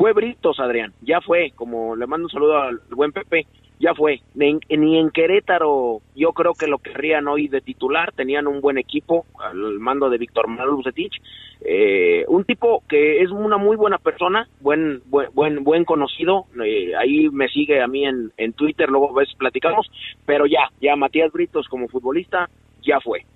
Fue 0.00 0.14
Britos, 0.14 0.58
Adrián, 0.60 0.94
ya 1.02 1.20
fue, 1.20 1.52
como 1.54 1.94
le 1.94 2.06
mando 2.06 2.24
un 2.24 2.30
saludo 2.30 2.58
al 2.58 2.80
buen 2.88 3.12
Pepe, 3.12 3.46
ya 3.78 3.92
fue. 3.94 4.22
Ni, 4.34 4.58
en 4.70 5.10
Querétaro 5.10 6.00
yo 6.16 6.32
creo 6.32 6.54
que 6.54 6.68
lo 6.68 6.78
querrían 6.78 7.28
hoy 7.28 7.48
de 7.48 7.60
titular, 7.60 8.10
tenían 8.12 8.46
un 8.46 8.62
buen 8.62 8.78
equipo 8.78 9.26
al 9.38 9.78
mando 9.78 10.08
de 10.08 10.16
Víctor 10.16 10.48
Manuel 10.48 10.76
Bucetich, 10.76 11.20
eh, 11.60 12.24
un 12.28 12.46
tipo 12.46 12.82
que 12.88 13.20
es 13.20 13.30
una 13.30 13.58
muy 13.58 13.76
buena 13.76 13.98
persona, 13.98 14.48
buen 14.60 15.02
buen 15.04 15.64
buen, 15.64 15.84
conocido, 15.84 16.46
eh, 16.64 16.96
ahí 16.96 17.28
me 17.28 17.48
sigue 17.48 17.82
a 17.82 17.86
mí 17.86 18.06
en, 18.06 18.32
en 18.38 18.54
Twitter, 18.54 18.88
luego 18.88 19.12
ves 19.12 19.28
platicamos, 19.36 19.86
pero 20.24 20.46
ya, 20.46 20.70
ya 20.80 20.96
Matías 20.96 21.30
Britos 21.30 21.68
como 21.68 21.88
futbolista 21.88 22.48
ya 22.82 23.00
fue. 23.00 23.26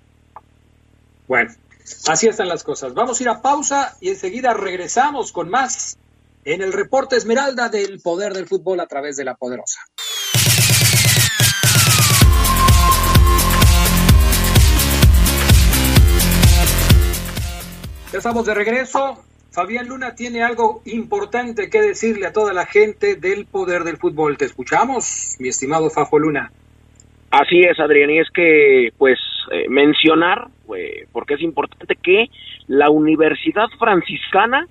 Bueno, 1.27 1.51
así 2.07 2.27
están 2.27 2.49
las 2.49 2.63
cosas. 2.63 2.95
Vamos 2.95 3.19
a 3.19 3.23
ir 3.23 3.29
a 3.29 3.43
pausa 3.43 3.95
y 4.01 4.09
enseguida 4.09 4.55
regresamos 4.55 5.31
con 5.31 5.51
más 5.51 5.99
en 6.45 6.61
el 6.61 6.71
reporte 6.71 7.17
Esmeralda 7.17 7.69
del 7.69 7.99
poder 8.01 8.33
del 8.33 8.45
fútbol 8.45 8.79
a 8.79 8.85
través 8.85 9.17
de 9.17 9.25
la 9.25 9.35
poderosa. 9.35 9.79
Ya 18.11 18.19
estamos 18.19 18.45
de 18.45 18.53
regreso. 18.53 19.23
Fabián 19.51 19.87
Luna 19.87 20.15
tiene 20.15 20.43
algo 20.43 20.81
importante 20.85 21.69
que 21.69 21.81
decirle 21.81 22.27
a 22.27 22.33
toda 22.33 22.53
la 22.53 22.65
gente 22.65 23.15
del 23.15 23.45
poder 23.45 23.83
del 23.83 23.97
fútbol. 23.97 24.37
Te 24.37 24.45
escuchamos, 24.45 25.37
mi 25.39 25.49
estimado 25.49 25.89
Fafo 25.89 26.19
Luna. 26.19 26.51
Así 27.31 27.61
es, 27.61 27.79
Adrián, 27.79 28.11
y 28.11 28.19
es 28.19 28.29
que, 28.29 28.93
pues, 28.97 29.17
eh, 29.51 29.67
mencionar, 29.67 30.47
eh, 30.77 31.07
porque 31.11 31.33
es 31.33 31.41
importante 31.41 31.95
que 31.95 32.27
la 32.67 32.89
Universidad 32.89 33.67
Franciscana, 33.79 34.67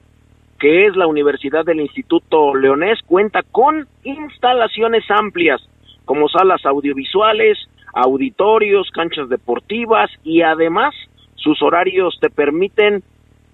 que 0.58 0.86
es 0.86 0.96
la 0.96 1.06
Universidad 1.06 1.64
del 1.64 1.80
Instituto 1.80 2.54
Leonés, 2.54 3.00
cuenta 3.06 3.42
con 3.42 3.86
instalaciones 4.02 5.04
amplias, 5.10 5.60
como 6.04 6.28
salas 6.28 6.64
audiovisuales, 6.64 7.58
auditorios, 7.92 8.90
canchas 8.90 9.28
deportivas, 9.28 10.10
y 10.22 10.42
además 10.42 10.94
sus 11.36 11.62
horarios 11.62 12.18
te 12.20 12.30
permiten 12.30 13.02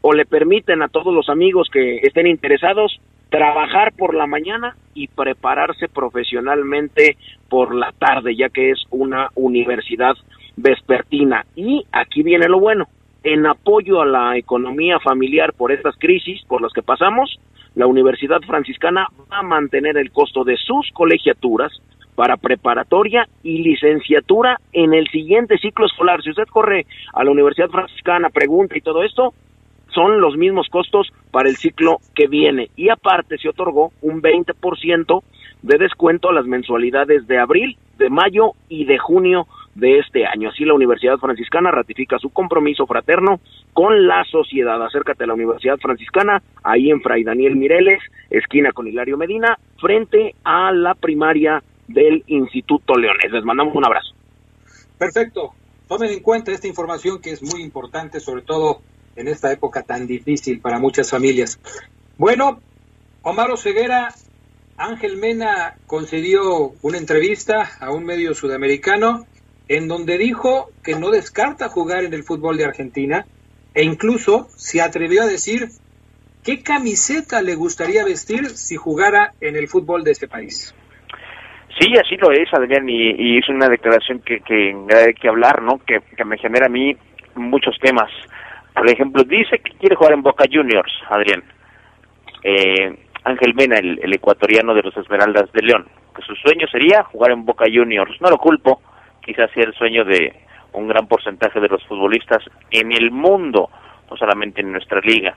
o 0.03 0.13
le 0.13 0.25
permiten 0.25 0.83
a 0.83 0.89
todos 0.89 1.15
los 1.15 1.29
amigos 1.29 1.69
que 1.71 1.99
estén 1.99 2.27
interesados 2.27 3.01
trabajar 3.31 3.93
por 3.97 4.15
la 4.15 4.27
mañana 4.27 4.77
y 4.95 5.07
prepararse 5.07 5.89
profesionalmente 5.89 7.17
por 7.49 7.75
la 7.75 7.93
tarde, 7.93 8.35
ya 8.37 8.49
que 8.49 8.71
es 8.71 8.83
una 8.91 9.29
universidad 9.35 10.15
vespertina. 10.57 11.47
Y 11.55 11.85
aquí 11.93 12.23
viene 12.23 12.49
lo 12.49 12.59
bueno, 12.59 12.89
en 13.23 13.47
apoyo 13.47 14.01
a 14.01 14.07
la 14.07 14.37
economía 14.37 14.99
familiar 15.01 15.53
por 15.53 15.73
estas 15.73 15.97
crisis 15.99 16.43
por 16.47 16.63
las 16.63 16.73
que 16.73 16.83
pasamos, 16.83 17.39
la 17.75 17.87
Universidad 17.87 18.41
Franciscana 18.47 19.07
va 19.31 19.39
a 19.39 19.43
mantener 19.43 19.97
el 19.97 20.11
costo 20.11 20.45
de 20.45 20.57
sus 20.57 20.91
colegiaturas 20.93 21.73
para 22.15 22.37
preparatoria 22.37 23.29
y 23.43 23.63
licenciatura 23.63 24.59
en 24.73 24.93
el 24.93 25.09
siguiente 25.09 25.57
ciclo 25.59 25.87
escolar. 25.87 26.23
Si 26.23 26.31
usted 26.31 26.47
corre 26.51 26.87
a 27.15 27.25
la 27.25 27.31
Universidad 27.31 27.71
Franciscana, 27.71 28.31
pregunta 28.31 28.77
y 28.77 28.81
todo 28.81 29.03
esto, 29.03 29.33
son 29.95 30.21
los 30.21 30.37
mismos 30.37 30.69
costos 30.69 31.13
para 31.31 31.49
el 31.49 31.57
ciclo 31.57 31.99
que 32.15 32.27
viene. 32.27 32.71
Y 32.77 32.89
aparte 32.89 33.39
se 33.39 33.49
otorgó 33.49 33.93
un 34.03 34.21
20% 34.23 35.23
de 35.63 35.79
descuento 35.79 36.29
a 36.29 36.33
las 36.33 36.47
mensualidades 36.47 37.27
de 37.27 37.39
abril, 37.39 37.77
de 37.99 38.11
mayo 38.11 38.53
y 38.69 38.85
de 38.85 38.99
junio 38.99 39.47
de 39.81 39.99
este 39.99 40.27
año. 40.27 40.51
Así 40.51 40.65
la 40.65 40.75
Universidad 40.75 41.19
Franciscana 41.19 41.71
ratifica 41.71 42.19
su 42.19 42.31
compromiso 42.31 42.87
fraterno 42.87 43.41
con 43.73 44.07
la 44.07 44.25
sociedad. 44.25 44.81
Acércate 44.85 45.25
a 45.25 45.27
la 45.27 45.35
Universidad 45.35 45.79
Franciscana, 45.79 46.43
ahí 46.63 46.91
en 46.91 47.01
Fray 47.01 47.25
Daniel 47.25 47.57
Mireles, 47.57 48.01
esquina 48.31 48.73
con 48.73 48.87
Hilario 48.87 49.17
Medina, 49.17 49.59
frente 49.81 50.35
a 50.45 50.71
la 50.73 50.95
primaria 50.95 51.63
del 51.89 52.23
Instituto 52.27 52.95
Leones. 52.97 53.33
Les 53.33 53.45
mandamos 53.45 53.75
un 53.75 53.85
abrazo. 53.85 54.15
Perfecto. 54.99 55.55
Tomen 55.89 56.11
en 56.11 56.21
cuenta 56.21 56.53
esta 56.53 56.69
información 56.69 57.21
que 57.21 57.31
es 57.31 57.43
muy 57.43 57.63
importante, 57.63 58.21
sobre 58.21 58.43
todo 58.43 58.83
en 59.17 59.27
esta 59.27 59.51
época 59.51 59.83
tan 59.83 60.07
difícil 60.07 60.61
para 60.61 60.79
muchas 60.79 61.11
familias. 61.11 61.59
Bueno, 62.17 62.61
Omar 63.23 63.57
Ceguera, 63.59 64.15
Ángel 64.77 65.17
Mena 65.17 65.77
concedió 65.87 66.73
una 66.83 66.99
entrevista 66.99 67.71
a 67.81 67.91
un 67.91 68.05
medio 68.05 68.35
sudamericano 68.35 69.27
en 69.71 69.87
donde 69.87 70.19
dijo 70.19 70.71
que 70.83 70.97
no 70.97 71.11
descarta 71.11 71.69
jugar 71.69 72.03
en 72.03 72.13
el 72.13 72.25
fútbol 72.25 72.57
de 72.57 72.65
Argentina 72.65 73.25
e 73.73 73.85
incluso 73.85 74.49
se 74.57 74.83
atrevió 74.83 75.23
a 75.23 75.27
decir 75.27 75.69
¿qué 76.45 76.65
camiseta 76.65 77.41
le 77.41 77.55
gustaría 77.55 78.05
vestir 78.05 78.51
si 78.51 78.75
jugara 78.75 79.33
en 79.41 79.55
el 79.55 79.69
fútbol 79.69 80.03
de 80.03 80.11
este 80.11 80.27
país? 80.27 80.75
Sí, 81.79 81.97
así 81.97 82.17
lo 82.17 82.33
es, 82.33 82.53
Adrián, 82.53 82.89
y, 82.89 83.39
es 83.39 83.49
una 83.49 83.69
declaración 83.69 84.19
que, 84.21 84.41
que 84.41 84.75
hay 84.93 85.15
que 85.15 85.29
hablar, 85.29 85.63
¿no? 85.63 85.79
Que, 85.87 86.01
que 86.17 86.25
me 86.25 86.37
genera 86.37 86.67
a 86.67 86.69
mí 86.69 86.97
muchos 87.37 87.79
temas. 87.81 88.11
Por 88.75 88.91
ejemplo, 88.91 89.23
dice 89.23 89.59
que 89.59 89.79
quiere 89.79 89.95
jugar 89.95 90.15
en 90.15 90.23
Boca 90.23 90.45
Juniors, 90.51 90.93
Adrián. 91.09 91.45
Eh, 92.43 92.99
Ángel 93.23 93.55
Mena, 93.55 93.77
el, 93.79 94.13
ecuatoriano 94.13 94.75
de 94.75 94.83
los 94.83 94.97
Esmeraldas 94.97 95.53
de 95.53 95.63
León, 95.63 95.87
que 96.17 96.23
su 96.23 96.35
sueño 96.35 96.67
sería 96.67 97.05
jugar 97.05 97.31
en 97.31 97.45
Boca 97.45 97.67
Juniors. 97.73 98.21
No 98.21 98.31
lo 98.31 98.39
culpo, 98.39 98.81
quizás 99.25 99.51
sea 99.53 99.65
el 99.65 99.75
sueño 99.75 100.05
de 100.05 100.35
un 100.73 100.89
gran 100.89 101.07
porcentaje 101.07 101.61
de 101.61 101.69
los 101.69 101.85
futbolistas 101.87 102.45
en 102.71 102.93
el 102.93 103.11
mundo, 103.11 103.71
no 104.11 104.17
solamente 104.17 104.61
en 104.61 104.73
nuestra 104.73 105.01
liga. 105.01 105.35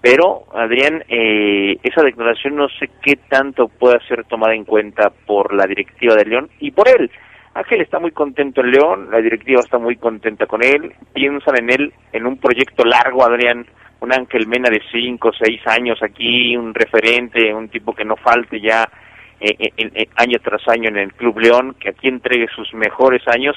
Pero, 0.00 0.46
Adrián, 0.52 1.04
eh, 1.08 1.76
esa 1.82 2.02
declaración 2.02 2.56
no 2.56 2.68
sé 2.68 2.90
qué 3.02 3.16
tanto 3.28 3.68
puede 3.68 4.00
ser 4.08 4.24
tomada 4.24 4.54
en 4.54 4.64
cuenta 4.64 5.12
por 5.26 5.54
la 5.54 5.64
directiva 5.66 6.16
de 6.16 6.24
León 6.24 6.50
y 6.58 6.72
por 6.72 6.88
él. 6.88 7.08
Ángel 7.54 7.82
está 7.82 8.00
muy 8.00 8.10
contento 8.10 8.62
en 8.62 8.70
León, 8.72 9.08
la 9.10 9.18
directiva 9.18 9.60
está 9.60 9.78
muy 9.78 9.96
contenta 9.96 10.46
con 10.46 10.64
él, 10.64 10.94
piensan 11.12 11.56
en 11.58 11.70
él 11.70 11.92
en 12.12 12.26
un 12.26 12.38
proyecto 12.38 12.84
largo, 12.84 13.24
Adrián, 13.24 13.66
un 14.00 14.12
Ángel 14.12 14.48
Mena 14.48 14.70
de 14.70 14.82
cinco, 14.90 15.30
seis 15.38 15.60
años 15.66 16.02
aquí, 16.02 16.56
un 16.56 16.74
referente, 16.74 17.54
un 17.54 17.68
tipo 17.68 17.94
que 17.94 18.04
no 18.04 18.16
falte 18.16 18.60
ya 18.60 18.88
eh, 19.44 19.56
eh, 19.58 19.72
eh, 19.76 20.06
año 20.14 20.38
tras 20.40 20.62
año 20.68 20.88
en 20.88 20.98
el 20.98 21.12
Club 21.14 21.40
León, 21.40 21.74
que 21.80 21.88
aquí 21.88 22.06
entregue 22.06 22.46
sus 22.54 22.72
mejores 22.74 23.26
años, 23.26 23.56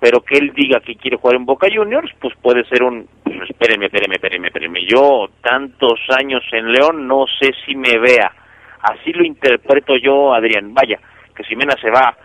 pero 0.00 0.22
que 0.22 0.38
él 0.38 0.54
diga 0.54 0.80
que 0.80 0.96
quiere 0.96 1.18
jugar 1.18 1.36
en 1.36 1.44
Boca 1.44 1.68
Juniors, 1.70 2.10
pues 2.22 2.34
puede 2.40 2.64
ser 2.64 2.82
un, 2.82 3.06
pues 3.22 3.50
espéreme, 3.50 3.84
espéreme, 3.84 4.14
espéreme, 4.14 4.46
espéreme, 4.46 4.86
yo 4.86 5.28
tantos 5.42 6.00
años 6.18 6.42
en 6.52 6.72
León 6.72 7.06
no 7.06 7.26
sé 7.38 7.50
si 7.66 7.76
me 7.76 7.98
vea, 7.98 8.32
así 8.80 9.12
lo 9.12 9.26
interpreto 9.26 9.98
yo, 9.98 10.32
Adrián, 10.32 10.72
vaya, 10.72 10.98
que 11.34 11.44
si 11.44 11.54
Mena 11.54 11.74
se 11.82 11.90
va 11.90 12.16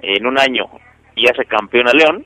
en 0.00 0.26
un 0.26 0.38
año 0.38 0.66
y 1.16 1.26
hace 1.26 1.46
campeón 1.46 1.88
a 1.88 1.92
León, 1.92 2.22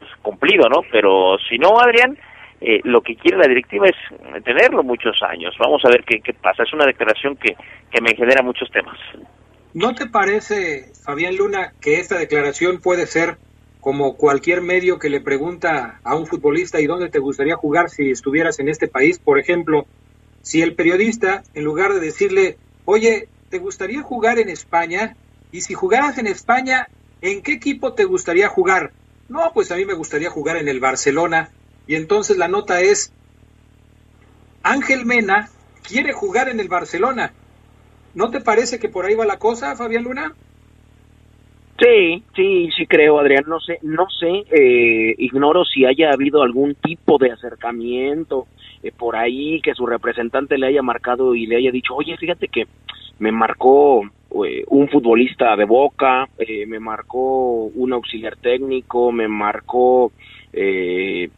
pues 0.00 0.10
cumplido, 0.22 0.68
¿no? 0.68 0.82
Pero 0.90 1.36
si 1.48 1.56
no, 1.56 1.78
Adrián, 1.78 2.18
eh, 2.60 2.80
lo 2.82 3.00
que 3.00 3.14
quiere 3.14 3.38
la 3.38 3.46
directiva 3.46 3.86
es 3.86 4.42
tenerlo 4.42 4.82
muchos 4.82 5.22
años. 5.22 5.54
Vamos 5.56 5.84
a 5.84 5.88
ver 5.88 6.02
qué, 6.02 6.20
qué 6.20 6.34
pasa. 6.34 6.64
Es 6.64 6.72
una 6.72 6.84
declaración 6.84 7.36
que, 7.36 7.54
que 7.92 8.00
me 8.00 8.16
genera 8.16 8.42
muchos 8.42 8.68
temas. 8.72 8.98
¿No 9.74 9.92
te 9.96 10.06
parece, 10.06 10.92
Fabián 11.02 11.34
Luna, 11.34 11.72
que 11.80 11.98
esta 11.98 12.16
declaración 12.16 12.78
puede 12.78 13.08
ser 13.08 13.38
como 13.80 14.16
cualquier 14.16 14.60
medio 14.60 15.00
que 15.00 15.10
le 15.10 15.20
pregunta 15.20 15.98
a 16.04 16.14
un 16.14 16.28
futbolista 16.28 16.80
y 16.80 16.86
dónde 16.86 17.08
te 17.08 17.18
gustaría 17.18 17.56
jugar 17.56 17.90
si 17.90 18.10
estuvieras 18.10 18.60
en 18.60 18.68
este 18.68 18.86
país? 18.86 19.18
Por 19.18 19.40
ejemplo, 19.40 19.88
si 20.42 20.62
el 20.62 20.76
periodista, 20.76 21.42
en 21.54 21.64
lugar 21.64 21.92
de 21.92 21.98
decirle, 21.98 22.56
oye, 22.84 23.28
¿te 23.50 23.58
gustaría 23.58 24.00
jugar 24.00 24.38
en 24.38 24.48
España? 24.48 25.16
Y 25.50 25.62
si 25.62 25.74
jugaras 25.74 26.18
en 26.18 26.28
España, 26.28 26.86
¿en 27.20 27.42
qué 27.42 27.54
equipo 27.54 27.94
te 27.94 28.04
gustaría 28.04 28.46
jugar? 28.46 28.92
No, 29.28 29.50
pues 29.52 29.72
a 29.72 29.76
mí 29.76 29.84
me 29.84 29.94
gustaría 29.94 30.30
jugar 30.30 30.56
en 30.56 30.68
el 30.68 30.78
Barcelona. 30.78 31.50
Y 31.88 31.96
entonces 31.96 32.36
la 32.36 32.46
nota 32.46 32.80
es, 32.80 33.12
Ángel 34.62 35.04
Mena 35.04 35.50
quiere 35.82 36.12
jugar 36.12 36.48
en 36.48 36.60
el 36.60 36.68
Barcelona. 36.68 37.32
¿No 38.14 38.30
te 38.30 38.40
parece 38.40 38.78
que 38.78 38.88
por 38.88 39.04
ahí 39.04 39.14
va 39.14 39.26
la 39.26 39.38
cosa, 39.38 39.74
Fabián 39.76 40.04
Luna? 40.04 40.32
Sí, 41.78 42.22
sí, 42.36 42.70
sí 42.76 42.86
creo, 42.86 43.18
Adrián. 43.18 43.44
No 43.48 43.58
sé, 43.58 43.78
no 43.82 44.06
sé, 44.08 44.44
eh, 44.50 45.14
ignoro 45.18 45.64
si 45.64 45.84
haya 45.84 46.12
habido 46.12 46.42
algún 46.42 46.76
tipo 46.76 47.18
de 47.18 47.32
acercamiento 47.32 48.46
eh, 48.82 48.92
por 48.96 49.16
ahí 49.16 49.60
que 49.60 49.74
su 49.74 49.84
representante 49.84 50.56
le 50.56 50.68
haya 50.68 50.82
marcado 50.82 51.34
y 51.34 51.46
le 51.46 51.56
haya 51.56 51.72
dicho, 51.72 51.94
oye, 51.94 52.16
fíjate 52.16 52.46
que 52.46 52.68
me 53.18 53.32
marcó 53.32 54.02
eh, 54.46 54.64
un 54.68 54.88
futbolista 54.88 55.56
de 55.56 55.64
Boca, 55.64 56.28
me 56.66 56.78
marcó 56.78 57.64
un 57.64 57.92
auxiliar 57.92 58.36
técnico, 58.36 59.10
me 59.12 59.28
marcó 59.28 60.12
el 60.52 61.30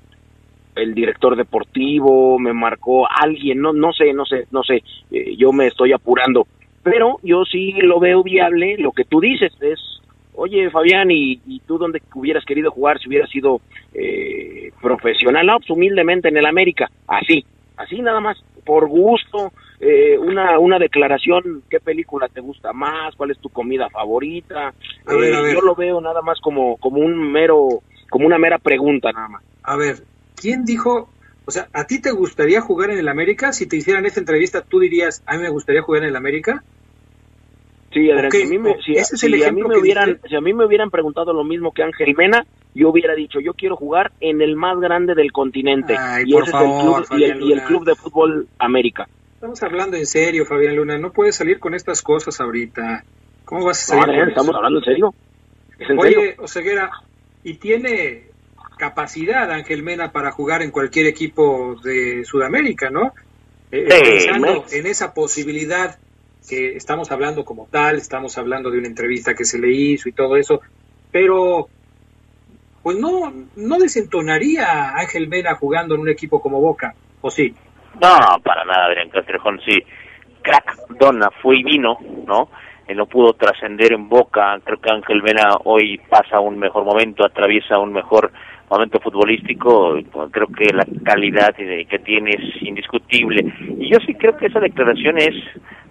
director 0.94 1.36
deportivo, 1.36 2.38
me 2.38 2.52
marcó 2.52 3.06
alguien, 3.10 3.60
no, 3.60 3.72
no 3.72 3.92
sé, 3.92 4.12
no 4.12 4.24
sé, 4.24 4.46
no 4.50 4.62
sé, 4.62 4.82
yo 5.36 5.52
me 5.52 5.66
estoy 5.66 5.92
apurando, 5.92 6.46
pero 6.86 7.18
yo 7.24 7.44
sí 7.44 7.72
lo 7.82 7.98
veo 7.98 8.22
viable, 8.22 8.76
lo 8.78 8.92
que 8.92 9.02
tú 9.02 9.18
dices 9.18 9.52
es, 9.60 9.80
oye 10.36 10.70
Fabián, 10.70 11.10
¿y, 11.10 11.60
tú 11.66 11.78
dónde 11.78 12.00
hubieras 12.14 12.44
querido 12.44 12.70
jugar 12.70 13.00
si 13.00 13.08
hubieras 13.08 13.28
sido 13.28 13.60
eh, 13.92 14.70
profesional? 14.80 15.44
No, 15.44 15.58
pues 15.58 15.70
humildemente 15.70 16.28
en 16.28 16.36
el 16.36 16.46
América, 16.46 16.88
así, 17.08 17.44
así 17.76 18.00
nada 18.02 18.20
más, 18.20 18.38
por 18.64 18.86
gusto, 18.86 19.50
eh, 19.80 20.16
una, 20.16 20.60
una 20.60 20.78
declaración, 20.78 21.64
¿qué 21.68 21.80
película 21.80 22.28
te 22.28 22.40
gusta 22.40 22.72
más? 22.72 23.16
¿Cuál 23.16 23.32
es 23.32 23.38
tu 23.40 23.48
comida 23.48 23.90
favorita? 23.90 24.72
Yo 25.08 25.60
lo 25.62 25.74
veo 25.74 26.00
nada 26.00 26.22
más 26.22 26.38
como, 26.40 26.76
como 26.76 27.00
un 27.00 27.32
mero, 27.32 27.80
como 28.08 28.26
una 28.26 28.38
mera 28.38 28.58
pregunta 28.58 29.10
nada 29.10 29.26
más. 29.26 29.42
A 29.64 29.76
ver, 29.76 30.04
¿quién 30.36 30.64
dijo, 30.64 31.08
o 31.46 31.50
sea, 31.50 31.66
¿a 31.72 31.88
ti 31.88 32.00
te 32.00 32.12
gustaría 32.12 32.60
jugar 32.60 32.90
en 32.90 32.98
el 32.98 33.08
América? 33.08 33.52
Si 33.52 33.66
te 33.66 33.74
hicieran 33.74 34.06
esta 34.06 34.20
entrevista, 34.20 34.62
¿tú 34.62 34.78
dirías, 34.78 35.24
a 35.26 35.36
mí 35.36 35.42
me 35.42 35.50
gustaría 35.50 35.82
jugar 35.82 36.04
en 36.04 36.10
el 36.10 36.16
América? 36.16 36.62
Sí, 37.92 38.10
a 38.10 38.16
mí 38.16 38.58
me, 38.58 38.76
si, 38.82 39.44
a 39.44 39.52
mí 39.52 39.62
me 39.62 39.78
hubieran, 39.78 40.20
si 40.28 40.36
a 40.36 40.40
mí 40.40 40.52
me 40.52 40.66
hubieran 40.66 40.90
preguntado 40.90 41.32
lo 41.32 41.44
mismo 41.44 41.72
que 41.72 41.82
Ángel 41.82 42.14
Mena, 42.16 42.44
yo 42.74 42.90
hubiera 42.90 43.14
dicho, 43.14 43.40
yo 43.40 43.54
quiero 43.54 43.76
jugar 43.76 44.12
en 44.20 44.42
el 44.42 44.54
más 44.56 44.78
grande 44.80 45.14
del 45.14 45.32
continente. 45.32 45.94
y 46.24 46.36
ese 46.36 46.50
es 46.50 46.54
el 46.54 46.80
club, 46.80 47.06
y 47.18 47.52
el, 47.52 47.62
club 47.62 47.84
de 47.84 47.94
fútbol 47.94 48.48
América. 48.58 49.08
Estamos 49.34 49.62
hablando 49.62 49.96
en 49.96 50.06
serio, 50.06 50.44
Fabián 50.44 50.76
Luna. 50.76 50.98
No 50.98 51.12
puedes 51.12 51.36
salir 51.36 51.58
con 51.58 51.74
estas 51.74 52.02
cosas 52.02 52.40
ahorita. 52.40 53.04
¿Cómo 53.44 53.64
vas 53.64 53.90
a 53.90 54.00
salir? 54.00 54.28
estamos 54.28 54.54
hablando 54.54 54.80
en 54.80 54.84
serio. 54.84 55.14
Oye, 55.96 56.36
Oseguera, 56.38 56.90
¿y 57.44 57.54
tiene 57.54 58.24
capacidad 58.76 59.50
Ángel 59.50 59.82
Mena 59.82 60.12
para 60.12 60.32
jugar 60.32 60.62
en 60.62 60.70
cualquier 60.70 61.06
equipo 61.06 61.76
de 61.82 62.24
Sudamérica, 62.24 62.90
¿no? 62.90 63.12
Eh, 63.72 63.86
pensando 63.88 64.64
en 64.70 64.86
esa 64.86 65.12
posibilidad 65.14 65.98
que 66.46 66.76
estamos 66.76 67.10
hablando 67.10 67.44
como 67.44 67.66
tal, 67.66 67.96
estamos 67.96 68.36
hablando 68.38 68.70
de 68.70 68.78
una 68.78 68.88
entrevista 68.88 69.34
que 69.34 69.44
se 69.44 69.58
le 69.58 69.72
hizo 69.72 70.08
y 70.08 70.12
todo 70.12 70.36
eso, 70.36 70.60
pero 71.10 71.68
pues 72.82 72.98
no, 72.98 73.32
no 73.56 73.78
desentonaría 73.78 74.94
Ángel 74.94 75.28
Mena 75.28 75.56
jugando 75.56 75.94
en 75.94 76.02
un 76.02 76.08
equipo 76.08 76.40
como 76.40 76.60
Boca, 76.60 76.94
¿o 77.20 77.30
sí? 77.30 77.52
No, 77.94 78.40
para 78.44 78.64
nada, 78.64 78.86
Adrián 78.86 79.08
Castrejón, 79.10 79.60
sí. 79.66 79.78
Crack 80.42 80.76
Donna 80.90 81.28
fue 81.42 81.58
y 81.58 81.64
vino, 81.64 81.98
¿no? 82.26 82.48
Él 82.86 82.96
no 82.96 83.06
pudo 83.06 83.32
trascender 83.32 83.92
en 83.92 84.08
Boca, 84.08 84.60
creo 84.62 84.80
que 84.80 84.92
Ángel 84.92 85.22
Mena 85.22 85.56
hoy 85.64 85.98
pasa 86.08 86.38
un 86.38 86.58
mejor 86.58 86.84
momento, 86.84 87.26
atraviesa 87.26 87.78
un 87.78 87.92
mejor 87.92 88.30
momento 88.68 89.00
futbolístico, 89.00 89.98
creo 90.30 90.48
que 90.48 90.72
la 90.72 90.86
calidad 91.04 91.54
que 91.54 91.98
tiene 92.04 92.30
es 92.30 92.62
indiscutible. 92.62 93.44
Y 93.78 93.90
yo 93.90 93.98
sí 94.06 94.14
creo 94.14 94.36
que 94.36 94.46
esa 94.46 94.60
declaración 94.60 95.18
es, 95.18 95.34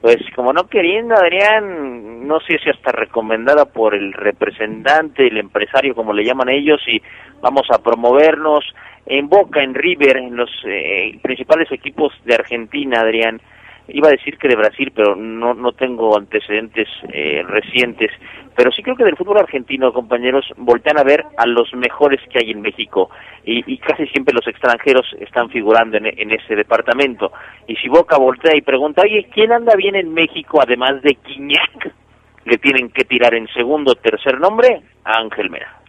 pues, 0.02 0.18
como 0.36 0.52
no 0.54 0.68
queriendo, 0.68 1.16
Adrián, 1.16 2.28
no 2.28 2.40
sé 2.42 2.58
si 2.64 2.70
hasta 2.70 2.92
recomendada 2.92 3.66
por 3.66 3.96
el 3.96 4.14
representante, 4.14 5.28
el 5.28 5.38
empresario, 5.38 5.96
como 5.96 6.14
le 6.14 6.26
llaman 6.26 6.50
ellos, 6.50 6.82
y 6.88 7.02
vamos 7.42 7.68
a 7.72 7.82
promovernos 7.82 8.66
en 9.06 9.30
Boca, 9.30 9.62
en 9.64 9.74
River, 9.74 10.18
en 10.18 10.36
los 10.36 10.50
eh, 10.66 11.18
principales 11.22 11.72
equipos 11.72 12.14
de 12.26 12.36
Argentina, 12.36 13.02
Adrián 13.02 13.40
iba 13.88 14.08
a 14.08 14.12
decir 14.12 14.38
que 14.38 14.48
de 14.48 14.56
Brasil, 14.56 14.92
pero 14.96 15.16
no, 15.16 15.54
no 15.54 15.72
tengo 15.74 16.18
antecedentes 16.18 16.88
eh, 17.14 17.44
recientes, 17.48 18.12
pero 18.56 18.72
sí 18.72 18.82
creo 18.82 18.96
que 18.96 19.04
del 19.04 19.18
fútbol 19.18 19.38
argentino, 19.38 19.92
compañeros, 19.92 20.46
voltean 20.58 20.98
a 20.98 21.04
ver 21.04 21.26
a 21.38 21.46
los 21.46 21.74
mejores 21.74 22.22
que 22.30 22.40
hay 22.40 22.52
en 22.52 22.62
México 22.62 23.10
y, 23.44 23.78
casi 23.80 24.08
siempre 24.08 24.34
los 24.34 24.48
extranjeros 24.48 25.06
están 25.20 25.50
figurando 25.50 25.98
en, 25.98 26.06
en, 26.06 26.32
ese 26.32 26.56
departamento. 26.56 27.32
Y 27.68 27.76
si 27.76 27.90
Boca 27.90 28.18
voltea 28.18 28.56
y 28.56 28.62
pregunta, 28.62 29.02
oye, 29.04 29.28
¿quién 29.34 29.52
anda 29.52 29.76
bien 29.76 29.96
en 29.96 30.14
México 30.14 30.62
además 30.62 31.02
de 31.02 31.16
Quiñac? 31.16 31.94
Le 32.46 32.58
tienen 32.58 32.90
que 32.90 33.04
tirar 33.04 33.34
en 33.34 33.48
segundo 33.48 33.92
o 33.92 33.96
tercer 33.96 34.40
nombre 34.40 34.82
a 35.04 35.18
Ángel 35.18 35.50
Mera. 35.50 35.82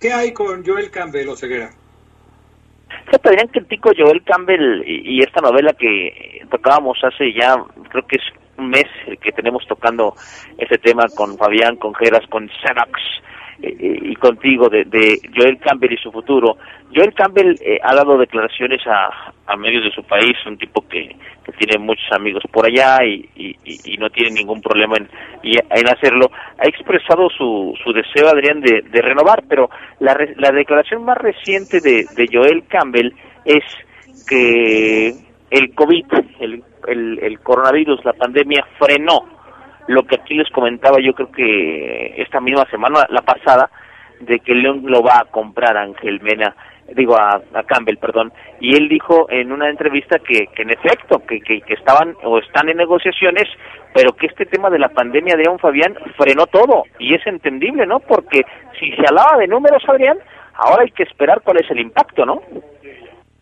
¿Qué 0.00 0.12
hay 0.12 0.32
con 0.32 0.64
Joel 0.66 0.90
Campbell, 0.90 1.36
Ceguera? 1.36 1.70
Se 3.10 3.18
podrían 3.18 3.48
que 3.48 3.60
el 3.60 3.66
tico 3.66 3.92
Joel 3.96 4.22
Campbell 4.24 4.82
y, 4.84 5.22
esta 5.22 5.40
novela 5.40 5.72
que 5.72 6.44
tocábamos 6.50 6.98
hace 7.04 7.32
ya, 7.32 7.56
creo 7.88 8.06
que 8.06 8.16
es 8.16 8.41
un 8.58 8.68
mes 8.68 8.86
que 9.20 9.32
tenemos 9.32 9.66
tocando 9.66 10.14
ese 10.58 10.78
tema 10.78 11.04
con 11.14 11.36
Fabián, 11.36 11.76
con 11.76 11.94
Geras, 11.94 12.26
con 12.28 12.48
Xerox 12.48 13.00
eh, 13.62 13.76
eh, 13.78 13.98
y 14.02 14.16
contigo 14.16 14.68
de, 14.68 14.84
de, 14.84 15.20
Joel 15.36 15.58
Campbell 15.58 15.92
y 15.92 15.96
su 15.96 16.10
futuro. 16.10 16.56
Joel 16.94 17.14
Campbell 17.14 17.54
eh, 17.60 17.78
ha 17.82 17.94
dado 17.94 18.18
declaraciones 18.18 18.80
a, 18.86 19.32
a 19.46 19.56
medios 19.56 19.84
de 19.84 19.90
su 19.92 20.02
país, 20.02 20.34
un 20.46 20.58
tipo 20.58 20.86
que, 20.88 21.14
que 21.44 21.52
tiene 21.52 21.78
muchos 21.78 22.10
amigos 22.12 22.42
por 22.50 22.66
allá 22.66 23.04
y, 23.04 23.28
y, 23.36 23.96
no 23.98 24.10
tiene 24.10 24.32
ningún 24.32 24.60
problema 24.60 24.96
en, 24.96 25.08
en 25.44 25.88
hacerlo. 25.88 26.30
Ha 26.58 26.66
expresado 26.66 27.28
su, 27.30 27.72
su 27.84 27.92
deseo, 27.92 28.28
Adrián, 28.28 28.60
de, 28.60 28.82
de 28.82 29.00
renovar, 29.00 29.44
pero 29.48 29.70
la, 30.00 30.16
la 30.36 30.50
declaración 30.50 31.04
más 31.04 31.18
reciente 31.18 31.80
de, 31.80 32.04
de 32.16 32.28
Joel 32.32 32.64
Campbell 32.66 33.12
es 33.44 33.62
que 34.28 35.31
el 35.52 35.74
COVID, 35.74 36.06
el, 36.40 36.64
el, 37.20 37.40
coronavirus, 37.40 38.02
la 38.06 38.14
pandemia 38.14 38.66
frenó 38.78 39.28
lo 39.86 40.02
que 40.04 40.16
aquí 40.16 40.34
les 40.34 40.48
comentaba 40.50 40.96
yo 40.98 41.12
creo 41.12 41.30
que 41.30 42.14
esta 42.16 42.40
misma 42.40 42.64
semana, 42.70 43.06
la 43.10 43.20
pasada, 43.20 43.70
de 44.20 44.38
que 44.40 44.54
León 44.54 44.82
lo 44.84 45.02
va 45.02 45.18
a 45.18 45.30
comprar 45.30 45.76
a 45.76 45.82
Ángel 45.82 46.20
Mena, 46.22 46.56
digo 46.94 47.16
a, 47.16 47.42
Campbell, 47.66 47.98
perdón, 47.98 48.32
y 48.60 48.74
él 48.76 48.88
dijo 48.88 49.26
en 49.28 49.52
una 49.52 49.68
entrevista 49.68 50.18
que, 50.20 50.46
que 50.54 50.62
en 50.62 50.70
efecto, 50.70 51.18
que, 51.26 51.40
que, 51.40 51.62
estaban 51.74 52.14
o 52.22 52.38
están 52.38 52.70
en 52.70 52.78
negociaciones, 52.78 53.44
pero 53.92 54.12
que 54.12 54.28
este 54.28 54.46
tema 54.46 54.70
de 54.70 54.78
la 54.78 54.88
pandemia 54.88 55.36
de 55.36 55.42
León 55.44 55.58
Fabián 55.58 55.94
frenó 56.16 56.46
todo, 56.46 56.84
y 56.98 57.14
es 57.14 57.26
entendible, 57.26 57.84
¿no? 57.84 58.00
Porque 58.00 58.40
si 58.80 58.90
se 58.92 59.04
hablaba 59.06 59.36
de 59.36 59.48
números, 59.48 59.82
Adrián, 59.86 60.18
ahora 60.54 60.84
hay 60.84 60.92
que 60.92 61.02
esperar 61.02 61.42
cuál 61.42 61.58
es 61.62 61.70
el 61.70 61.80
impacto, 61.80 62.24
¿no? 62.24 62.40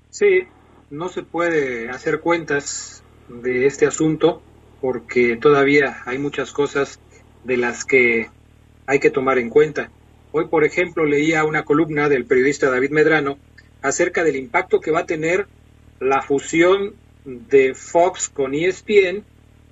Sí, 0.08 0.42
no 0.90 1.08
se 1.08 1.22
puede 1.22 1.88
hacer 1.88 2.20
cuentas 2.20 3.02
de 3.28 3.66
este 3.66 3.86
asunto 3.86 4.42
porque 4.80 5.36
todavía 5.36 6.02
hay 6.04 6.18
muchas 6.18 6.52
cosas 6.52 6.98
de 7.44 7.56
las 7.56 7.84
que 7.84 8.28
hay 8.86 8.98
que 8.98 9.10
tomar 9.10 9.38
en 9.38 9.50
cuenta. 9.50 9.90
Hoy, 10.32 10.48
por 10.48 10.64
ejemplo, 10.64 11.06
leía 11.06 11.44
una 11.44 11.64
columna 11.64 12.08
del 12.08 12.26
periodista 12.26 12.70
David 12.70 12.90
Medrano 12.90 13.38
acerca 13.82 14.24
del 14.24 14.36
impacto 14.36 14.80
que 14.80 14.90
va 14.90 15.00
a 15.00 15.06
tener 15.06 15.46
la 16.00 16.22
fusión 16.22 16.94
de 17.24 17.74
Fox 17.74 18.28
con 18.28 18.54
ESPN 18.54 19.24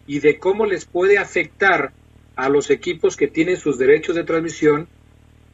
y 0.07 0.21
de 0.21 0.39
cómo 0.39 0.67
les 0.67 0.85
puede 0.85 1.19
afectar 1.19 1.93
a 2.37 2.49
los 2.49 2.71
equipos 2.71 3.17
que 3.17 3.27
tienen 3.27 3.57
sus 3.57 3.79
derechos 3.79 4.15
de 4.15 4.25
transmisión 4.25 4.89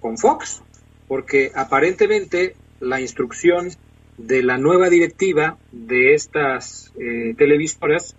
con 0.01 0.19
Fox, 0.19 0.63
porque 1.09 1.53
aparentemente 1.55 2.55
la 2.81 3.01
instrucción 3.01 3.71
de 4.17 4.43
la 4.43 4.59
nueva 4.59 4.89
directiva 4.89 5.59
de 5.73 6.15
estas 6.15 6.93
eh, 6.99 7.35
televisoras 7.37 8.15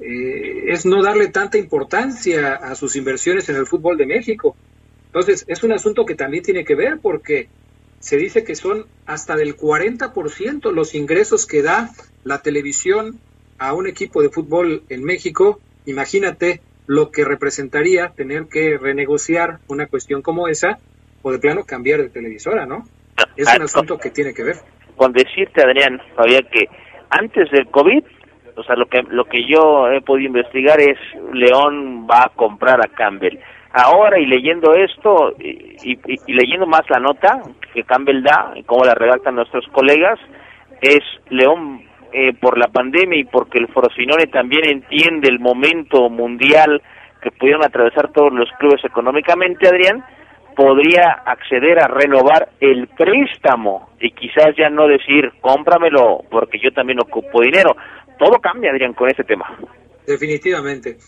eh, 0.00 0.64
es 0.68 0.86
no 0.86 1.02
darle 1.02 1.28
tanta 1.28 1.58
importancia 1.58 2.54
a 2.54 2.74
sus 2.74 2.96
inversiones 2.96 3.48
en 3.48 3.56
el 3.56 3.66
fútbol 3.66 3.96
de 3.98 4.06
México. 4.06 4.56
Entonces, 5.06 5.44
es 5.48 5.62
un 5.62 5.72
asunto 5.72 6.06
que 6.06 6.14
también 6.14 6.42
tiene 6.42 6.64
que 6.64 6.74
ver 6.74 6.98
porque 7.02 7.48
se 7.98 8.16
dice 8.16 8.44
que 8.44 8.54
son 8.54 8.86
hasta 9.06 9.36
del 9.36 9.56
40% 9.56 10.72
los 10.72 10.94
ingresos 10.94 11.46
que 11.46 11.62
da 11.62 11.90
la 12.24 12.40
televisión 12.42 13.20
a 13.58 13.74
un 13.74 13.86
equipo 13.86 14.22
de 14.22 14.30
fútbol 14.30 14.84
en 14.88 15.04
México. 15.04 15.60
Imagínate 15.84 16.62
lo 16.86 17.10
que 17.10 17.24
representaría 17.24 18.08
tener 18.08 18.46
que 18.46 18.78
renegociar 18.78 19.60
una 19.68 19.86
cuestión 19.86 20.22
como 20.22 20.48
esa 20.48 20.78
o 21.22 21.30
de 21.30 21.38
plano 21.38 21.64
cambiar 21.64 22.00
de 22.00 22.08
televisora, 22.08 22.64
¿no? 22.64 22.88
Es 23.36 23.48
un 23.54 23.62
asunto 23.62 23.98
que 23.98 24.10
tiene 24.10 24.32
que 24.32 24.42
ver. 24.42 24.56
Con 25.00 25.14
decirte, 25.14 25.62
Adrián, 25.62 25.98
Fabián, 26.14 26.46
que 26.52 26.68
antes 27.08 27.50
del 27.50 27.68
COVID 27.68 28.04
o 28.54 28.62
sea, 28.64 28.76
lo 28.76 28.84
que, 28.84 29.02
lo 29.08 29.24
que 29.24 29.46
yo 29.46 29.90
he 29.90 30.02
podido 30.02 30.26
investigar 30.26 30.78
es 30.78 30.98
León 31.32 32.06
va 32.06 32.24
a 32.24 32.32
comprar 32.36 32.78
a 32.84 32.88
Campbell. 32.88 33.38
Ahora 33.72 34.18
y 34.18 34.26
leyendo 34.26 34.74
esto 34.74 35.32
y, 35.38 35.96
leyendo 36.26 36.66
más 36.66 36.82
la 36.90 36.98
nota 36.98 37.40
que 37.72 37.84
Campbell 37.84 38.22
da 38.22 38.52
y 38.56 38.62
cómo 38.64 38.84
la 38.84 38.94
redactan 38.94 39.36
nuestros 39.36 39.66
colegas, 39.68 40.18
es 40.82 41.00
León 41.30 41.80
eh, 42.12 42.34
por 42.34 42.58
la 42.58 42.68
pandemia 42.68 43.20
y 43.20 43.24
porque 43.24 43.58
el 43.58 43.68
Frosinone 43.68 44.26
también 44.26 44.68
entiende 44.68 45.30
el 45.30 45.38
momento 45.38 46.10
mundial 46.10 46.82
que 47.22 47.30
pudieron 47.30 47.64
atravesar 47.64 48.12
todos 48.12 48.34
los 48.34 48.50
clubes 48.58 48.84
económicamente, 48.84 49.66
Adrián, 49.66 50.04
podría 50.60 51.22
acceder 51.24 51.78
a 51.78 51.88
renovar 51.88 52.50
el 52.60 52.86
préstamo 52.88 53.88
y 53.98 54.10
quizás 54.12 54.54
ya 54.58 54.68
no 54.68 54.86
decir 54.88 55.32
cómpramelo 55.40 56.22
porque 56.30 56.58
yo 56.62 56.70
también 56.70 57.00
ocupo 57.00 57.40
dinero, 57.40 57.74
todo 58.18 58.38
cambia, 58.42 58.70
Adrián, 58.70 58.92
con 58.92 59.08
ese 59.08 59.24
tema. 59.24 59.58
Definitivamente. 60.06 60.98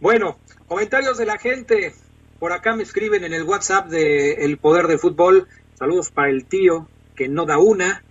Bueno, 0.00 0.36
comentarios 0.68 1.18
de 1.18 1.26
la 1.26 1.38
gente. 1.38 1.92
Por 2.38 2.52
acá 2.52 2.76
me 2.76 2.84
escriben 2.84 3.24
en 3.24 3.34
el 3.34 3.42
WhatsApp 3.42 3.88
de 3.88 4.44
El 4.44 4.58
Poder 4.58 4.86
del 4.86 5.00
Fútbol. 5.00 5.48
Saludos 5.74 6.12
para 6.12 6.30
el 6.30 6.44
tío 6.44 6.86
que 7.16 7.28
no 7.28 7.46
da 7.46 7.58
una. 7.58 8.04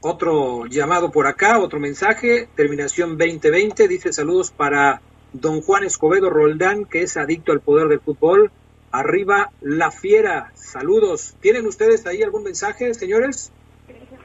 Otro 0.00 0.64
llamado 0.64 1.12
por 1.12 1.26
acá, 1.26 1.58
otro 1.58 1.80
mensaje. 1.80 2.48
Terminación 2.56 3.18
2020. 3.18 3.86
Dice 3.88 4.14
saludos 4.14 4.52
para 4.52 5.02
don 5.34 5.60
Juan 5.60 5.84
Escobedo 5.84 6.30
Roldán, 6.30 6.86
que 6.86 7.02
es 7.02 7.18
adicto 7.18 7.52
al 7.52 7.60
poder 7.60 7.88
del 7.88 8.00
fútbol. 8.00 8.50
Arriba 8.92 9.50
la 9.60 9.90
fiera. 9.90 10.50
Saludos. 10.54 11.36
¿Tienen 11.40 11.66
ustedes 11.66 12.06
ahí 12.06 12.22
algún 12.22 12.44
mensaje, 12.44 12.94
señores? 12.94 13.52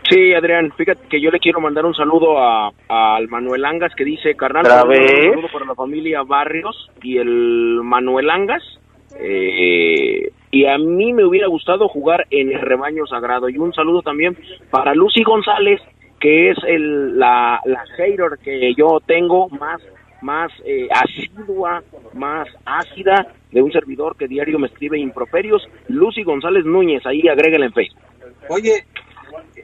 Sí, 0.09 0.33
Adrián, 0.33 0.71
fíjate 0.75 1.07
que 1.07 1.21
yo 1.21 1.31
le 1.31 1.39
quiero 1.39 1.61
mandar 1.61 1.85
un 1.85 1.95
saludo 1.95 2.37
a, 2.37 2.71
al 2.89 3.27
Manuel 3.29 3.63
Angas 3.65 3.95
que 3.95 4.03
dice, 4.03 4.35
carnal, 4.35 4.65
un 4.65 4.95
saludo 4.95 5.47
para 5.51 5.65
la 5.65 5.75
familia 5.75 6.23
Barrios 6.23 6.89
y 7.01 7.17
el 7.17 7.79
Manuel 7.83 8.29
Angas. 8.29 8.63
Eh, 9.17 10.31
y 10.51 10.65
a 10.65 10.77
mí 10.77 11.13
me 11.13 11.25
hubiera 11.25 11.47
gustado 11.47 11.87
jugar 11.87 12.25
en 12.29 12.51
el 12.51 12.61
rebaño 12.61 13.05
sagrado. 13.07 13.49
Y 13.49 13.57
un 13.57 13.73
saludo 13.73 14.01
también 14.01 14.37
para 14.69 14.93
Lucy 14.93 15.23
González, 15.23 15.81
que 16.19 16.51
es 16.51 16.57
el, 16.67 17.17
la, 17.17 17.59
la 17.65 17.83
hater 17.97 18.37
que 18.43 18.73
yo 18.75 18.99
tengo 19.05 19.49
más 19.49 19.81
más 20.23 20.51
eh, 20.65 20.87
asidua, 20.89 21.83
más 22.13 22.47
ácida 22.65 23.27
de 23.51 23.61
un 23.61 23.71
servidor 23.71 24.15
que 24.17 24.27
diario 24.27 24.57
me 24.57 24.67
escribe 24.67 24.97
improperios, 24.97 25.61
Lucy 25.89 26.23
González 26.23 26.65
Núñez, 26.65 27.05
ahí 27.05 27.27
agrégale 27.27 27.65
en 27.65 27.73
Facebook. 27.73 28.01
Oye, 28.49 28.85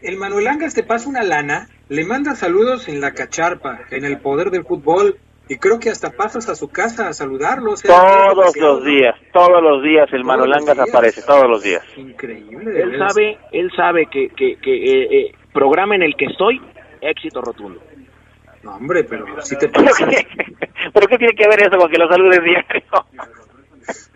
el 0.04 0.18
Manuel 0.18 0.48
Angas 0.48 0.76
te 0.76 0.84
pasa 0.84 1.10
una 1.10 1.24
lana, 1.24 1.68
le 1.88 2.06
manda 2.06 2.36
saludos 2.36 2.90
en 2.90 3.02
la 3.02 3.14
cacharpa, 3.14 3.80
en 3.90 4.04
el 4.06 4.20
poder 4.20 4.52
del 4.52 4.66
fútbol, 4.66 5.18
y 5.48 5.58
creo 5.58 5.80
que 5.80 5.90
hasta 5.90 6.12
pasas 6.12 6.48
a 6.50 6.56
su 6.56 6.70
casa 6.70 7.08
a 7.08 7.14
saludarlo. 7.14 7.74
todos 7.84 8.56
los 8.56 8.86
días, 8.86 9.16
todos 9.34 9.64
los 9.64 9.82
días 9.82 10.08
el 10.12 10.24
Manuel 10.24 10.54
Angas 10.54 10.78
aparece, 10.78 11.24
todos 11.24 11.50
los 11.50 11.64
días. 11.64 11.82
Increíble. 11.98 12.82
Él 12.82 12.98
sabe, 13.00 13.38
él 13.52 13.72
sabe 13.76 14.06
que, 14.06 14.30
que, 14.30 14.58
que 14.58 14.74
eh, 14.76 15.08
eh, 15.12 15.36
programa 15.52 15.96
en 15.96 16.04
el 16.04 16.16
que 16.16 16.26
estoy, 16.26 16.62
éxito 17.02 17.42
rotundo. 17.42 17.82
No, 18.70 18.76
hombre, 18.76 19.04
pero 19.04 19.26
si 19.42 19.58
te 19.58 19.68
pasa. 19.68 20.06
¿Pero 20.94 21.08
qué 21.08 21.18
tiene 21.18 21.34
que 21.34 21.48
ver 21.48 21.62
eso 21.64 21.78
con 21.78 21.90
que 21.90 21.98
lo 21.98 22.08
saludes 22.08 22.44
diario? 22.44 23.06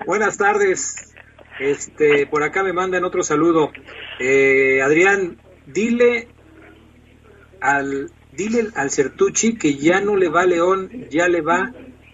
Buenas 0.05 0.37
tardes. 0.37 1.11
Este, 1.59 2.27
por 2.27 2.43
acá 2.43 2.61
me 2.61 2.71
mandan 2.71 3.03
otro 3.03 3.23
saludo. 3.23 3.71
Eh, 4.19 4.79
Adrián, 4.83 5.39
dile 5.65 6.27
al, 7.61 8.11
dile 8.31 8.67
al 8.75 8.91
Certucci 8.91 9.57
que 9.57 9.75
ya 9.75 10.01
no 10.01 10.15
le 10.17 10.29
va 10.29 10.41
a 10.41 10.45
León, 10.45 11.07
ya 11.09 11.27
le 11.27 11.41
va 11.41 11.73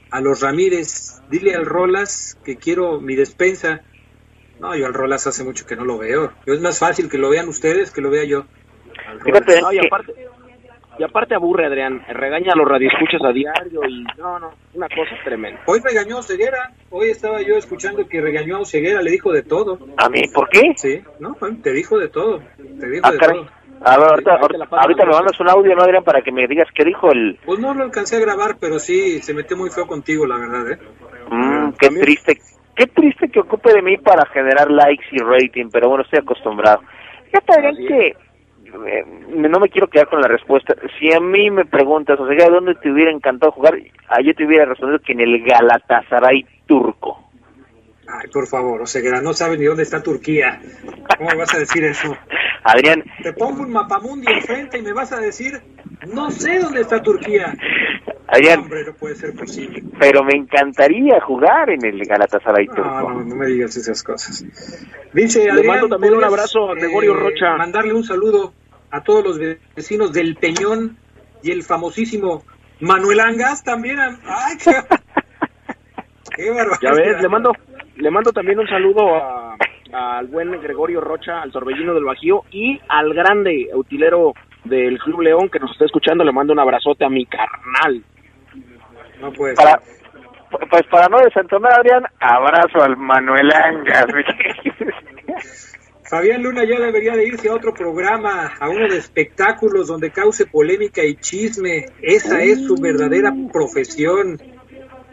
a 0.09 0.21
los 0.21 0.39
Ramírez. 0.39 1.21
Dile 1.29 1.55
al 1.55 1.65
Rolas 1.65 2.37
que 2.45 2.55
quiero 2.55 3.01
mi 3.01 3.15
despensa. 3.15 3.81
No, 4.61 4.75
yo 4.77 4.85
al 4.85 4.93
Rolas 4.93 5.27
hace 5.27 5.43
mucho 5.43 5.65
que 5.65 5.75
no 5.75 5.83
lo 5.83 5.97
veo. 5.97 6.31
es 6.45 6.61
más 6.61 6.79
fácil 6.79 7.09
que 7.09 7.17
lo 7.17 7.29
vean 7.29 7.49
ustedes 7.49 7.91
que 7.91 8.01
lo 8.01 8.09
vea 8.09 8.23
yo. 8.23 8.45
Fíjate, 9.25 9.59
y 9.73 9.85
aparte, 9.85 10.13
y 10.99 11.03
aparte 11.03 11.33
aburre, 11.33 11.65
Adrián. 11.65 12.03
Regaña 12.09 12.51
a 12.51 12.57
los 12.57 12.67
radioescuchas 12.67 13.21
a 13.23 13.31
diario 13.31 13.81
y 13.87 14.03
no, 14.17 14.37
no, 14.37 14.51
una 14.73 14.87
cosa 14.89 15.15
tremenda. 15.23 15.61
Hoy 15.65 15.79
regañó 15.81 16.19
a 16.19 16.23
Ceguera. 16.23 16.71
Hoy 16.89 17.09
estaba 17.09 17.41
yo 17.41 17.55
escuchando 17.55 18.05
que 18.05 18.19
regañó 18.19 18.57
a 18.57 18.65
Ceguera. 18.65 19.01
Le 19.01 19.11
dijo 19.11 19.31
de 19.31 19.43
todo. 19.43 19.79
¿A 19.95 20.09
mí? 20.09 20.23
¿Por 20.33 20.49
qué? 20.49 20.73
Sí, 20.75 21.01
no, 21.19 21.37
te 21.63 21.71
dijo 21.71 21.97
de 21.97 22.09
todo. 22.09 22.41
Te 22.57 22.89
dijo 22.89 23.05
ah, 23.05 23.11
de 23.11 23.17
todo. 23.17 23.47
A 23.81 23.97
ver, 23.97 24.07
ahorita, 24.71 25.05
me 25.05 25.13
mandas 25.13 25.39
un 25.39 25.49
audio, 25.49 25.73
¿no, 25.73 25.83
Adrián? 25.83 26.03
Para 26.03 26.21
que 26.21 26.33
me 26.33 26.45
digas 26.47 26.67
qué 26.75 26.83
dijo 26.83 27.09
el... 27.13 27.39
Pues 27.45 27.59
no 27.59 27.73
lo 27.73 27.85
alcancé 27.85 28.17
a 28.17 28.19
grabar, 28.19 28.57
pero 28.59 28.77
sí, 28.77 29.21
se 29.21 29.33
metió 29.33 29.55
muy 29.55 29.69
feo 29.69 29.87
contigo, 29.87 30.25
la 30.27 30.37
verdad, 30.37 30.71
¿eh? 30.71 30.79
Mm, 31.31 31.71
qué 31.79 31.87
triste. 31.87 32.37
Qué 32.75 32.87
triste 32.87 33.29
que 33.29 33.39
ocupe 33.39 33.73
de 33.73 33.81
mí 33.81 33.97
para 33.97 34.25
generar 34.27 34.69
likes 34.69 35.05
y 35.11 35.19
rating, 35.19 35.69
pero 35.71 35.87
bueno, 35.87 36.03
estoy 36.03 36.19
acostumbrado. 36.19 36.81
Fíjate, 37.27 37.53
Adrián, 37.53 37.75
que 37.87 38.13
eh, 38.87 39.05
no 39.29 39.59
me 39.59 39.69
quiero 39.69 39.87
quedar 39.87 40.07
con 40.07 40.21
la 40.21 40.27
respuesta. 40.27 40.75
Si 40.99 41.11
a 41.13 41.19
mí 41.19 41.49
me 41.49 41.65
preguntas, 41.65 42.19
o 42.19 42.27
sea, 42.27 42.35
¿de 42.35 42.51
dónde 42.51 42.75
te 42.75 42.91
hubiera 42.91 43.11
encantado 43.11 43.51
jugar? 43.51 43.77
Yo 44.23 44.33
te 44.33 44.45
hubiera 44.45 44.65
respondido 44.65 44.99
que 44.99 45.13
en 45.13 45.21
el 45.21 45.43
Galatasaray 45.43 46.45
turco. 46.65 47.28
Ay, 48.11 48.27
por 48.31 48.47
favor, 48.47 48.81
o 48.81 48.87
sea, 48.87 49.01
no 49.21 49.33
sabes 49.33 49.59
ni 49.59 49.65
dónde 49.65 49.83
está 49.83 50.01
Turquía. 50.01 50.59
¿Cómo 51.17 51.29
vas 51.37 51.53
a 51.53 51.59
decir 51.59 51.83
eso? 51.83 52.15
Adrián. 52.63 53.03
Te 53.21 53.33
pongo 53.33 53.63
un 53.63 53.71
mapamundi 53.71 54.31
enfrente 54.31 54.79
y 54.79 54.81
me 54.81 54.93
vas 54.93 55.11
a 55.11 55.19
decir, 55.19 55.61
no 56.07 56.31
sé 56.31 56.59
dónde 56.59 56.81
está 56.81 57.01
Turquía. 57.01 57.53
Adrián. 58.27 58.59
hombre, 58.61 58.85
no 58.85 58.93
puede 58.93 59.15
ser 59.15 59.33
posible. 59.33 59.83
Pero 59.99 60.23
me 60.23 60.33
encantaría 60.33 61.19
jugar 61.21 61.69
en 61.69 61.85
el 61.85 62.03
Galatasaray 62.05 62.67
turco. 62.67 62.83
No, 62.83 63.23
no, 63.23 63.35
me 63.35 63.47
digas 63.47 63.75
esas 63.77 64.03
cosas. 64.03 64.43
Dice 65.13 65.49
Adrián. 65.49 65.55
Le 65.57 65.67
mando 65.67 65.87
también 65.89 66.13
un 66.13 66.23
abrazo 66.23 66.71
a 66.71 66.75
Gregorio 66.75 67.13
eh, 67.13 67.19
Rocha. 67.19 67.57
Mandarle 67.57 67.93
un 67.93 68.03
saludo 68.03 68.53
a 68.91 69.03
todos 69.03 69.23
los 69.23 69.39
vecinos 69.75 70.13
del 70.13 70.35
Peñón 70.35 70.97
y 71.43 71.51
el 71.51 71.63
famosísimo 71.63 72.43
Manuel 72.79 73.19
Angas 73.19 73.63
también. 73.63 73.99
¡Ay, 73.99 74.57
qué, 74.63 74.71
qué 76.35 76.53
Ya 76.81 76.91
ves, 76.91 77.21
le 77.21 77.29
mando, 77.29 77.51
le 77.99 78.11
mando 78.11 78.31
también 78.31 78.59
un 78.59 78.67
saludo 78.67 79.21
al 79.91 80.27
buen 80.27 80.51
Gregorio 80.61 81.01
Rocha, 81.01 81.41
al 81.41 81.51
torbellino 81.51 81.93
del 81.93 82.05
Bajío 82.05 82.43
y 82.51 82.79
al 82.87 83.13
grande 83.13 83.69
utilero 83.73 84.33
del 84.63 84.97
Club 84.99 85.21
León 85.21 85.49
que 85.49 85.59
nos 85.59 85.71
está 85.71 85.85
escuchando, 85.85 86.23
le 86.23 86.31
mando 86.31 86.53
un 86.53 86.59
abrazote 86.59 87.05
a 87.05 87.09
mi 87.09 87.25
carnal. 87.25 88.03
No 89.19 89.33
puede 89.33 89.55
Para, 89.55 89.81
pues 90.69 90.83
para 90.89 91.07
no 91.09 91.17
desentonar, 91.19 91.73
Adrián, 91.79 92.03
abrazo 92.19 92.81
al 92.81 92.95
Manuel 92.95 93.51
Angas. 93.51 94.05
Fabián 96.09 96.41
Luna 96.41 96.63
ya 96.63 96.79
debería 96.79 97.13
de 97.13 97.27
irse 97.27 97.49
a 97.49 97.53
otro 97.53 97.73
programa, 97.73 98.53
a 98.59 98.69
uno 98.69 98.87
de 98.87 98.97
espectáculos 98.97 99.87
donde 99.87 100.09
cause 100.09 100.47
polémica 100.47 101.03
y 101.03 101.15
chisme. 101.15 101.85
Esa 102.01 102.41
es 102.41 102.65
su 102.65 102.75
verdadera 102.81 103.31
profesión. 103.51 104.39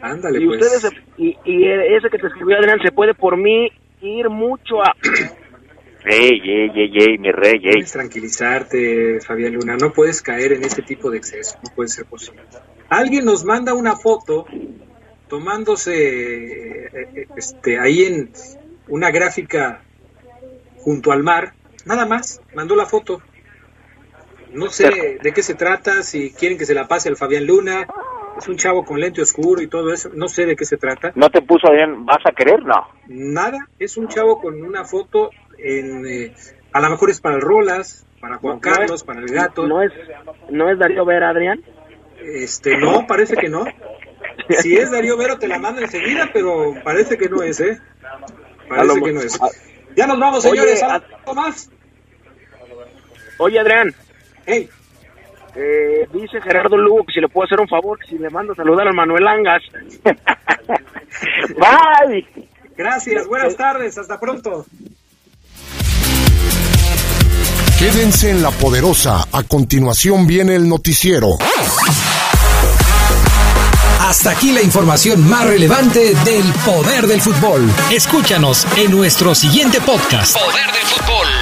Ándale, 0.01 0.41
y 0.41 0.45
pues. 0.45 0.61
ustedes, 0.61 0.93
y, 1.17 1.37
y 1.45 1.67
ese 1.67 2.09
que 2.09 2.19
te 2.19 2.27
escribió 2.27 2.57
Adrián, 2.57 2.79
se 2.83 2.91
puede 2.91 3.13
por 3.13 3.37
mí 3.37 3.71
ir 4.01 4.29
mucho 4.29 4.81
a... 4.83 4.95
ey, 6.05 6.39
ey, 6.43 6.71
ey, 6.75 6.91
ey, 6.95 7.17
mi 7.17 7.31
rey, 7.31 7.59
ey. 7.63 7.71
Puedes 7.73 7.91
tranquilizarte, 7.91 9.19
Fabián 9.21 9.53
Luna. 9.53 9.77
No 9.77 9.91
puedes 9.91 10.21
caer 10.21 10.53
en 10.53 10.63
ese 10.63 10.81
tipo 10.81 11.09
de 11.09 11.17
exceso. 11.17 11.57
No 11.63 11.73
puede 11.75 11.89
ser 11.89 12.05
posible. 12.05 12.41
Alguien 12.89 13.25
nos 13.25 13.43
manda 13.43 13.73
una 13.73 13.95
foto 13.95 14.45
tomándose 15.27 16.85
eh, 16.85 17.27
este, 17.35 17.79
ahí 17.79 18.03
en 18.03 18.31
una 18.87 19.11
gráfica 19.11 19.81
junto 20.77 21.11
al 21.11 21.23
mar. 21.23 21.53
Nada 21.85 22.05
más. 22.05 22.41
Mandó 22.53 22.75
la 22.75 22.85
foto. 22.85 23.21
No 24.53 24.69
sé 24.69 25.19
de 25.21 25.33
qué 25.33 25.43
se 25.43 25.55
trata, 25.55 26.03
si 26.03 26.31
quieren 26.31 26.57
que 26.57 26.65
se 26.65 26.73
la 26.73 26.87
pase 26.87 27.09
al 27.09 27.17
Fabián 27.17 27.45
Luna. 27.45 27.85
Es 28.37 28.47
un 28.47 28.57
chavo 28.57 28.85
con 28.85 28.99
lente 28.99 29.21
oscuro 29.21 29.61
y 29.61 29.67
todo 29.67 29.91
eso. 29.93 30.09
No 30.13 30.27
sé 30.27 30.45
de 30.45 30.55
qué 30.55 30.65
se 30.65 30.77
trata. 30.77 31.11
¿No 31.15 31.29
te 31.29 31.41
puso 31.41 31.67
Adrián, 31.67 32.05
vas 32.05 32.25
a 32.25 32.31
querer? 32.31 32.63
No. 32.63 32.87
Nada. 33.07 33.57
Es 33.79 33.97
un 33.97 34.07
chavo 34.07 34.39
con 34.39 34.61
una 34.63 34.85
foto 34.85 35.31
en... 35.57 36.05
eh, 36.05 36.33
a 36.73 36.81
lo 36.81 36.89
mejor 36.89 37.09
es 37.09 37.19
para 37.21 37.35
el 37.35 37.41
Rolas, 37.41 38.05
para 38.21 38.37
Juan 38.37 38.55
No 38.55 38.61
Carlos, 38.61 39.03
para 39.03 39.19
el 39.21 39.27
gato. 39.27 39.67
¿No 39.67 39.81
es, 39.81 39.91
¿No 40.49 40.69
es 40.69 40.77
Darío 40.77 41.05
Vera, 41.05 41.29
Adrián? 41.29 41.61
Este, 42.21 42.77
no, 42.77 43.07
parece 43.07 43.35
que 43.35 43.49
no. 43.49 43.65
Si 44.59 44.75
es 44.77 44.91
Darío 44.91 45.17
Vero, 45.17 45.39
te 45.39 45.47
la 45.47 45.57
mando 45.59 45.81
enseguida, 45.81 46.29
pero 46.31 46.75
parece 46.83 47.17
que 47.17 47.29
no 47.29 47.41
es, 47.41 47.59
¿eh? 47.59 47.79
Parece 48.69 49.01
que 49.01 49.11
no 49.11 49.21
es. 49.21 49.39
Ya 49.95 50.05
nos 50.07 50.19
vamos, 50.19 50.45
Oye, 50.45 50.59
señores. 50.61 50.83
a- 50.83 50.95
¿Algo 50.95 51.33
más? 51.33 51.71
Oye, 53.39 53.59
Adrián, 53.59 53.95
Hey, 54.45 54.69
eh, 55.57 56.07
dice 56.13 56.39
Gerardo 56.41 56.77
Lugo 56.77 57.03
que 57.05 57.13
si 57.13 57.19
le 57.19 57.27
puedo 57.27 57.45
hacer 57.45 57.59
un 57.59 57.67
favor, 57.67 57.97
que 57.99 58.07
si 58.07 58.17
le 58.17 58.29
mando 58.29 58.53
a 58.53 58.55
saludar 58.55 58.87
al 58.87 58.93
Manuel 58.93 59.27
Angas. 59.27 59.63
Bye. 61.57 62.27
gracias, 62.75 63.27
buenas 63.27 63.57
tardes, 63.57 63.97
hasta 63.97 64.19
pronto. 64.19 64.65
Quédense 67.79 68.31
en 68.31 68.41
la 68.41 68.51
poderosa. 68.51 69.27
A 69.31 69.43
continuación 69.43 70.25
viene 70.25 70.55
el 70.55 70.67
noticiero. 70.67 71.37
Hasta 73.99 74.31
aquí 74.31 74.51
la 74.51 74.61
información 74.61 75.27
más 75.29 75.45
relevante 75.45 76.15
del 76.25 76.53
poder 76.65 77.05
del 77.05 77.21
fútbol. 77.21 77.69
Escúchanos 77.91 78.65
en 78.77 78.89
nuestro 78.91 79.35
siguiente 79.35 79.79
podcast. 79.81 80.35
Poder 80.37 80.65
del 80.65 80.83
fútbol. 80.85 81.36